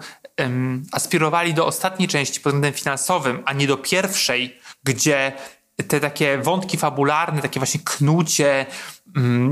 aspirowali 0.93 1.55
do 1.55 1.67
ostatniej 1.67 2.09
części 2.09 2.41
pod 2.41 2.53
względem 2.53 2.73
finansowym, 2.73 3.43
a 3.45 3.53
nie 3.53 3.67
do 3.67 3.77
pierwszej, 3.77 4.59
gdzie 4.85 5.33
te 5.89 6.01
takie 6.01 6.39
wątki 6.39 6.77
fabularne, 6.77 7.43
takie 7.43 7.61
właśnie 7.61 7.81
knucie, 7.85 8.67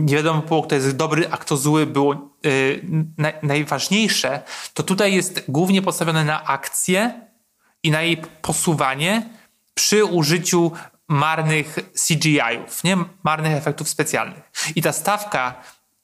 nie 0.04 0.16
wiadomo 0.16 0.42
było, 0.42 0.62
kto 0.62 0.74
jest 0.74 0.96
dobry, 0.96 1.28
a 1.30 1.36
kto 1.36 1.56
zły, 1.56 1.86
było 1.86 2.14
y, 2.46 2.84
naj, 3.18 3.32
najważniejsze, 3.42 4.42
to 4.74 4.82
tutaj 4.82 5.14
jest 5.14 5.44
głównie 5.48 5.82
postawione 5.82 6.24
na 6.24 6.44
akcję 6.44 7.20
i 7.82 7.90
na 7.90 8.02
jej 8.02 8.16
posuwanie 8.42 9.28
przy 9.74 10.04
użyciu 10.04 10.72
marnych 11.08 11.76
CGI-ów, 12.06 12.84
nie 12.84 12.96
marnych 13.22 13.52
efektów 13.52 13.88
specjalnych. 13.88 14.50
I 14.74 14.82
ta 14.82 14.92
stawka, 14.92 15.54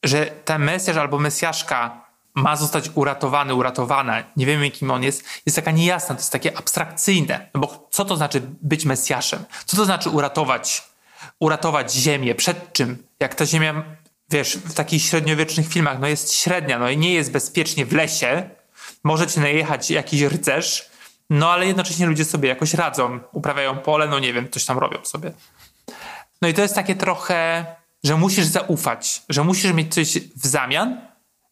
że 0.03 0.25
ten 0.25 0.63
mesjasz 0.63 0.97
albo 0.97 1.19
mesjaszka 1.19 2.01
ma 2.35 2.55
zostać 2.55 2.89
uratowany, 2.95 3.55
uratowana, 3.55 4.23
nie 4.37 4.45
wiemy 4.45 4.71
kim 4.71 4.91
on 4.91 5.03
jest, 5.03 5.25
jest 5.45 5.55
taka 5.55 5.71
niejasna, 5.71 6.15
to 6.15 6.21
jest 6.21 6.31
takie 6.31 6.57
abstrakcyjne. 6.57 7.49
No 7.53 7.61
bo 7.61 7.87
co 7.91 8.05
to 8.05 8.17
znaczy 8.17 8.41
być 8.61 8.85
mesjaszem? 8.85 9.45
Co 9.65 9.77
to 9.77 9.85
znaczy 9.85 10.09
uratować, 10.09 10.90
uratować 11.39 11.93
ziemię? 11.93 12.35
Przed 12.35 12.73
czym? 12.73 13.03
Jak 13.19 13.35
ta 13.35 13.45
ziemia, 13.45 13.83
wiesz, 14.29 14.57
w 14.57 14.73
takich 14.73 15.01
średniowiecznych 15.03 15.67
filmach, 15.67 15.99
no 15.99 16.07
jest 16.07 16.33
średnia, 16.33 16.79
no 16.79 16.89
i 16.89 16.97
nie 16.97 17.13
jest 17.13 17.31
bezpiecznie 17.31 17.85
w 17.85 17.93
lesie, 17.93 18.49
może 19.03 19.27
cię 19.27 19.41
najechać 19.41 19.91
jakiś 19.91 20.21
rycerz, 20.21 20.89
no 21.29 21.51
ale 21.51 21.67
jednocześnie 21.67 22.05
ludzie 22.05 22.25
sobie 22.25 22.49
jakoś 22.49 22.73
radzą, 22.73 23.19
uprawiają 23.31 23.77
pole, 23.77 24.07
no 24.07 24.19
nie 24.19 24.33
wiem, 24.33 24.49
coś 24.49 24.65
tam 24.65 24.77
robią 24.77 25.05
sobie. 25.05 25.31
No 26.41 26.47
i 26.47 26.53
to 26.53 26.61
jest 26.61 26.75
takie 26.75 26.95
trochę, 26.95 27.65
że 28.03 28.17
musisz 28.17 28.45
zaufać, 28.45 29.23
że 29.29 29.43
musisz 29.43 29.73
mieć 29.73 29.93
coś 29.93 30.17
w 30.17 30.47
zamian, 30.47 31.01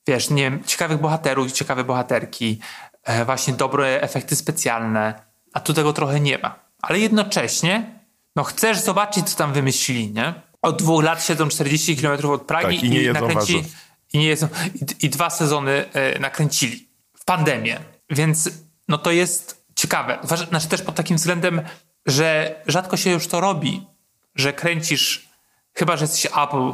wiesz, 0.07 0.29
nie 0.29 0.43
wiem, 0.43 0.63
ciekawych 0.63 0.97
bohaterów, 0.97 1.51
ciekawe 1.51 1.83
bohaterki, 1.83 2.59
e, 3.03 3.25
właśnie 3.25 3.53
dobre 3.53 4.01
efekty 4.01 4.35
specjalne, 4.35 5.21
a 5.53 5.59
tu 5.59 5.73
tego 5.73 5.93
trochę 5.93 6.19
nie 6.19 6.37
ma. 6.37 6.59
Ale 6.81 6.99
jednocześnie, 6.99 7.98
no 8.39 8.43
chcesz 8.43 8.79
zobaczyć, 8.79 9.29
co 9.29 9.37
tam 9.37 9.53
wymyślili, 9.53 10.11
nie? 10.11 10.33
Od 10.61 10.81
dwóch 10.81 11.03
lat 11.03 11.25
siedzą 11.25 11.49
40 11.49 11.97
km 11.97 12.29
od 12.29 12.41
Pragi 12.41 12.75
Tak, 12.75 12.83
i 12.83 12.89
nie 12.89 13.01
jedzą 13.01 13.27
nakręci, 13.27 13.53
warzyw. 13.53 13.75
i, 14.13 14.17
nie 14.17 14.27
jedzą, 14.27 14.47
i, 14.75 15.05
i 15.05 15.09
dwa 15.09 15.29
sezony 15.29 15.85
e, 15.93 16.19
nakręcili 16.19 16.89
w 17.19 17.25
pandemię. 17.25 17.79
Więc 18.09 18.49
no 18.87 18.97
to 18.97 19.11
jest 19.11 19.65
ciekawe. 19.75 20.19
Znaczy 20.49 20.67
też 20.67 20.81
pod 20.81 20.95
takim 20.95 21.17
względem, 21.17 21.61
że 22.05 22.55
rzadko 22.67 22.97
się 22.97 23.09
już 23.09 23.27
to 23.27 23.41
robi, 23.41 23.87
że 24.35 24.53
kręcisz, 24.53 25.29
chyba 25.73 25.97
że 25.97 26.03
jesteś 26.03 26.25
Apple, 26.25 26.71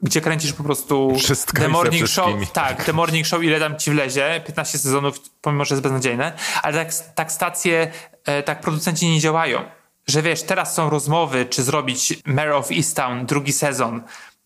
gdzie 0.00 0.20
kręcisz 0.20 0.52
po 0.52 0.62
prostu 0.62 1.14
Wszystko 1.18 1.58
The 1.58 1.68
i 1.68 1.68
Morning. 1.68 2.08
Show. 2.08 2.52
Tak, 2.52 2.84
The 2.84 2.92
Morning 2.92 3.26
Show, 3.26 3.42
ile 3.42 3.60
tam 3.60 3.78
ci 3.78 3.90
wlezie, 3.90 4.40
15 4.46 4.78
sezonów, 4.78 5.20
pomimo, 5.40 5.64
że 5.64 5.74
jest 5.74 5.82
beznadziejne, 5.82 6.32
ale 6.62 6.84
tak, 6.84 6.94
tak 7.14 7.32
stacje, 7.32 7.92
e, 8.24 8.42
tak 8.42 8.60
producenci 8.60 9.08
nie 9.08 9.20
działają. 9.20 9.77
Że 10.08 10.22
wiesz, 10.22 10.42
teraz 10.42 10.74
są 10.74 10.90
rozmowy, 10.90 11.46
czy 11.46 11.62
zrobić 11.62 12.22
Mayor 12.26 12.52
of 12.52 12.70
Easttown 12.70 13.26
drugi 13.26 13.52
sezon, 13.52 14.02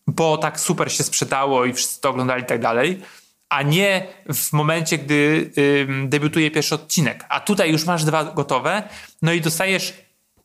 bo 0.07 0.37
tak 0.37 0.59
super 0.59 0.91
się 0.91 1.03
sprzedało 1.03 1.65
i 1.65 1.73
wszyscy 1.73 2.01
to 2.01 2.09
oglądali 2.09 2.43
i 2.43 2.45
tak 2.45 2.61
dalej, 2.61 3.01
a 3.49 3.61
nie 3.61 4.07
w 4.33 4.53
momencie, 4.53 4.97
gdy 4.97 5.51
ym, 5.89 6.09
debiutuje 6.09 6.51
pierwszy 6.51 6.75
odcinek. 6.75 7.25
A 7.29 7.39
tutaj 7.39 7.71
już 7.71 7.85
masz 7.85 8.05
dwa 8.05 8.23
gotowe, 8.23 8.83
no 9.21 9.33
i 9.33 9.41
dostajesz 9.41 9.93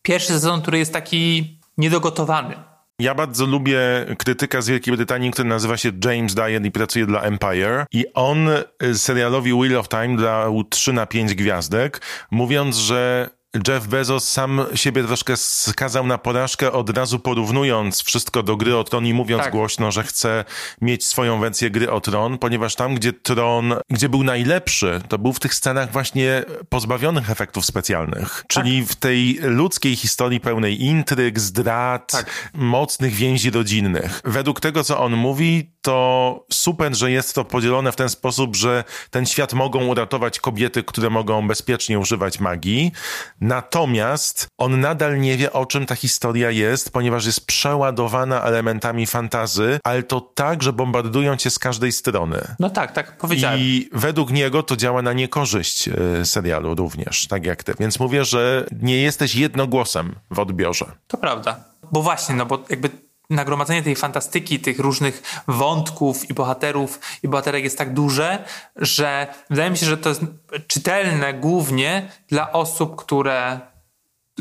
pierwszy 0.02 0.28
sezon, 0.28 0.62
który 0.62 0.78
jest 0.78 0.92
taki 0.92 1.58
niedogotowany. 1.78 2.54
Ja 3.00 3.14
bardzo 3.14 3.46
lubię 3.46 3.78
krytyka 4.18 4.60
z 4.60 4.68
Wielkiej 4.68 4.96
Brytanii, 4.96 5.30
który 5.30 5.48
nazywa 5.48 5.76
się 5.76 5.92
James 6.04 6.34
Dyer 6.34 6.66
i 6.66 6.70
pracuje 6.70 7.06
dla 7.06 7.20
Empire. 7.20 7.86
I 7.92 8.04
on 8.14 8.48
y, 8.82 8.98
serialowi 8.98 9.52
Wheel 9.52 9.76
of 9.76 9.88
Time 9.88 10.16
dał 10.16 10.64
3 10.64 10.92
na 10.92 11.06
5 11.06 11.34
gwiazdek, 11.34 12.00
mówiąc, 12.30 12.76
że 12.76 13.30
Jeff 13.54 13.86
Bezos 13.86 14.28
sam 14.28 14.66
siebie 14.74 15.04
troszkę 15.04 15.36
skazał 15.36 16.06
na 16.06 16.18
porażkę, 16.18 16.72
od 16.72 16.90
razu 16.90 17.18
porównując 17.18 18.02
wszystko 18.02 18.42
do 18.42 18.56
gry 18.56 18.76
o 18.76 18.84
Tron 18.84 19.06
i 19.06 19.14
mówiąc 19.14 19.42
Tak. 19.42 19.52
głośno, 19.52 19.92
że 19.92 20.02
chce 20.02 20.44
mieć 20.80 21.06
swoją 21.06 21.40
wersję 21.40 21.70
gry 21.70 21.90
o 21.90 22.00
Tron, 22.00 22.38
ponieważ 22.38 22.74
tam, 22.74 22.94
gdzie 22.94 23.12
Tron, 23.12 23.74
gdzie 23.90 24.08
był 24.08 24.24
najlepszy, 24.24 25.00
to 25.08 25.18
był 25.18 25.32
w 25.32 25.40
tych 25.40 25.54
scenach 25.54 25.92
właśnie 25.92 26.44
pozbawionych 26.68 27.30
efektów 27.30 27.66
specjalnych. 27.66 28.44
Czyli 28.48 28.86
w 28.86 28.96
tej 28.96 29.38
ludzkiej 29.42 29.96
historii 29.96 30.40
pełnej 30.40 30.82
intryg, 30.84 31.40
zdrad, 31.40 32.12
Tak. 32.12 32.50
mocnych 32.54 33.14
więzi 33.14 33.50
rodzinnych. 33.50 34.20
Według 34.24 34.60
tego, 34.60 34.84
co 34.84 34.98
on 35.00 35.16
mówi, 35.16 35.70
to 35.82 36.46
super, 36.52 36.94
że 36.96 37.10
jest 37.10 37.34
to 37.34 37.44
podzielone 37.44 37.92
w 37.92 37.96
ten 37.96 38.08
sposób, 38.08 38.56
że 38.56 38.84
ten 39.10 39.26
świat 39.26 39.54
mogą 39.54 39.86
uratować 39.86 40.40
kobiety, 40.40 40.82
które 40.82 41.10
mogą 41.10 41.48
bezpiecznie 41.48 41.98
używać 41.98 42.40
magii. 42.40 42.92
Natomiast 43.40 44.46
on 44.58 44.80
nadal 44.80 45.20
nie 45.20 45.36
wie, 45.36 45.52
o 45.52 45.66
czym 45.66 45.86
ta 45.86 45.94
historia 45.94 46.50
jest, 46.50 46.90
ponieważ 46.90 47.26
jest 47.26 47.46
przeładowana 47.46 48.42
elementami 48.42 49.06
fantazy, 49.06 49.78
ale 49.84 50.02
to 50.02 50.20
tak, 50.20 50.62
że 50.62 50.72
bombardują 50.72 51.36
cię 51.36 51.50
z 51.50 51.58
każdej 51.58 51.92
strony. 51.92 52.40
No 52.58 52.70
tak, 52.70 52.92
tak 52.92 53.18
powiedziałem. 53.18 53.60
I 53.60 53.88
według 53.92 54.30
niego 54.30 54.62
to 54.62 54.76
działa 54.76 55.02
na 55.02 55.12
niekorzyść 55.12 55.88
e, 55.88 56.24
serialu 56.24 56.74
również, 56.74 57.26
tak 57.26 57.46
jak 57.46 57.64
ty. 57.64 57.74
Więc 57.80 58.00
mówię, 58.00 58.24
że 58.24 58.66
nie 58.82 58.96
jesteś 58.96 59.34
jednogłosem 59.34 60.14
w 60.30 60.38
odbiorze. 60.38 60.86
To 61.06 61.16
prawda. 61.16 61.64
Bo 61.92 62.02
właśnie, 62.02 62.34
no 62.34 62.46
bo 62.46 62.64
jakby 62.70 62.90
nagromadzenie 63.30 63.82
tej 63.82 63.96
fantastyki, 63.96 64.60
tych 64.60 64.78
różnych 64.78 65.42
wątków 65.48 66.30
i 66.30 66.34
bohaterów 66.34 67.00
i 67.22 67.28
bohaterek 67.28 67.64
jest 67.64 67.78
tak 67.78 67.94
duże, 67.94 68.44
że 68.76 69.34
wydaje 69.50 69.70
mi 69.70 69.78
się, 69.78 69.86
że 69.86 69.96
to 69.96 70.08
jest 70.08 70.20
czytelne 70.66 71.34
głównie 71.34 72.08
dla 72.28 72.52
osób, 72.52 72.96
które 72.96 73.60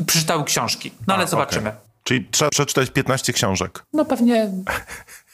przeczytały 0.06 0.44
książki. 0.44 0.92
No 1.06 1.14
ale 1.14 1.24
A, 1.24 1.26
zobaczymy. 1.26 1.68
okej. 1.68 1.80
Czyli 2.04 2.28
trzeba 2.30 2.50
przeczytać 2.50 2.90
15 2.90 3.32
książek. 3.32 3.84
No 3.92 4.04
pewnie 4.04 4.50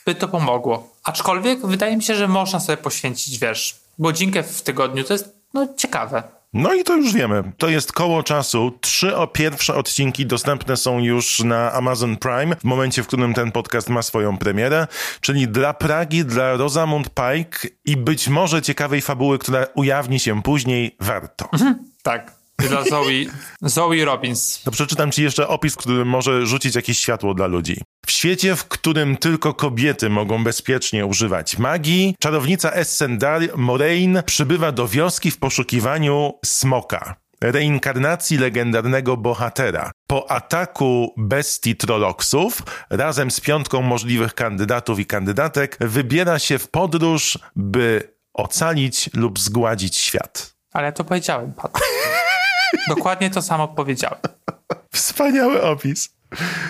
by 0.07 0.15
to 0.15 0.29
pomogło. 0.29 0.89
Aczkolwiek 1.05 1.67
wydaje 1.67 1.97
mi 1.97 2.03
się, 2.03 2.15
że 2.15 2.29
można 2.29 2.61
sobie 2.61 2.77
poświęcić, 2.77 3.39
wiesz, 3.39 3.77
godzinkę 3.99 4.43
w 4.43 4.63
tygodniu. 4.63 5.05
To 5.05 5.13
jest 5.13 5.35
no 5.55 5.69
ciekawe. 5.77 6.23
No 6.55 6.75
i 6.75 6.85
to 6.85 6.97
już 6.97 7.13
wiemy. 7.13 7.53
To 7.59 7.69
jest 7.69 7.93
koło 7.93 8.23
czasu. 8.23 8.79
Trzy 8.81 9.17
o 9.17 9.27
pierwsze 9.27 9.75
odcinki 9.75 10.27
dostępne 10.27 10.77
są 10.77 10.99
już 10.99 11.41
na 11.41 11.73
Amazon 11.73 12.17
Prime 12.17 12.57
w 12.57 12.65
momencie, 12.65 13.03
w 13.03 13.07
którym 13.07 13.35
ten 13.35 13.53
podcast 13.53 13.89
ma 13.89 14.03
swoją 14.03 14.39
premierę, 14.39 14.87
czyli 15.21 15.49
dla 15.49 15.75
Pragi, 15.75 16.25
dla 16.25 16.57
Rosamund 16.57 17.11
Pike 17.11 17.69
i 17.85 17.97
być 17.97 18.29
może 18.29 18.63
ciekawej 18.63 19.03
fabuły, 19.03 19.39
która 19.39 19.67
ujawni 19.75 20.21
się 20.21 20.43
później, 20.43 20.97
warto. 21.01 21.49
Tak. 22.03 22.44
Dla 22.59 22.85
Zoe, 22.85 23.25
Zoe 23.63 24.05
Robbins. 24.05 24.63
To 24.63 24.71
przeczytam 24.71 25.13
ci 25.13 25.23
jeszcze 25.23 25.49
opis, 25.49 25.77
który 25.77 26.05
może 26.05 26.47
rzucić 26.47 26.75
jakieś 26.75 26.99
światło 26.99 27.35
dla 27.35 27.47
ludzi. 27.47 27.81
W 28.07 28.11
świecie, 28.11 28.57
w 28.57 28.65
którym 28.65 29.17
tylko 29.17 29.55
kobiety 29.55 30.11
mogą 30.11 30.45
bezpiecznie 30.45 31.07
używać 31.07 31.59
magii, 31.59 32.15
czarownica 32.19 32.71
Essendar 32.71 33.43
Moraine 33.57 34.23
przybywa 34.23 34.73
do 34.73 34.89
wioski 34.89 35.31
w 35.31 35.39
poszukiwaniu 35.39 36.33
smoka. 36.45 37.17
Reinkarnacji 37.41 38.39
legendarnego 38.39 39.17
bohatera. 39.17 39.91
Po 40.07 40.31
ataku 40.31 41.15
bestii 41.17 41.77
Trollocsów, 41.77 42.63
razem 42.91 43.31
z 43.31 43.41
piątką 43.41 43.83
możliwych 43.83 44.35
kandydatów 44.35 44.99
i 44.99 45.07
kandydatek, 45.07 45.77
wybiera 45.81 46.39
się 46.39 46.59
w 46.59 46.71
podróż, 46.71 47.39
by 47.57 48.15
ocalić 48.35 49.11
lub 49.15 49.39
zgładzić 49.39 49.97
świat. 49.97 50.55
Ale 50.73 50.87
ja 50.87 50.93
to 50.93 51.05
powiedziałem, 51.05 51.53
Pat. 51.53 51.81
Dokładnie 52.89 53.31
to 53.31 53.43
samo 53.43 53.69
powiedziałem. 53.69 54.19
Wspaniały 54.93 55.63
opis. 55.63 56.09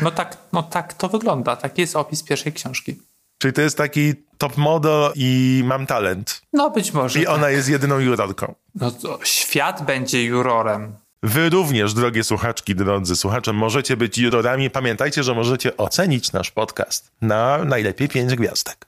No 0.03 0.11
tak, 0.11 0.37
no 0.53 0.63
tak 0.63 0.95
to 0.95 1.09
wygląda. 1.09 1.57
Taki 1.57 1.81
jest 1.81 1.97
opis 1.97 2.23
pierwszej 2.23 2.53
książki. 2.53 2.97
Czyli 3.39 3.55
to 3.55 3.61
jest 3.61 3.77
taki 3.77 4.15
top 4.39 4.57
model 4.57 5.13
i 5.15 5.63
mam 5.67 5.87
talent. 5.87 6.43
No 6.53 6.71
być 6.71 6.93
może. 6.93 7.21
I 7.21 7.27
ona 7.27 7.51
jest 7.51 7.69
jedyną 7.69 7.99
jurorką. 7.99 8.55
No 8.75 8.91
to 8.91 9.19
świat 9.25 9.85
będzie 9.85 10.25
jurorem. 10.25 10.93
Wy 11.23 11.51
również, 11.51 11.95
drogie 11.95 12.25
słuchaczki, 12.25 12.75
drodzy 12.75 13.17
słuchacze, 13.17 13.53
możecie 13.53 13.97
być 13.97 14.19
jurorami. 14.19 14.71
Pamiętajcie, 14.71 15.23
że 15.23 15.35
możecie 15.35 15.77
ocenić 15.77 16.33
nasz 16.33 16.51
podcast 16.51 17.11
na 17.21 17.65
najlepiej 17.65 18.09
5 18.09 18.35
gwiazdek. 18.35 18.87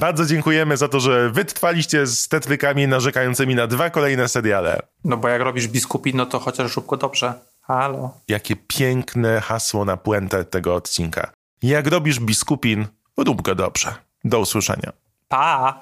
Bardzo 0.00 0.26
dziękujemy 0.26 0.76
za 0.76 0.88
to, 0.88 1.00
że 1.00 1.30
wytrwaliście 1.30 2.06
z 2.06 2.28
tetrykami 2.28 2.88
narzekającymi 2.88 3.54
na 3.54 3.66
dwa 3.66 3.90
kolejne 3.90 4.28
seriale. 4.28 4.82
No 5.04 5.16
bo 5.16 5.28
jak 5.28 5.42
robisz 5.42 5.68
biskupi, 5.68 6.14
no 6.14 6.26
to 6.26 6.38
chociaż 6.38 6.80
go 6.86 6.96
dobrze. 6.96 7.34
Halo. 7.62 8.10
Jakie 8.28 8.56
piękne 8.56 9.40
hasło 9.40 9.84
na 9.84 9.96
puentę 9.96 10.44
tego 10.44 10.74
odcinka. 10.74 11.32
Jak 11.62 11.86
robisz 11.86 12.20
biskupin, 12.20 12.86
rób 13.16 13.42
go 13.42 13.54
dobrze. 13.54 13.94
Do 14.24 14.40
usłyszenia. 14.40 14.92
Pa! 15.28 15.80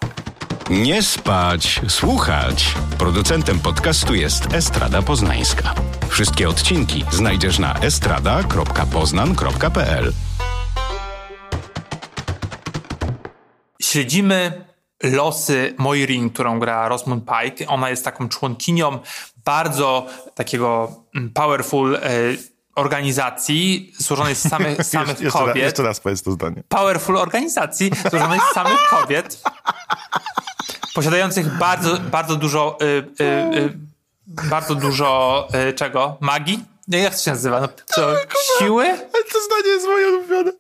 Nie 0.71 1.03
spać, 1.03 1.81
słuchać. 1.89 2.75
Producentem 2.99 3.59
podcastu 3.59 4.15
jest 4.15 4.55
Estrada 4.55 5.03
Poznańska. 5.03 5.75
Wszystkie 6.09 6.49
odcinki 6.49 7.05
znajdziesz 7.11 7.59
na 7.59 7.75
estrada.poznan.pl. 7.75 10.13
Śledzimy 13.91 14.65
losy 15.03 15.75
Moirin, 15.79 16.31
którą 16.31 16.59
gra 16.61 16.89
Rosamund 16.89 17.25
Pike. 17.25 17.67
Ona 17.69 17.91
jest 17.91 18.05
taką 18.05 18.29
członkinią 18.29 18.99
bardzo 19.45 20.07
takiego 20.35 20.93
mm, 21.15 21.31
powerful 21.31 21.97
e, 21.97 22.01
organizacji 22.75 23.93
złożonej 23.99 24.35
z 24.35 24.49
samych, 24.49 24.85
samych 24.87 25.09
Jeszcze, 25.09 25.25
jeszcze, 25.25 25.39
raz, 25.39 25.47
kobiet. 25.49 25.65
jeszcze 25.65 25.83
raz 25.83 26.01
powiedz 26.01 26.23
to 26.23 26.33
zdanie. 26.33 26.63
powerful 26.69 27.17
organizacji 27.17 27.91
złożonej 28.11 28.41
z 28.51 28.55
samych 28.55 28.79
kobiet, 28.91 29.43
posiadających 30.95 31.59
bardzo, 31.59 31.97
bardzo 32.01 32.37
dużo, 32.37 32.79
y, 32.83 32.85
y, 32.85 33.25
y, 33.59 33.73
bardzo 34.27 34.75
dużo 34.75 35.49
y, 35.69 35.73
czego? 35.73 36.17
Magii? 36.21 36.65
Nie, 36.89 36.99
jak 36.99 37.15
to 37.15 37.21
się 37.21 37.31
nazywa? 37.31 37.61
No, 37.61 37.69
co, 37.87 38.15
siły? 38.59 38.85
Ale 38.89 39.25
to 39.33 39.39
zdanie 39.47 39.69
jest 39.69 39.87
moje 39.87 40.09
ulubione. 40.09 40.53